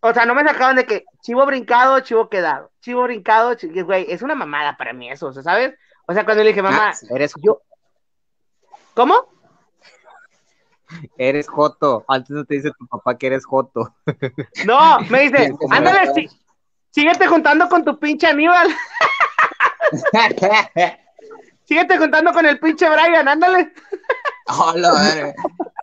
o 0.00 0.12
sea, 0.12 0.26
no 0.26 0.34
me 0.34 0.44
sacaban 0.44 0.76
de 0.76 0.84
que 0.84 1.04
chivo 1.22 1.44
brincado, 1.46 2.00
chivo 2.00 2.28
quedado, 2.28 2.70
chivo 2.80 3.02
brincado, 3.04 3.56
güey, 3.84 4.06
es 4.08 4.22
una 4.22 4.34
mamada 4.34 4.76
para 4.76 4.92
mí 4.92 5.10
eso, 5.10 5.28
o 5.28 5.32
sea, 5.32 5.42
¿sabes? 5.42 5.74
O 6.06 6.14
sea, 6.14 6.24
cuando 6.24 6.42
le 6.42 6.50
dije, 6.50 6.62
mamá, 6.62 6.90
Ah. 6.90 7.14
Eres 7.14 7.32
yo, 7.42 7.62
¿cómo? 8.94 9.37
Eres 11.16 11.48
Joto. 11.48 12.04
Antes 12.08 12.30
no 12.30 12.44
te 12.44 12.54
dice 12.54 12.70
tu 12.78 12.86
papá 12.86 13.16
que 13.16 13.26
eres 13.28 13.44
Joto. 13.44 13.94
No, 14.66 15.00
me 15.10 15.22
dice, 15.22 15.52
ándale, 15.70 16.12
sí, 16.14 16.28
síguete 16.90 17.26
juntando 17.26 17.68
con 17.68 17.84
tu 17.84 17.98
pinche 17.98 18.26
Aníbal. 18.26 18.68
síguete 21.64 21.98
juntando 21.98 22.32
con 22.32 22.46
el 22.46 22.58
pinche 22.58 22.88
Brian, 22.88 23.28
ándale. 23.28 23.72
Hola, 24.46 25.34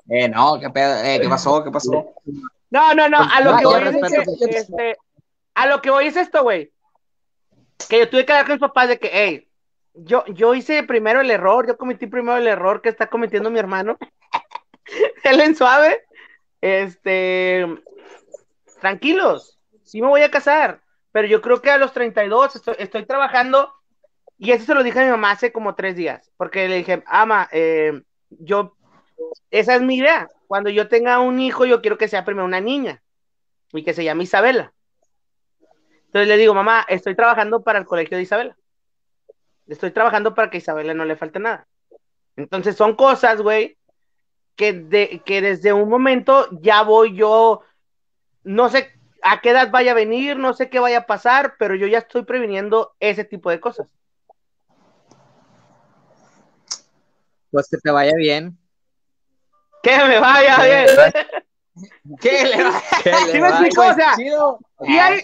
eh, 0.09 0.29
no, 0.29 0.59
qué 0.59 0.69
pedo, 0.69 1.03
eh, 1.03 1.19
¿qué 1.21 1.29
pasó? 1.29 1.63
¿Qué 1.63 1.71
pasó? 1.71 2.13
No, 2.69 2.93
no, 2.93 3.07
no, 3.07 3.19
a 3.19 3.41
lo 3.41 3.57
que 3.57 3.65
voy 3.65 3.83
es, 3.83 3.95
que, 4.39 4.57
este, 4.57 4.97
a 5.53 5.67
lo 5.67 5.81
que 5.81 5.89
voy 5.89 6.07
es 6.07 6.15
esto, 6.15 6.43
güey. 6.43 6.71
Que 7.89 7.99
yo 7.99 8.09
tuve 8.09 8.25
que 8.25 8.31
hablar 8.31 8.45
con 8.45 8.53
mis 8.53 8.61
papás 8.61 8.89
de 8.89 8.99
que, 8.99 9.09
hey, 9.11 9.47
yo, 9.93 10.25
yo 10.27 10.53
hice 10.55 10.83
primero 10.83 11.21
el 11.21 11.31
error, 11.31 11.67
yo 11.67 11.77
cometí 11.77 12.07
primero 12.07 12.37
el 12.37 12.47
error 12.47 12.81
que 12.81 12.89
está 12.89 13.07
cometiendo 13.07 13.49
mi 13.49 13.59
hermano. 13.59 13.97
Él 15.29 15.41
en 15.41 15.55
suave. 15.55 16.03
Este, 16.61 17.65
tranquilos, 18.79 19.59
sí 19.83 20.01
me 20.01 20.07
voy 20.07 20.21
a 20.21 20.31
casar, 20.31 20.81
pero 21.11 21.27
yo 21.27 21.41
creo 21.41 21.61
que 21.61 21.69
a 21.69 21.77
los 21.77 21.93
32 21.93 22.55
estoy, 22.55 22.75
estoy 22.79 23.05
trabajando 23.05 23.73
y 24.37 24.51
eso 24.51 24.65
se 24.65 24.75
lo 24.75 24.83
dije 24.83 24.99
a 24.99 25.05
mi 25.05 25.11
mamá 25.11 25.31
hace 25.31 25.51
como 25.51 25.75
tres 25.75 25.95
días, 25.95 26.31
porque 26.37 26.67
le 26.67 26.77
dije, 26.77 27.03
ama, 27.07 27.47
eh, 27.51 28.01
yo, 28.29 28.75
esa 29.49 29.75
es 29.75 29.81
mi 29.81 29.97
idea. 29.97 30.27
Cuando 30.47 30.69
yo 30.69 30.87
tenga 30.87 31.19
un 31.19 31.39
hijo, 31.39 31.65
yo 31.65 31.81
quiero 31.81 31.97
que 31.97 32.07
sea 32.07 32.25
primero 32.25 32.45
una 32.45 32.61
niña 32.61 33.01
y 33.71 33.83
que 33.83 33.93
se 33.93 34.03
llame 34.03 34.23
Isabela. 34.23 34.73
Entonces 36.07 36.27
le 36.27 36.37
digo, 36.37 36.53
mamá, 36.53 36.85
estoy 36.87 37.15
trabajando 37.15 37.63
para 37.63 37.79
el 37.79 37.85
colegio 37.85 38.17
de 38.17 38.23
Isabela. 38.23 38.57
Estoy 39.67 39.91
trabajando 39.91 40.35
para 40.35 40.49
que 40.49 40.57
Isabela 40.57 40.93
no 40.93 41.05
le 41.05 41.15
falte 41.15 41.39
nada. 41.39 41.67
Entonces 42.35 42.75
son 42.75 42.95
cosas, 42.95 43.41
güey, 43.41 43.77
que, 44.55 44.73
de, 44.73 45.21
que 45.25 45.41
desde 45.41 45.73
un 45.73 45.89
momento 45.89 46.47
ya 46.61 46.81
voy 46.83 47.15
yo, 47.15 47.61
no 48.43 48.69
sé 48.69 48.91
a 49.21 49.41
qué 49.41 49.49
edad 49.49 49.71
vaya 49.71 49.91
a 49.91 49.95
venir, 49.95 50.37
no 50.37 50.53
sé 50.53 50.69
qué 50.69 50.79
vaya 50.79 50.99
a 50.99 51.05
pasar, 51.05 51.55
pero 51.57 51.75
yo 51.75 51.87
ya 51.87 51.99
estoy 51.99 52.23
previniendo 52.23 52.95
ese 52.99 53.23
tipo 53.23 53.49
de 53.49 53.59
cosas. 53.59 53.87
Pues 57.51 57.67
que 57.69 57.77
te 57.77 57.91
vaya 57.91 58.13
bien. 58.15 58.57
Que 59.81 59.97
me 59.97 60.19
vaya 60.19 60.57
bien. 60.63 60.87
¿Qué 62.21 62.43
le 62.43 62.63
va? 62.63 62.81
¿Sí 63.31 63.39
me 63.39 63.49
explico? 63.49 63.81
O 63.81 63.93
sea, 63.93 64.15
sí 64.15 64.97
hay, 64.97 65.23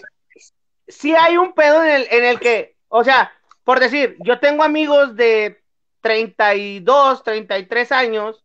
sí 0.88 1.14
hay 1.14 1.36
un 1.36 1.52
pedo 1.52 1.84
en 1.84 1.90
el, 1.90 2.08
en 2.10 2.24
el 2.24 2.40
que, 2.40 2.76
o 2.88 3.04
sea, 3.04 3.32
por 3.64 3.80
decir, 3.80 4.16
yo 4.20 4.40
tengo 4.40 4.62
amigos 4.62 5.14
de 5.16 5.62
32, 6.00 7.22
33 7.22 7.92
años 7.92 8.44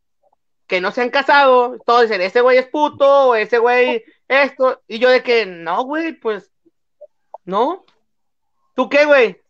que 0.67 0.81
no 0.81 0.91
se 0.91 1.01
han 1.01 1.09
casado, 1.09 1.77
todos 1.85 2.03
dicen, 2.03 2.21
ese 2.21 2.41
güey 2.41 2.57
es 2.57 2.67
puto, 2.67 3.29
o 3.29 3.35
ese 3.35 3.57
güey 3.57 4.03
esto, 4.27 4.81
y 4.87 4.99
yo 4.99 5.09
de 5.09 5.23
que, 5.23 5.45
no, 5.45 5.83
güey, 5.85 6.13
pues, 6.13 6.51
no. 7.45 7.85
¿Tú 8.75 8.89
qué, 8.89 9.05
güey? 9.05 9.41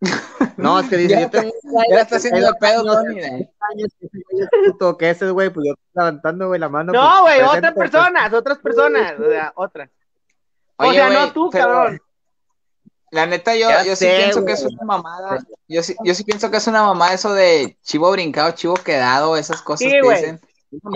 No, 0.56 0.78
es 0.80 0.88
que 0.88 0.96
dice, 0.96 1.10
Ya 1.14 1.20
yo 1.20 1.26
está- 1.26 1.40
tengo 1.40 1.54
Ya 1.90 2.00
está 2.00 2.16
haciendo 2.16 2.48
el 2.48 2.54
pedo, 2.56 2.84
Tony. 2.84 3.20
años 3.70 3.92
que 3.98 4.06
ese 4.06 4.18
güey 4.30 4.42
es 4.44 4.48
puto, 4.72 4.96
que 4.98 5.10
ese 5.10 5.30
güey, 5.30 5.50
pues 5.50 5.66
yo 5.66 5.72
estoy 5.72 5.90
levantando, 5.94 6.46
güey, 6.48 6.60
la 6.60 6.68
mano. 6.68 6.92
No, 6.92 7.22
pues, 7.22 7.36
güey, 7.42 7.48
otras 7.58 7.74
pues. 7.74 7.90
personas, 7.90 8.32
otras 8.32 8.58
personas, 8.58 9.18
o 9.18 9.28
sea, 9.30 9.52
otras. 9.56 9.90
O 10.76 10.92
sea, 10.92 11.10
no 11.10 11.32
tú, 11.32 11.50
pero- 11.50 11.64
cabrón. 11.66 12.00
La 13.10 13.26
neta, 13.26 13.56
yo, 13.56 13.68
yo 13.84 13.96
sí 13.96 14.06
sé, 14.06 14.16
pienso 14.18 14.44
que 14.44 14.52
es 14.52 14.62
una 14.64 14.84
mamada. 14.84 15.38
Yo 15.66 15.82
sí, 15.82 15.96
yo 16.04 16.14
sí 16.14 16.22
pienso 16.24 16.50
que 16.50 16.58
es 16.58 16.66
una 16.68 16.82
mamada 16.82 17.14
eso 17.14 17.34
de 17.34 17.76
chivo 17.82 18.10
brincado, 18.12 18.52
chivo 18.52 18.74
quedado, 18.74 19.36
esas 19.36 19.62
cosas 19.62 19.88
Sí, 19.88 19.90
que 19.90 20.02
güey. 20.02 20.16
dicen. 20.16 20.40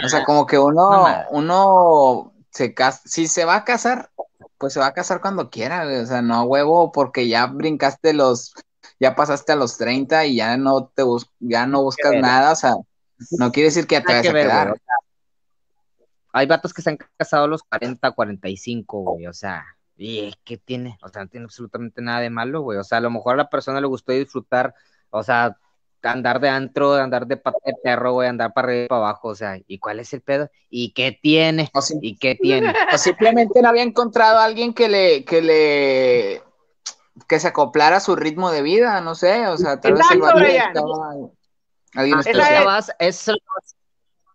O 0.05 0.09
sea, 0.09 0.25
como 0.25 0.47
que 0.47 0.57
uno, 0.59 1.07
uno 1.31 2.33
se 2.51 2.73
casa, 2.73 3.03
si 3.05 3.27
se 3.27 3.45
va 3.45 3.57
a 3.57 3.65
casar, 3.65 4.11
pues 4.59 4.73
se 4.73 4.81
va 4.81 4.87
a 4.87 4.95
casar 4.95 5.21
cuando 5.21 5.51
quiera, 5.51 5.85
güey. 5.85 5.97
O 5.97 6.07
sea, 6.07 6.23
no 6.23 6.35
a 6.37 6.43
huevo, 6.45 6.93
porque 6.93 7.27
ya 7.27 7.47
brincaste 7.47 8.13
los, 8.13 8.55
ya 9.01 9.17
pasaste 9.17 9.53
a 9.53 9.57
los 9.57 9.77
30 9.77 10.27
y 10.27 10.37
ya 10.37 10.57
no 10.57 10.87
te 10.95 11.03
bus, 11.03 11.29
ya 11.41 11.67
no 11.67 11.83
buscas 11.83 12.15
nada, 12.15 12.53
o 12.53 12.57
sea, 12.57 12.75
no 13.33 13.51
quiere 13.51 13.69
decir 13.69 13.87
que 13.89 13.97
ya 13.97 14.03
te 14.03 14.13
vayas 14.13 14.29
a 14.29 14.33
ver, 14.33 14.47
quedar. 14.47 14.69
güey, 14.69 14.81
hay 16.33 16.47
vatos 16.47 16.73
que 16.73 16.83
se 16.83 16.91
han 16.91 16.99
casado 17.17 17.45
a 17.45 17.49
los 17.49 17.63
40, 17.65 18.11
45, 18.13 18.99
güey, 19.01 19.27
o 19.27 19.33
sea, 19.33 19.65
y 19.97 20.35
¿qué 20.45 20.57
tiene? 20.57 20.99
O 21.03 21.09
sea, 21.09 21.23
no 21.23 21.29
tiene 21.29 21.45
absolutamente 21.45 22.03
nada 22.03 22.21
de 22.21 22.31
malo, 22.31 22.63
güey, 22.63 22.79
o 22.79 22.85
sea, 22.85 22.99
a 22.99 23.01
lo 23.01 23.11
mejor 23.11 23.35
a 23.35 23.39
la 23.39 23.51
persona 23.51 23.81
le 23.81 23.87
gustó 23.87 24.13
disfrutar, 24.13 24.75
o 25.11 25.23
sea, 25.23 25.57
andar 26.03 26.41
de 26.41 26.49
antro, 26.49 26.95
andar 26.95 27.27
de 27.27 27.37
pata 27.37 27.59
de 27.65 27.75
perro, 27.83 28.13
güey, 28.13 28.29
andar 28.29 28.53
para 28.53 28.69
arriba 28.69 28.85
y 28.85 28.89
para 28.89 29.01
abajo, 29.01 29.29
o 29.29 29.35
sea, 29.35 29.59
¿y 29.67 29.79
cuál 29.79 30.01
es 30.01 30.13
el 30.13 30.21
pedo? 30.21 30.51
¿Y 30.69 30.93
qué 30.93 31.19
tiene? 31.21 31.71
O, 31.73 31.81
¿Y 32.01 32.19
qué 32.19 32.35
tiene? 32.35 32.73
o 32.93 32.99
simplemente 32.99 33.63
no 33.63 33.69
había 33.69 33.83
encontrado 33.83 34.39
a 34.39 34.45
alguien 34.45 34.75
que 34.75 34.89
le, 34.89 35.25
que 35.25 35.43
le, 35.43 36.43
que 37.29 37.41
se 37.41 37.49
acoplara 37.49 37.97
a 37.97 38.01
su 38.01 38.17
ritmo 38.17 38.51
de 38.51 38.63
vida, 38.63 39.01
no 39.01 39.15
sé, 39.15 39.47
o 39.47 39.57
sea, 39.57 39.81
tal 39.81 39.95
vez 39.95 40.03
alguien 41.95 42.19
especial. 42.19 42.67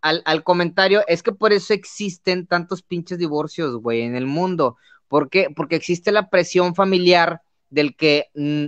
al, 0.00 0.22
al 0.24 0.42
comentario, 0.42 1.02
es 1.06 1.22
que 1.22 1.32
por 1.32 1.52
eso 1.52 1.74
existen 1.74 2.46
tantos 2.46 2.82
pinches 2.82 3.18
divorcios, 3.18 3.76
güey, 3.76 4.02
en 4.02 4.16
el 4.16 4.26
mundo. 4.26 4.76
¿Por 5.10 5.28
qué? 5.28 5.48
Porque 5.54 5.74
existe 5.74 6.12
la 6.12 6.30
presión 6.30 6.76
familiar 6.76 7.42
del 7.68 7.96
que, 7.96 8.28
mm, 8.36 8.66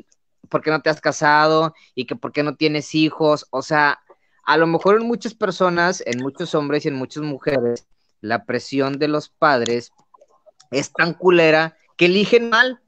¿por 0.49 0.61
qué 0.61 0.73
no 0.73 0.83
te 0.83 0.91
has 0.91 1.01
casado? 1.01 1.73
Y 1.95 2.05
que 2.07 2.17
por 2.17 2.33
qué 2.33 2.43
no 2.43 2.57
tienes 2.57 2.97
hijos. 2.97 3.47
O 3.51 3.63
sea, 3.63 4.01
a 4.45 4.57
lo 4.57 4.67
mejor 4.67 5.01
en 5.01 5.07
muchas 5.07 5.35
personas, 5.35 6.03
en 6.05 6.21
muchos 6.21 6.57
hombres 6.57 6.85
y 6.85 6.89
en 6.89 6.97
muchas 6.97 7.23
mujeres, 7.23 7.87
la 8.21 8.45
presión 8.45 8.99
de 8.99 9.07
los 9.07 9.29
padres 9.29 9.93
es 10.73 10.93
tan 10.93 11.15
culera 11.15 11.77
que 11.97 12.07
eligen 12.07 12.51
mal. 12.51 12.81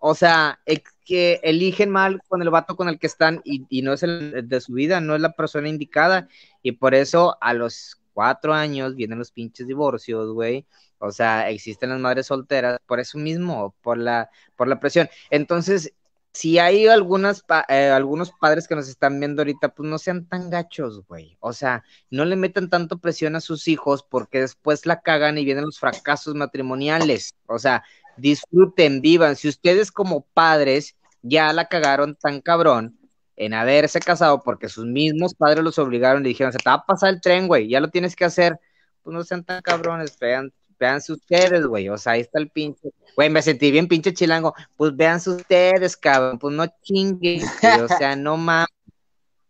O 0.00 0.16
sea, 0.16 0.58
que 1.04 1.38
eligen 1.44 1.90
mal 1.90 2.20
con 2.26 2.42
el 2.42 2.50
vato 2.50 2.74
con 2.74 2.88
el 2.88 2.98
que 2.98 3.06
están 3.06 3.40
y, 3.44 3.66
y 3.68 3.82
no 3.82 3.92
es 3.92 4.02
el 4.02 4.48
de 4.48 4.60
su 4.60 4.72
vida, 4.72 5.00
no 5.00 5.14
es 5.14 5.20
la 5.20 5.32
persona 5.32 5.68
indicada. 5.68 6.26
Y 6.60 6.72
por 6.72 6.96
eso 6.96 7.38
a 7.40 7.54
los 7.54 8.00
cuatro 8.12 8.52
años 8.52 8.96
vienen 8.96 9.18
los 9.18 9.30
pinches 9.30 9.68
divorcios, 9.68 10.32
güey. 10.32 10.66
O 11.00 11.10
sea, 11.12 11.48
existen 11.50 11.90
las 11.90 11.98
madres 12.00 12.26
solteras 12.26 12.78
por 12.86 13.00
eso 13.00 13.18
mismo, 13.18 13.74
por 13.82 13.98
la, 13.98 14.30
por 14.56 14.68
la 14.68 14.78
presión. 14.80 15.08
Entonces, 15.30 15.92
si 16.32 16.58
hay 16.58 16.86
algunas 16.86 17.42
pa- 17.42 17.64
eh, 17.68 17.88
algunos 17.90 18.30
padres 18.32 18.68
que 18.68 18.76
nos 18.76 18.88
están 18.88 19.18
viendo 19.18 19.42
ahorita, 19.42 19.70
pues 19.74 19.88
no 19.88 19.98
sean 19.98 20.26
tan 20.28 20.50
gachos, 20.50 21.04
güey. 21.06 21.36
O 21.40 21.52
sea, 21.52 21.84
no 22.10 22.24
le 22.24 22.36
metan 22.36 22.70
tanto 22.70 22.98
presión 22.98 23.34
a 23.36 23.40
sus 23.40 23.66
hijos 23.68 24.04
porque 24.08 24.40
después 24.40 24.86
la 24.86 25.00
cagan 25.00 25.38
y 25.38 25.44
vienen 25.44 25.64
los 25.64 25.78
fracasos 25.80 26.34
matrimoniales. 26.36 27.34
O 27.46 27.58
sea, 27.58 27.82
disfruten, 28.16 29.00
vivan. 29.00 29.36
Si 29.36 29.48
ustedes 29.48 29.90
como 29.92 30.22
padres 30.34 30.96
ya 31.22 31.52
la 31.52 31.66
cagaron 31.68 32.14
tan 32.16 32.40
cabrón 32.40 32.98
en 33.36 33.54
haberse 33.54 34.00
casado 34.00 34.42
porque 34.42 34.68
sus 34.68 34.84
mismos 34.86 35.34
padres 35.34 35.64
los 35.64 35.78
obligaron 35.78 36.24
y 36.24 36.28
dijeron, 36.30 36.52
se 36.52 36.58
te 36.58 36.68
va 36.70 36.74
a 36.76 36.86
pasar 36.86 37.10
el 37.10 37.20
tren, 37.20 37.48
güey, 37.48 37.68
ya 37.68 37.80
lo 37.80 37.88
tienes 37.90 38.14
que 38.16 38.24
hacer, 38.24 38.58
pues 39.02 39.14
no 39.14 39.22
sean 39.24 39.44
tan 39.44 39.62
cabrones, 39.62 40.18
vean, 40.18 40.52
véanse 40.80 41.12
ustedes, 41.12 41.66
güey, 41.66 41.90
o 41.90 41.98
sea, 41.98 42.14
ahí 42.14 42.22
está 42.22 42.38
el 42.38 42.48
pinche, 42.48 42.90
güey, 43.14 43.28
me 43.28 43.42
sentí 43.42 43.70
bien 43.70 43.86
pinche 43.86 44.14
chilango, 44.14 44.54
pues 44.76 44.96
véanse 44.96 45.30
ustedes, 45.30 45.96
cabrón, 45.96 46.38
pues 46.38 46.54
no 46.54 46.66
chinguen, 46.82 47.42
güey, 47.60 47.80
o 47.80 47.88
sea, 47.88 48.16
no 48.16 48.38
mames. 48.38 48.68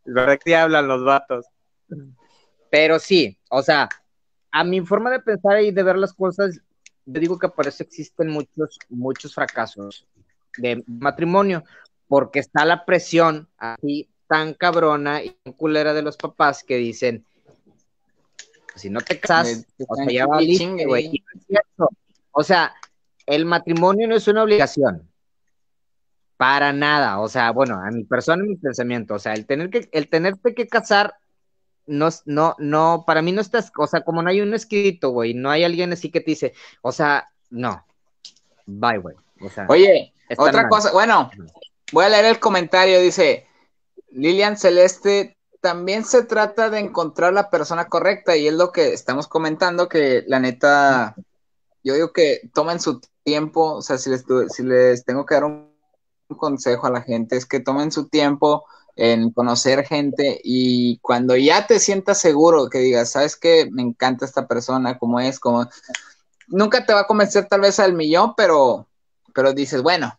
¿Verdad 0.05 0.39
que 0.45 0.57
hablan 0.57 0.89
los 0.89 1.05
vatos? 1.05 1.47
Pero 2.69 2.99
sí, 2.99 3.39
o 3.49 3.63
sea, 3.63 3.89
a 4.51 4.65
mi 4.65 4.81
forma 4.81 5.11
de 5.11 5.21
pensar 5.21 5.61
y 5.63 5.71
de 5.71 5.83
ver 5.83 5.97
las 5.97 6.13
cosas, 6.13 6.61
yo 7.07 7.21
digo 7.21 7.39
que 7.39 7.49
por 7.49 7.69
eso 7.69 7.85
existen 7.85 8.29
muchos, 8.29 8.79
muchos 8.89 9.35
fracasos 9.35 10.07
de 10.57 10.83
matrimonio, 10.87 11.63
porque 12.09 12.41
está 12.41 12.65
la 12.65 12.85
presión 12.85 13.49
así 13.57 14.09
tan 14.27 14.55
cabrona 14.55 15.23
y 15.23 15.31
tan 15.45 15.53
culera 15.53 15.95
de 15.95 16.03
los 16.03 16.17
papás 16.17 16.65
que 16.65 16.77
dicen, 16.77 17.25
si 18.77 18.91
no 18.91 19.01
te 19.01 19.19
casas, 19.21 19.67
Me- 19.79 19.87
o 19.89 19.95
sea, 19.97 20.07
ya 20.11 20.27
va 20.27 20.39
chingue, 20.39 20.57
chingue. 20.59 20.87
güey. 20.87 21.25
O 22.33 22.43
sea, 22.43 22.75
el 23.27 23.45
matrimonio 23.45 24.07
no 24.09 24.15
es 24.17 24.27
una 24.29 24.43
obligación. 24.43 25.09
Para 26.37 26.73
nada. 26.73 27.21
O 27.21 27.29
sea, 27.29 27.51
bueno, 27.51 27.75
a 27.85 27.91
mi 27.91 28.05
persona 28.05 28.45
y 28.45 28.49
mi 28.49 28.57
pensamiento. 28.57 29.15
O 29.15 29.19
sea, 29.19 29.35
el 29.35 29.47
tener 29.47 29.69
que, 29.71 29.89
el 29.93 30.09
tenerte 30.09 30.55
que 30.55 30.67
casar, 30.67 31.15
no, 31.87 32.09
es- 32.09 32.23
no, 32.25 32.55
no, 32.59 33.05
para 33.07 33.21
mí 33.23 33.33
no 33.33 33.41
estás, 33.41 33.71
o 33.77 33.87
sea, 33.87 34.03
como 34.03 34.23
no 34.23 34.31
hay 34.31 34.41
un 34.41 34.55
escrito, 34.55 35.11
güey, 35.11 35.35
no 35.35 35.51
hay 35.51 35.65
alguien 35.65 35.93
así 35.93 36.11
que 36.11 36.21
te 36.21 36.31
dice, 36.31 36.55
o 36.83 36.93
sea, 36.93 37.29
no. 37.51 37.85
Bye, 38.67 38.99
güey. 38.99 39.17
O 39.41 39.51
sea, 39.51 39.67
Oye, 39.69 40.13
otra 40.39 40.63
mal. 40.63 40.69
cosa, 40.71 40.93
bueno, 40.93 41.31
voy 41.93 42.05
a 42.05 42.09
leer 42.11 42.27
el 42.27 42.39
comentario, 42.39 43.01
dice 43.01 43.47
Lilian 44.13 44.57
Celeste, 44.57 45.37
también 45.61 46.05
se 46.05 46.25
trata 46.25 46.71
de 46.71 46.79
encontrar 46.79 47.33
la 47.33 47.51
persona 47.51 47.89
correcta 47.89 48.37
y 48.37 48.49
es 48.49 48.55
lo 48.55 48.73
que 48.73 48.93
estamos 48.93 49.29
comentando, 49.29 49.89
que 49.89 50.25
la 50.27 50.41
neta, 50.41 51.15
yo 51.85 51.95
digo 51.95 52.13
que 52.13 52.51
tomen 52.55 52.81
su 52.81 53.01
tiempo, 53.25 53.75
o 53.75 53.83
sea, 53.83 53.99
si 53.99 54.11
les, 54.11 54.25
si 54.49 54.63
les 54.63 55.05
tengo 55.05 55.27
que 55.27 55.35
dar 55.35 55.45
un 55.45 55.71
un 56.31 56.37
consejo 56.37 56.87
a 56.87 56.91
la 56.91 57.03
gente 57.03 57.37
es 57.37 57.47
que 57.47 57.61
tomen 57.61 57.93
su 57.93 58.09
tiempo 58.09 58.65
en 58.97 59.31
conocer 59.31 59.85
gente 59.85 60.41
y 60.43 60.99
cuando 60.99 61.37
ya 61.37 61.67
te 61.67 61.79
sientas 61.79 62.19
seguro 62.19 62.69
que 62.69 62.79
digas, 62.79 63.11
sabes 63.11 63.37
que 63.37 63.69
me 63.71 63.83
encanta 63.83 64.25
esta 64.25 64.47
persona, 64.47 64.99
como 64.99 65.21
es, 65.21 65.39
como 65.39 65.69
nunca 66.49 66.85
te 66.85 66.93
va 66.93 67.01
a 67.01 67.07
convencer 67.07 67.47
tal 67.47 67.61
vez 67.61 67.79
al 67.79 67.95
millón, 67.95 68.35
pero, 68.37 68.89
pero 69.33 69.53
dices, 69.53 69.83
bueno, 69.83 70.19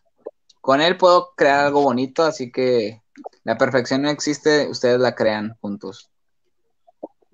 con 0.60 0.80
él 0.80 0.96
puedo 0.96 1.32
crear 1.36 1.66
algo 1.66 1.82
bonito, 1.82 2.24
así 2.24 2.50
que 2.50 3.01
la 3.44 3.58
perfección 3.58 4.02
no 4.02 4.10
existe, 4.10 4.68
ustedes 4.68 5.00
la 5.00 5.14
crean 5.14 5.56
juntos. 5.60 6.10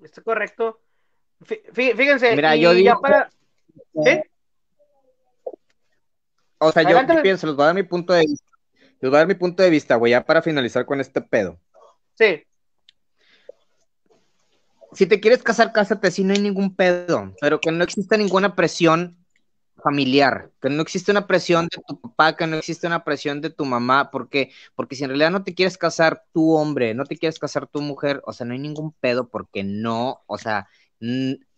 Está 0.03 0.21
correcto. 0.21 0.79
Fíjense, 1.43 2.35
Mira, 2.35 2.55
yo 2.55 2.73
digo, 2.73 2.99
para... 3.01 3.29
O 6.57 6.71
sea, 6.71 6.83
yo 6.83 7.21
pienso, 7.21 7.47
les 7.47 7.55
voy 7.55 7.63
a 7.63 7.67
dar 7.67 7.75
mi 7.75 7.83
punto 7.83 8.13
de 8.13 8.21
vista. 8.21 8.51
Les 8.99 9.09
voy 9.09 9.15
a 9.15 9.19
dar 9.19 9.27
mi 9.27 9.35
punto 9.35 9.63
de 9.63 9.69
vista, 9.69 9.95
güey, 9.95 10.11
ya 10.11 10.25
para 10.25 10.41
finalizar 10.41 10.85
con 10.85 10.99
este 10.99 11.21
pedo. 11.21 11.57
Sí. 12.15 12.43
Si 14.91 15.05
te 15.05 15.21
quieres 15.21 15.41
casar, 15.41 15.71
cásate, 15.71 16.11
si 16.11 16.23
no 16.23 16.33
hay 16.33 16.41
ningún 16.41 16.75
pedo, 16.75 17.33
pero 17.39 17.61
que 17.61 17.71
no 17.71 17.83
exista 17.83 18.17
ninguna 18.17 18.55
presión 18.55 19.17
familiar, 19.79 20.51
que 20.61 20.69
no 20.69 20.81
existe 20.81 21.11
una 21.11 21.27
presión 21.27 21.67
de 21.71 21.81
tu 21.87 21.99
papá, 21.99 22.35
que 22.35 22.47
no 22.47 22.57
existe 22.57 22.87
una 22.87 23.03
presión 23.03 23.41
de 23.41 23.49
tu 23.49 23.65
mamá, 23.65 24.11
porque 24.11 24.51
porque 24.75 24.95
si 24.95 25.03
en 25.03 25.09
realidad 25.09 25.31
no 25.31 25.43
te 25.43 25.55
quieres 25.55 25.77
casar 25.77 26.23
tu 26.33 26.55
hombre, 26.55 26.93
no 26.93 27.05
te 27.05 27.17
quieres 27.17 27.39
casar 27.39 27.67
tu 27.67 27.81
mujer, 27.81 28.21
o 28.25 28.33
sea, 28.33 28.45
no 28.45 28.53
hay 28.53 28.59
ningún 28.59 28.91
pedo 28.93 29.29
porque 29.29 29.63
no, 29.63 30.21
o 30.27 30.37
sea, 30.37 30.67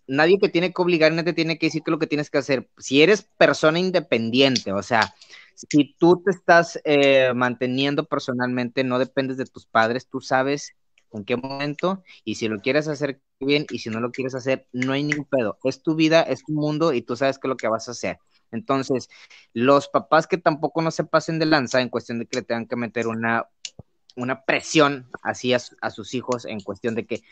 nadie 0.07 0.37
te 0.39 0.49
tiene 0.49 0.73
que 0.73 0.81
obligar, 0.81 1.11
nadie 1.11 1.25
te 1.25 1.33
tiene 1.33 1.57
que 1.57 1.67
decir 1.67 1.83
que 1.83 1.91
lo 1.91 1.99
que 1.99 2.07
tienes 2.07 2.29
que 2.29 2.37
hacer. 2.37 2.69
Si 2.77 3.01
eres 3.01 3.23
persona 3.37 3.79
independiente, 3.79 4.71
o 4.73 4.83
sea, 4.83 5.13
si 5.55 5.95
tú 5.97 6.21
te 6.23 6.31
estás 6.31 6.79
eh, 6.83 7.33
manteniendo 7.35 8.05
personalmente, 8.05 8.83
no 8.83 8.99
dependes 8.99 9.37
de 9.37 9.45
tus 9.45 9.65
padres, 9.65 10.07
tú 10.07 10.21
sabes 10.21 10.73
en 11.13 11.25
qué 11.25 11.35
momento 11.35 12.03
y 12.23 12.35
si 12.35 12.47
lo 12.47 12.59
quieres 12.59 12.87
hacer 12.87 13.19
bien 13.45 13.65
y 13.69 13.79
si 13.79 13.89
no 13.89 13.99
lo 13.99 14.11
quieres 14.11 14.35
hacer, 14.35 14.67
no 14.71 14.93
hay 14.93 15.03
ningún 15.03 15.25
pedo. 15.25 15.57
Es 15.63 15.81
tu 15.81 15.95
vida, 15.95 16.21
es 16.21 16.43
tu 16.43 16.53
mundo 16.53 16.93
y 16.93 17.01
tú 17.01 17.15
sabes 17.15 17.37
qué 17.37 17.47
es 17.47 17.49
lo 17.49 17.57
que 17.57 17.67
vas 17.67 17.87
a 17.87 17.91
hacer. 17.91 18.19
Entonces, 18.51 19.09
los 19.53 19.87
papás 19.87 20.27
que 20.27 20.37
tampoco 20.37 20.81
no 20.81 20.91
se 20.91 21.03
pasen 21.03 21.39
de 21.39 21.45
lanza 21.45 21.81
en 21.81 21.89
cuestión 21.89 22.19
de 22.19 22.25
que 22.25 22.37
le 22.37 22.43
tengan 22.43 22.67
que 22.67 22.75
meter 22.75 23.07
una, 23.07 23.47
una 24.15 24.43
presión 24.43 25.09
así 25.23 25.53
a, 25.53 25.59
sus 25.89 26.13
hijos 26.13 26.45
en 26.45 26.59
cuestión 26.61 26.95
de 26.95 27.05
que 27.05 27.23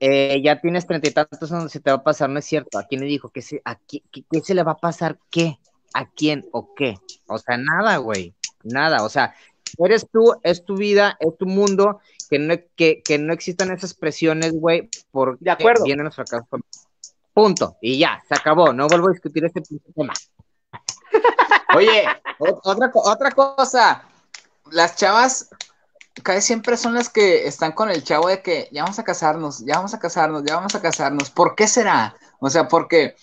eh, 0.00 0.40
ya 0.42 0.60
tienes 0.60 0.86
treinta 0.86 1.08
y 1.08 1.12
tantos 1.12 1.50
años, 1.52 1.72
se 1.72 1.80
te 1.80 1.90
va 1.90 1.96
a 1.98 2.04
pasar, 2.04 2.30
no 2.30 2.38
es 2.38 2.44
cierto. 2.44 2.78
¿A 2.78 2.84
quién 2.84 3.00
le 3.00 3.06
dijo? 3.06 3.30
¿Qué 3.30 3.42
se, 3.42 3.60
a 3.64 3.76
qué, 3.76 4.02
qué 4.10 4.40
se 4.40 4.54
le 4.54 4.62
va 4.62 4.72
a 4.72 4.78
pasar? 4.78 5.18
¿Qué? 5.30 5.58
¿A 5.92 6.08
quién 6.10 6.44
o 6.52 6.74
qué? 6.74 6.96
O 7.26 7.38
sea, 7.38 7.56
nada, 7.56 7.96
güey. 7.98 8.34
Nada. 8.62 9.04
O 9.04 9.08
sea, 9.08 9.34
eres 9.78 10.06
tú, 10.10 10.34
es 10.42 10.64
tu 10.64 10.76
vida, 10.76 11.16
es 11.20 11.36
tu 11.38 11.46
mundo, 11.46 12.00
que 12.30 12.38
no, 12.38 12.54
que, 12.76 13.02
que 13.02 13.18
no 13.18 13.32
existan 13.32 13.70
esas 13.70 13.94
presiones, 13.94 14.52
güey, 14.52 14.88
por 15.10 15.38
de 15.38 15.50
acuerdo. 15.50 15.84
vienen 15.84 16.04
los 16.04 16.14
fracasos. 16.14 16.46
Punto. 17.32 17.76
Y 17.80 17.98
ya, 17.98 18.22
se 18.28 18.34
acabó. 18.34 18.72
No 18.72 18.86
vuelvo 18.86 19.08
a 19.08 19.12
discutir 19.12 19.44
este 19.44 19.62
tema. 19.94 20.14
Oye, 21.76 22.04
otra, 22.38 22.90
otra 22.94 23.30
cosa. 23.32 24.04
Las 24.70 24.96
chavas 24.96 25.50
casi 26.22 26.40
siempre 26.40 26.76
son 26.76 26.94
las 26.94 27.08
que 27.08 27.46
están 27.46 27.72
con 27.72 27.90
el 27.90 28.04
chavo 28.04 28.28
de 28.28 28.40
que 28.40 28.68
ya 28.70 28.82
vamos 28.82 28.98
a 28.98 29.04
casarnos, 29.04 29.64
ya 29.64 29.76
vamos 29.76 29.94
a 29.94 29.98
casarnos, 29.98 30.44
ya 30.44 30.56
vamos 30.56 30.74
a 30.74 30.80
casarnos. 30.80 31.30
¿Por 31.30 31.54
qué 31.54 31.66
será? 31.66 32.16
O 32.38 32.48
sea, 32.50 32.68
porque 32.68 33.16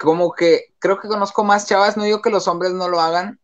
como 0.00 0.32
que 0.32 0.74
creo 0.78 0.98
que 1.00 1.08
conozco 1.08 1.44
más 1.44 1.66
chavas, 1.66 1.96
no 1.96 2.04
digo 2.04 2.20
que 2.20 2.30
los 2.30 2.48
hombres 2.48 2.72
no 2.72 2.88
lo 2.88 3.00
hagan, 3.00 3.38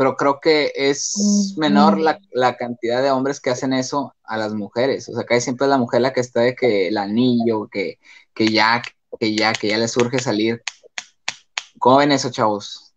pero 0.00 0.16
creo 0.16 0.40
que 0.40 0.72
es 0.74 1.52
menor 1.58 1.98
la, 2.00 2.56
cantidad 2.56 3.02
de 3.02 3.10
hombres 3.10 3.38
que 3.38 3.50
hacen 3.50 3.74
eso 3.74 4.16
a 4.24 4.38
las 4.38 4.54
mujeres. 4.54 5.06
O 5.10 5.12
sea, 5.12 5.26
que 5.26 5.38
siempre 5.42 5.66
es 5.66 5.70
la 5.70 5.76
mujer 5.76 6.00
la 6.00 6.14
que 6.14 6.20
está 6.20 6.40
de 6.40 6.54
que 6.54 6.88
el 6.88 6.96
anillo, 6.96 7.68
que, 7.70 7.98
que 8.32 8.48
ya, 8.48 8.80
que 9.18 9.36
ya, 9.36 9.52
que 9.52 9.68
ya 9.68 9.76
le 9.76 9.88
surge 9.88 10.18
salir. 10.18 10.62
¿Cómo 11.78 11.98
ven 11.98 12.12
eso, 12.12 12.30
chavos? 12.30 12.94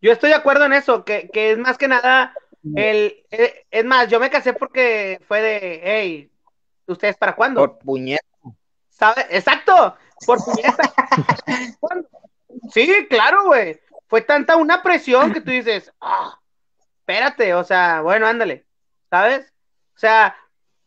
Yo 0.00 0.12
estoy 0.12 0.30
de 0.30 0.36
acuerdo 0.36 0.66
en 0.66 0.74
eso, 0.74 1.04
que, 1.04 1.28
es 1.34 1.58
más 1.58 1.76
que 1.76 1.88
nada 1.88 2.32
el, 2.76 3.24
eh, 3.32 3.66
es 3.72 3.84
más, 3.84 4.08
yo 4.08 4.20
me 4.20 4.30
casé 4.30 4.52
porque 4.52 5.20
fue 5.26 5.42
de, 5.42 5.80
hey, 5.82 6.30
¿ustedes 6.86 7.16
para 7.16 7.34
cuándo? 7.34 7.62
Por 7.62 7.78
puñeta. 7.80 8.22
¿Sabe? 8.90 9.26
Exacto, 9.28 9.96
por 10.24 10.38
puñeta. 10.38 10.94
sí, 12.72 13.08
claro, 13.10 13.46
güey 13.46 13.80
fue 14.08 14.20
tanta 14.22 14.56
una 14.56 14.82
presión 14.82 15.32
que 15.32 15.40
tú 15.40 15.50
dices, 15.50 15.92
ah, 16.00 16.38
espérate, 17.00 17.54
o 17.54 17.64
sea, 17.64 18.00
bueno, 18.02 18.26
ándale, 18.26 18.64
¿sabes? 19.10 19.52
O 19.94 19.98
sea, 19.98 20.36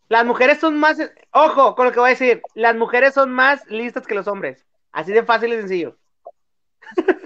las 0.08 0.26
mujeres 0.26 0.60
son 0.60 0.80
más, 0.80 0.98
ojo 1.32 1.76
con 1.76 1.86
lo 1.86 1.92
que 1.92 2.00
voy 2.00 2.08
a 2.08 2.12
decir, 2.12 2.42
las 2.56 2.76
mujeres 2.76 3.14
son 3.14 3.32
más 3.32 3.66
listas 3.68 4.08
que 4.08 4.16
los 4.16 4.28
hombres, 4.28 4.66
así 4.92 5.12
de 5.12 5.24
fácil 5.24 5.54
y 5.54 5.58
sencillo. 5.58 5.98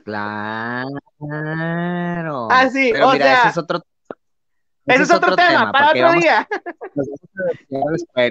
Claro. 0.04 0.90
Así, 2.52 2.92
ah, 2.94 3.08
o 3.08 3.14
sea, 3.14 3.40
ese 3.40 3.50
es 3.50 3.58
otro 3.58 3.82
ese 4.86 5.04
es 5.04 5.12
otro, 5.12 5.36
tema, 5.36 5.72
para 5.72 5.92
otro 5.92 6.20
día. 6.20 6.48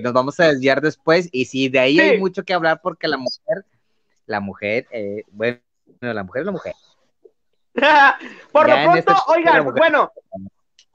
Nos 0.03 0.13
vamos, 0.13 0.39
a 0.39 0.49
desviar 0.49 0.83
después 0.83 1.29
y 1.33 1.47
si 1.47 1.69
de 1.69 1.79
ahí 1.79 1.99
hay 1.99 2.19
mucho 2.19 2.43
que 2.45 2.53
hablar 2.53 2.81
porque 2.83 3.09
la 3.09 3.17
mujer, 3.17 3.65
la 4.27 4.41
mujer, 4.41 4.87
eh, 4.91 5.25
bueno, 5.31 5.61
la 6.01 6.23
mujer 6.23 6.41
es 6.41 6.47
la 6.47 6.53
mujer. 6.53 6.75
Por 8.53 8.69
lo 8.69 8.75
pronto, 8.75 9.17
oigan, 9.29 9.65
pues 9.65 9.77
bueno, 9.77 10.13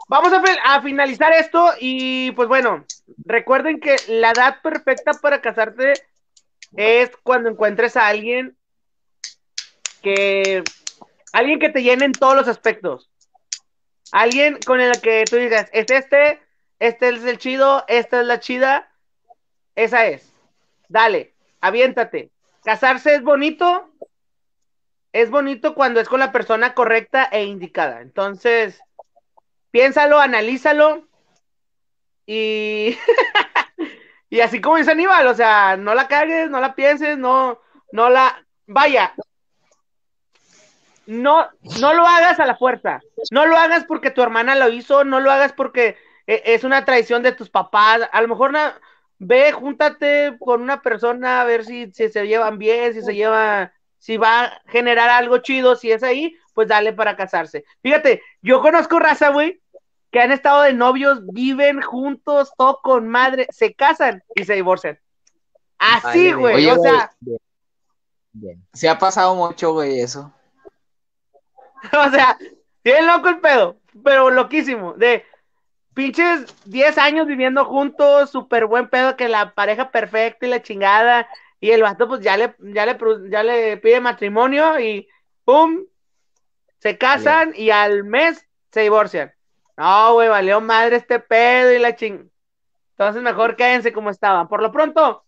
vamos 0.08 0.32
a, 0.64 0.82
finalizar 0.82 1.34
esto 1.34 1.72
y 1.80 2.32
pues 2.32 2.48
bueno, 2.48 2.86
recuerden 3.26 3.80
que 3.80 3.96
la 4.08 4.32
edad 4.32 4.62
perfecta 4.62 5.14
para 5.14 5.42
casarte 5.42 5.94
es 6.76 7.12
cuando 7.24 7.50
encuentres 7.50 7.98
a 7.98 8.08
alguien 8.08 8.56
que 10.02 10.64
alguien 11.34 11.60
que 11.60 11.70
te 11.70 11.84
llene 11.84 12.06
en 12.06 12.14
todos 12.14 12.36
los 12.36 12.48
aspectos. 12.48 13.10
Alguien 14.12 14.58
con 14.66 14.80
el 14.80 15.02
que 15.02 15.26
tú 15.30 15.36
digas, 15.36 15.70
es 15.74 15.92
este, 15.92 16.40
este 16.80 17.10
es 17.10 17.24
el 17.26 17.38
chido, 17.38 17.84
esta 17.88 18.22
es 18.22 18.26
la 18.26 18.40
chida, 18.40 18.90
esa 19.76 20.06
es. 20.06 20.32
Dale, 20.88 21.34
aviéntate. 21.60 22.32
Casarse 22.64 23.16
es 23.16 23.24
bonito, 23.24 23.90
es 25.14 25.30
bonito 25.30 25.74
cuando 25.74 26.00
es 26.00 26.10
con 26.10 26.20
la 26.20 26.32
persona 26.32 26.74
correcta 26.74 27.24
e 27.32 27.44
indicada. 27.46 28.02
Entonces, 28.02 28.82
piénsalo, 29.72 30.20
analízalo 30.20 31.08
y, 32.26 32.98
y 34.30 34.42
así 34.42 34.62
como 34.62 34.78
dice 34.78 34.92
Aníbal, 34.92 35.28
o 35.28 35.34
sea, 35.34 35.78
no 35.78 35.96
la 35.96 36.08
cagues, 36.08 36.50
no 36.50 36.60
la 36.60 36.76
pienses, 36.76 37.18
no, 37.18 37.60
no 37.92 38.10
la, 38.10 38.46
vaya, 38.66 39.14
no, 41.08 41.48
no 41.80 41.94
lo 41.94 42.06
hagas 42.06 42.40
a 42.40 42.46
la 42.46 42.58
fuerza, 42.58 43.00
no 43.32 43.46
lo 43.46 43.58
hagas 43.58 43.86
porque 43.86 44.12
tu 44.12 44.22
hermana 44.22 44.56
lo 44.56 44.70
hizo, 44.70 45.06
no 45.06 45.22
lo 45.22 45.32
hagas 45.32 45.54
porque 45.54 45.98
e, 46.28 46.42
es 46.46 46.66
una 46.66 46.84
traición 46.84 47.24
de 47.24 47.32
tus 47.32 47.50
papás, 47.50 48.02
a 48.12 48.22
lo 48.22 48.28
mejor 48.28 48.54
ve, 49.18 49.52
júntate 49.54 50.36
con 50.40 50.62
una 50.62 50.82
persona 50.82 51.42
a 51.42 51.46
ver 51.46 51.64
si, 51.64 51.92
si 51.94 52.10
se 52.10 52.28
llevan 52.28 52.58
bien, 52.60 52.94
si 52.94 53.02
se 53.02 53.16
llevan 53.16 53.72
si 53.98 54.18
va 54.18 54.44
a 54.44 54.62
generar 54.68 55.10
algo 55.10 55.40
chido, 55.40 55.76
si 55.76 55.92
es 55.92 56.04
ahí, 56.04 56.36
pues 56.54 56.68
dale 56.68 56.94
para 56.94 57.16
casarse. 57.16 57.66
Fíjate, 57.82 58.22
yo 58.42 58.62
conozco 58.62 59.00
raza, 59.00 59.30
güey, 59.30 59.62
que 60.12 60.20
han 60.20 60.32
estado 60.32 60.62
de 60.62 60.74
novios, 60.74 61.26
viven 61.28 61.82
juntos, 61.82 62.52
todo 62.58 62.80
con 62.82 63.08
madre, 63.08 63.48
se 63.52 63.74
casan 63.74 64.24
y 64.36 64.46
se 64.46 64.54
divorcian. 64.54 65.00
Así, 65.78 66.34
güey, 66.34 66.70
o 66.70 66.82
sea. 66.82 67.12
Se 68.74 68.90
ha 68.90 68.98
pasado 68.98 69.36
mucho, 69.36 69.74
güey, 69.74 70.00
eso. 70.00 70.32
o 72.06 72.10
sea, 72.10 72.38
tiene 72.82 73.04
loco 73.04 73.30
el 73.30 73.40
pedo, 73.40 73.78
pero 74.04 74.30
loquísimo. 74.30 74.94
De 74.94 75.26
pinches 75.94 76.46
10 76.66 76.98
años 76.98 77.28
viviendo 77.28 77.66
juntos, 77.66 78.30
súper 78.30 78.66
buen 78.66 78.90
pedo, 78.90 79.16
que 79.18 79.28
la 79.28 79.54
pareja 79.54 79.92
perfecta 79.92 80.46
y 80.46 80.50
la 80.50 80.62
chingada, 80.62 81.28
y 81.60 81.72
el 81.72 81.82
vato 81.82 82.08
pues 82.08 82.22
ya 82.22 82.38
le, 82.38 82.56
ya 82.60 82.86
le, 82.86 82.98
ya 83.30 83.44
le 83.44 83.78
pide 83.78 84.00
matrimonio 84.00 84.80
y 84.80 85.08
¡pum! 85.44 85.86
Se 86.80 86.98
casan 86.98 87.54
y 87.56 87.72
al 87.72 88.04
mes 88.04 88.48
se 88.72 88.82
divorcian. 88.82 89.34
No, 89.76 90.14
güey, 90.14 90.30
valió 90.30 90.62
madre 90.62 90.98
este 90.98 91.20
pedo 91.20 91.74
y 91.74 91.80
la 91.80 91.96
ching. 91.96 92.30
Entonces 92.92 93.22
mejor 93.22 93.56
quédense 93.56 93.94
como 93.94 94.10
estaban. 94.10 94.48
Por 94.48 94.62
lo 94.62 94.72
pronto, 94.72 95.26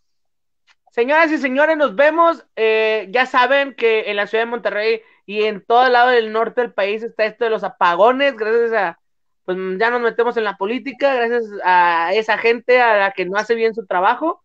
señoras 0.92 1.32
y 1.32 1.38
señores, 1.38 1.78
nos 1.78 1.96
vemos. 1.96 2.46
Eh, 2.56 3.08
ya 3.10 3.26
saben 3.26 3.74
que 3.76 4.10
en 4.10 4.16
la 4.16 4.28
ciudad 4.28 4.44
de 4.44 4.50
Monterrey 4.50 5.02
y 5.26 5.44
en 5.46 5.64
todo 5.64 5.86
el 5.86 5.94
lado 5.94 6.10
del 6.10 6.32
norte 6.32 6.62
del 6.62 6.74
país 6.74 7.04
está 7.04 7.26
esto 7.26 7.44
de 7.44 7.52
los 7.52 7.64
apagones, 7.64 8.36
gracias 8.36 8.74
a, 8.74 9.00
pues 9.46 9.58
ya 9.80 9.92
nos 9.92 10.02
metemos 10.02 10.38
en 10.38 10.44
la 10.44 10.58
política, 10.58 11.14
gracias 11.14 11.46
a 11.64 12.14
esa 12.14 12.38
gente 12.38 12.82
a 12.82 12.98
la 12.98 13.12
que 13.12 13.26
no 13.26 13.38
hace 13.38 13.56
bien 13.56 13.76
su 13.76 13.86
trabajo. 13.86 14.44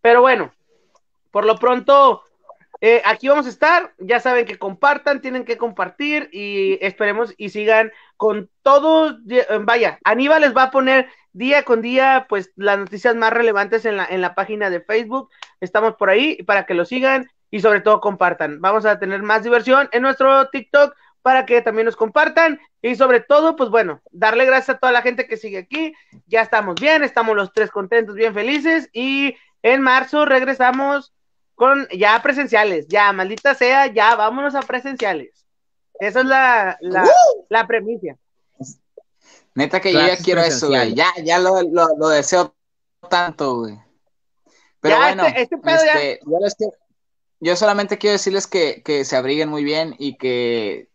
Pero 0.00 0.20
bueno, 0.20 0.52
por 1.34 1.44
lo 1.44 1.56
pronto, 1.56 2.22
eh, 2.80 3.02
aquí 3.04 3.26
vamos 3.26 3.46
a 3.46 3.48
estar, 3.48 3.92
ya 3.98 4.20
saben 4.20 4.46
que 4.46 4.56
compartan, 4.56 5.20
tienen 5.20 5.44
que 5.44 5.58
compartir 5.58 6.28
y 6.30 6.78
esperemos 6.80 7.34
y 7.36 7.48
sigan 7.48 7.90
con 8.16 8.48
todos, 8.62 9.16
eh, 9.28 9.44
vaya, 9.62 9.98
Aníbal 10.04 10.42
les 10.42 10.56
va 10.56 10.62
a 10.62 10.70
poner 10.70 11.08
día 11.32 11.64
con 11.64 11.82
día 11.82 12.26
pues 12.28 12.52
las 12.54 12.78
noticias 12.78 13.16
más 13.16 13.32
relevantes 13.32 13.84
en 13.84 13.96
la, 13.96 14.06
en 14.08 14.20
la 14.20 14.36
página 14.36 14.70
de 14.70 14.80
Facebook, 14.80 15.28
estamos 15.60 15.96
por 15.96 16.08
ahí 16.08 16.40
para 16.44 16.66
que 16.66 16.74
lo 16.74 16.84
sigan 16.84 17.28
y 17.50 17.58
sobre 17.58 17.80
todo 17.80 18.00
compartan. 18.00 18.60
Vamos 18.60 18.86
a 18.86 19.00
tener 19.00 19.20
más 19.24 19.42
diversión 19.42 19.88
en 19.90 20.02
nuestro 20.02 20.50
TikTok 20.50 20.94
para 21.22 21.46
que 21.46 21.62
también 21.62 21.86
nos 21.86 21.96
compartan 21.96 22.60
y 22.80 22.94
sobre 22.94 23.18
todo, 23.18 23.56
pues 23.56 23.70
bueno, 23.70 24.02
darle 24.12 24.44
gracias 24.44 24.76
a 24.76 24.78
toda 24.78 24.92
la 24.92 25.02
gente 25.02 25.26
que 25.26 25.36
sigue 25.36 25.58
aquí. 25.58 25.94
Ya 26.28 26.42
estamos 26.42 26.76
bien, 26.80 27.02
estamos 27.02 27.34
los 27.34 27.52
tres 27.52 27.72
contentos, 27.72 28.14
bien 28.14 28.34
felices 28.34 28.88
y 28.92 29.34
en 29.64 29.80
marzo 29.80 30.26
regresamos 30.26 31.14
con 31.54 31.88
ya 31.88 32.20
presenciales, 32.22 32.86
ya, 32.88 33.12
maldita 33.12 33.54
sea, 33.54 33.86
ya, 33.86 34.16
vámonos 34.16 34.54
a 34.54 34.62
presenciales. 34.62 35.44
Esa 36.00 36.20
es 36.20 36.26
la, 36.26 36.76
la, 36.80 37.08
la 37.48 37.66
premisa. 37.66 38.16
Neta 39.54 39.80
que 39.80 39.92
yo 39.92 40.00
ya 40.00 40.16
quiero 40.16 40.40
eso, 40.40 40.68
güey. 40.68 40.94
Ya, 40.94 41.12
ya 41.22 41.38
lo, 41.38 41.62
lo, 41.62 42.08
deseo 42.08 42.54
tanto, 43.08 43.58
güey. 43.58 43.78
Pero 44.80 44.96
bueno, 44.96 45.24
este, 45.26 45.42
este 45.42 45.56
este, 45.66 46.20
yo, 46.26 46.72
yo, 47.40 47.56
solamente 47.56 47.96
quiero 47.96 48.14
decirles 48.14 48.46
que, 48.46 48.82
que 48.82 49.04
se 49.04 49.16
abriguen 49.16 49.48
muy 49.48 49.62
bien 49.62 49.94
y 49.98 50.16
que 50.16 50.90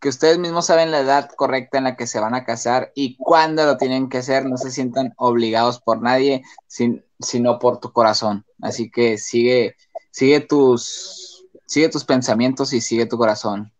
que 0.00 0.08
ustedes 0.08 0.38
mismos 0.38 0.66
saben 0.66 0.90
la 0.90 1.00
edad 1.00 1.30
correcta 1.36 1.78
en 1.78 1.84
la 1.84 1.96
que 1.96 2.06
se 2.06 2.20
van 2.20 2.34
a 2.34 2.44
casar 2.44 2.90
y 2.94 3.16
cuándo 3.16 3.66
lo 3.66 3.76
tienen 3.76 4.08
que 4.08 4.18
hacer, 4.18 4.46
no 4.46 4.56
se 4.56 4.70
sientan 4.70 5.12
obligados 5.16 5.80
por 5.80 6.00
nadie, 6.00 6.42
sin, 6.66 7.04
sino 7.20 7.58
por 7.58 7.80
tu 7.80 7.92
corazón. 7.92 8.46
Así 8.62 8.90
que 8.90 9.18
sigue, 9.18 9.76
sigue 10.10 10.40
tus, 10.40 11.46
sigue 11.66 11.88
tus 11.88 12.04
pensamientos 12.04 12.72
y 12.72 12.80
sigue 12.80 13.06
tu 13.06 13.16
corazón. 13.16 13.72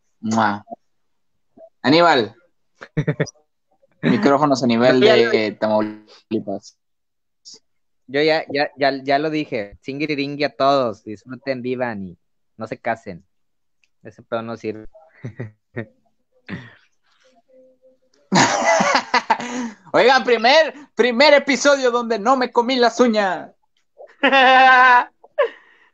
Aníbal. 1.83 2.35
Micrófonos 4.03 4.63
a 4.63 4.67
nivel 4.67 5.01
de 5.01 5.57
Tamaulipas. 5.61 6.79
Yo 8.07 8.23
ya, 8.23 8.45
ya, 8.53 8.71
ya, 8.77 9.03
ya 9.03 9.19
lo 9.19 9.31
dije. 9.31 9.79
Singiriringi 9.83 10.45
a 10.45 10.57
todos. 10.57 11.05
Disfruten, 11.05 11.63
vivan 11.63 12.03
y 12.09 12.19
no 12.57 12.67
se 12.67 12.79
casen. 12.79 13.25
Ese 14.03 14.23
pedo 14.23 14.43
no 14.43 14.57
sirve. 14.57 14.87
Oigan, 19.93 20.25
primer, 20.25 20.75
primer 20.95 21.35
episodio 21.35 21.91
donde 21.91 22.19
no 22.19 22.37
me 22.37 22.51
comí 22.51 22.77
las 22.77 22.99
uñas. 23.01 23.51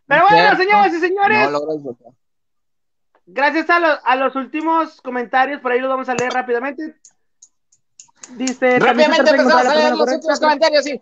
Pero 0.09 0.23
bueno, 0.29 0.57
señoras 0.57 0.95
y 0.95 1.01
señores. 1.01 1.49
gracias 3.27 3.71
a, 3.71 3.77
a, 3.77 4.17
los 4.17 4.37
últimos 4.37 5.01
comentarios, 5.01 5.61
por 5.61 5.73
ahí 5.73 5.81
los 5.81 5.91
vamos 5.91 6.09
a 6.09 6.15
leer 6.15 6.33
rápidamente. 6.33 6.97
Dice. 8.31 8.79
Rápidamente 8.79 9.31
empezamos 9.31 9.67
a 9.67 9.75
leer 9.75 9.97
los 9.97 10.13
últimos 10.13 10.41
comentarios, 10.41 10.85
sí. 10.85 11.01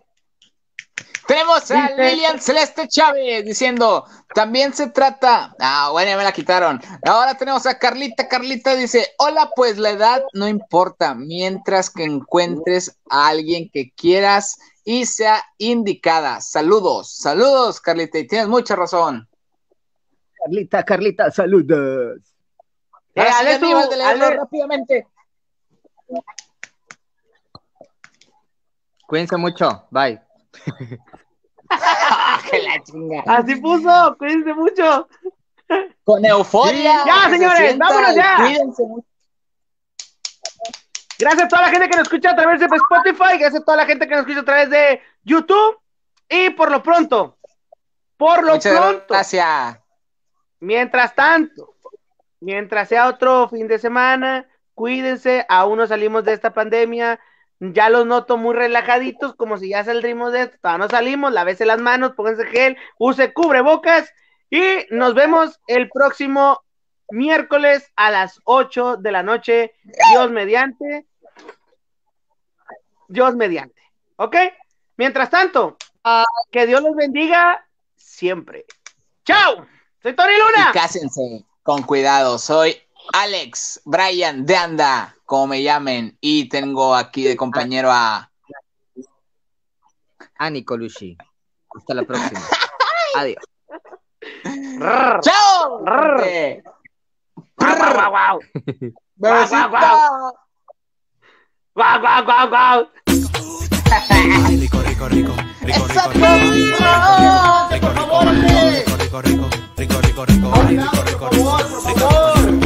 Tenemos 1.27 1.71
a 1.71 1.89
Lilian 1.89 2.39
Celeste 2.39 2.87
Chávez 2.87 3.43
diciendo, 3.43 4.05
también 4.35 4.73
se 4.75 4.89
trata, 4.89 5.55
ah, 5.59 5.89
bueno, 5.91 6.11
ya 6.11 6.17
me 6.17 6.23
la 6.23 6.31
quitaron. 6.31 6.79
Ahora 7.03 7.35
tenemos 7.35 7.65
a 7.65 7.79
Carlita, 7.79 8.27
Carlita 8.27 8.75
dice, 8.75 9.07
hola, 9.17 9.49
pues 9.55 9.79
la 9.79 9.89
edad 9.89 10.23
no 10.33 10.47
importa, 10.47 11.15
mientras 11.15 11.89
que 11.89 12.03
encuentres 12.03 12.99
a 13.09 13.29
alguien 13.29 13.71
que 13.73 13.91
quieras 13.95 14.59
y 14.85 15.05
sea 15.05 15.43
indicada. 15.57 16.39
Saludos, 16.39 17.17
saludos, 17.17 17.81
Carlita, 17.81 18.19
y 18.19 18.27
tienes 18.27 18.47
mucha 18.47 18.75
razón. 18.75 19.27
Carlita, 20.37 20.85
Carlita, 20.85 21.31
saludos. 21.31 22.19
Eh, 23.15 23.23
de 23.89 23.97
rápidamente. 24.37 25.07
Cuídense 29.07 29.37
mucho, 29.37 29.87
bye. 29.89 30.21
Así 33.25 33.55
puso, 33.55 34.15
cuídense 34.17 34.53
mucho. 34.53 35.07
Con 36.03 36.25
euforia. 36.25 37.03
ya, 37.05 37.29
señores, 37.29 37.77
vámonos 37.77 38.15
ya. 38.15 38.37
Gracias 41.19 41.43
a 41.43 41.47
toda 41.47 41.61
la 41.63 41.69
gente 41.69 41.89
que 41.89 41.97
nos 41.97 42.03
escucha 42.03 42.31
a 42.31 42.35
través 42.35 42.59
de 42.59 42.65
Spotify, 42.65 43.37
gracias 43.37 43.61
a 43.61 43.65
toda 43.65 43.77
la 43.77 43.85
gente 43.85 44.07
que 44.07 44.15
nos 44.15 44.21
escucha 44.21 44.41
a 44.41 44.45
través 44.45 44.69
de 44.69 45.01
YouTube. 45.23 45.79
Y 46.27 46.49
por 46.51 46.71
lo 46.71 46.81
pronto, 46.81 47.37
por 48.17 48.43
lo 48.43 48.59
pronto. 48.59 49.05
Gracias. 49.09 49.79
Mientras 50.59 51.13
tanto, 51.13 51.75
mientras 52.39 52.89
sea 52.89 53.07
otro 53.07 53.47
fin 53.49 53.67
de 53.67 53.77
semana, 53.77 54.47
cuídense, 54.73 55.45
aún 55.47 55.77
no 55.77 55.87
salimos 55.87 56.23
de 56.25 56.33
esta 56.33 56.53
pandemia 56.53 57.19
ya 57.59 57.89
los 57.89 58.05
noto 58.05 58.37
muy 58.37 58.53
relajaditos, 58.53 59.35
como 59.35 59.57
si 59.57 59.69
ya 59.69 59.83
saldrimos 59.83 60.31
de 60.31 60.43
esto, 60.43 60.57
todavía 60.61 60.85
no 60.85 60.89
salimos, 60.89 61.31
lavese 61.31 61.65
las 61.65 61.79
manos, 61.79 62.13
pónganse 62.15 62.45
gel, 62.45 62.77
use 62.97 63.33
cubrebocas 63.33 64.13
y 64.49 64.85
nos 64.89 65.13
vemos 65.13 65.59
el 65.67 65.89
próximo 65.89 66.61
miércoles 67.09 67.91
a 67.95 68.11
las 68.11 68.41
8 68.45 68.97
de 68.97 69.11
la 69.11 69.23
noche, 69.23 69.73
Dios 70.11 70.31
mediante. 70.31 71.05
Dios 73.07 73.35
mediante, 73.35 73.81
¿ok? 74.15 74.35
Mientras 74.97 75.29
tanto, 75.29 75.77
que 76.51 76.65
Dios 76.65 76.81
los 76.81 76.95
bendiga 76.95 77.67
siempre. 77.95 78.65
¡Chao! 79.25 79.65
Soy 80.01 80.15
Tony 80.15 80.33
Luna. 80.37 80.71
Y 80.71 80.73
cásense 80.73 81.45
con 81.63 81.83
cuidado, 81.83 82.39
soy 82.39 82.75
Alex 83.13 83.81
Brian 83.85 84.45
de 84.45 84.55
Anda 84.55 85.15
como 85.25 85.47
me 85.47 85.63
llamen. 85.63 86.17
Y 86.21 86.47
tengo 86.49 86.95
aquí 86.95 87.23
de 87.23 87.35
compañero 87.35 87.89
a. 87.91 88.31
Ani 90.37 90.63
Colucci. 90.63 91.17
Hasta 91.75 91.93
la 91.93 92.03
próxima. 92.03 92.39
Adiós. 93.15 93.43
¡Chao! 95.21 95.85
¡Guau, 97.57 98.39
¡Guau, 101.75 101.99
guau, 101.99 102.23
guau, 102.23 102.47
guau! 102.49 102.79
Rico, 104.49 104.81
rico, 104.81 105.07
rico. 105.07 105.33
Rico, 105.61 105.87
rico, 105.87 106.09
rico. 106.09 106.25
Rico, 107.71 107.89
rico, 107.93 108.21
rico. 108.23 108.55
Rico, 108.85 108.97
rico, 108.97 109.21
rico, 109.21 109.49
rico, 109.75 109.99
rico. 110.01 110.29
Rico, 110.67 111.03
rico, 111.03 111.29
rico. 111.29 111.57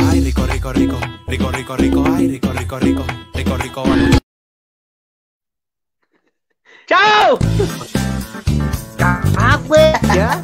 Ay, 0.09 0.19
rico, 0.21 0.45
rico, 0.45 0.71
rico. 0.71 0.97
Rico, 1.27 1.51
rico, 1.51 1.75
rico. 1.75 2.03
Ay, 2.05 2.27
rico, 2.27 2.51
rico, 2.51 2.77
rico. 2.79 3.05
Rico, 3.33 3.55
rico, 3.57 3.83
¡Chao! 6.87 7.37
Ah, 9.37 9.59
güey, 9.67 9.93
ya. 10.15 10.41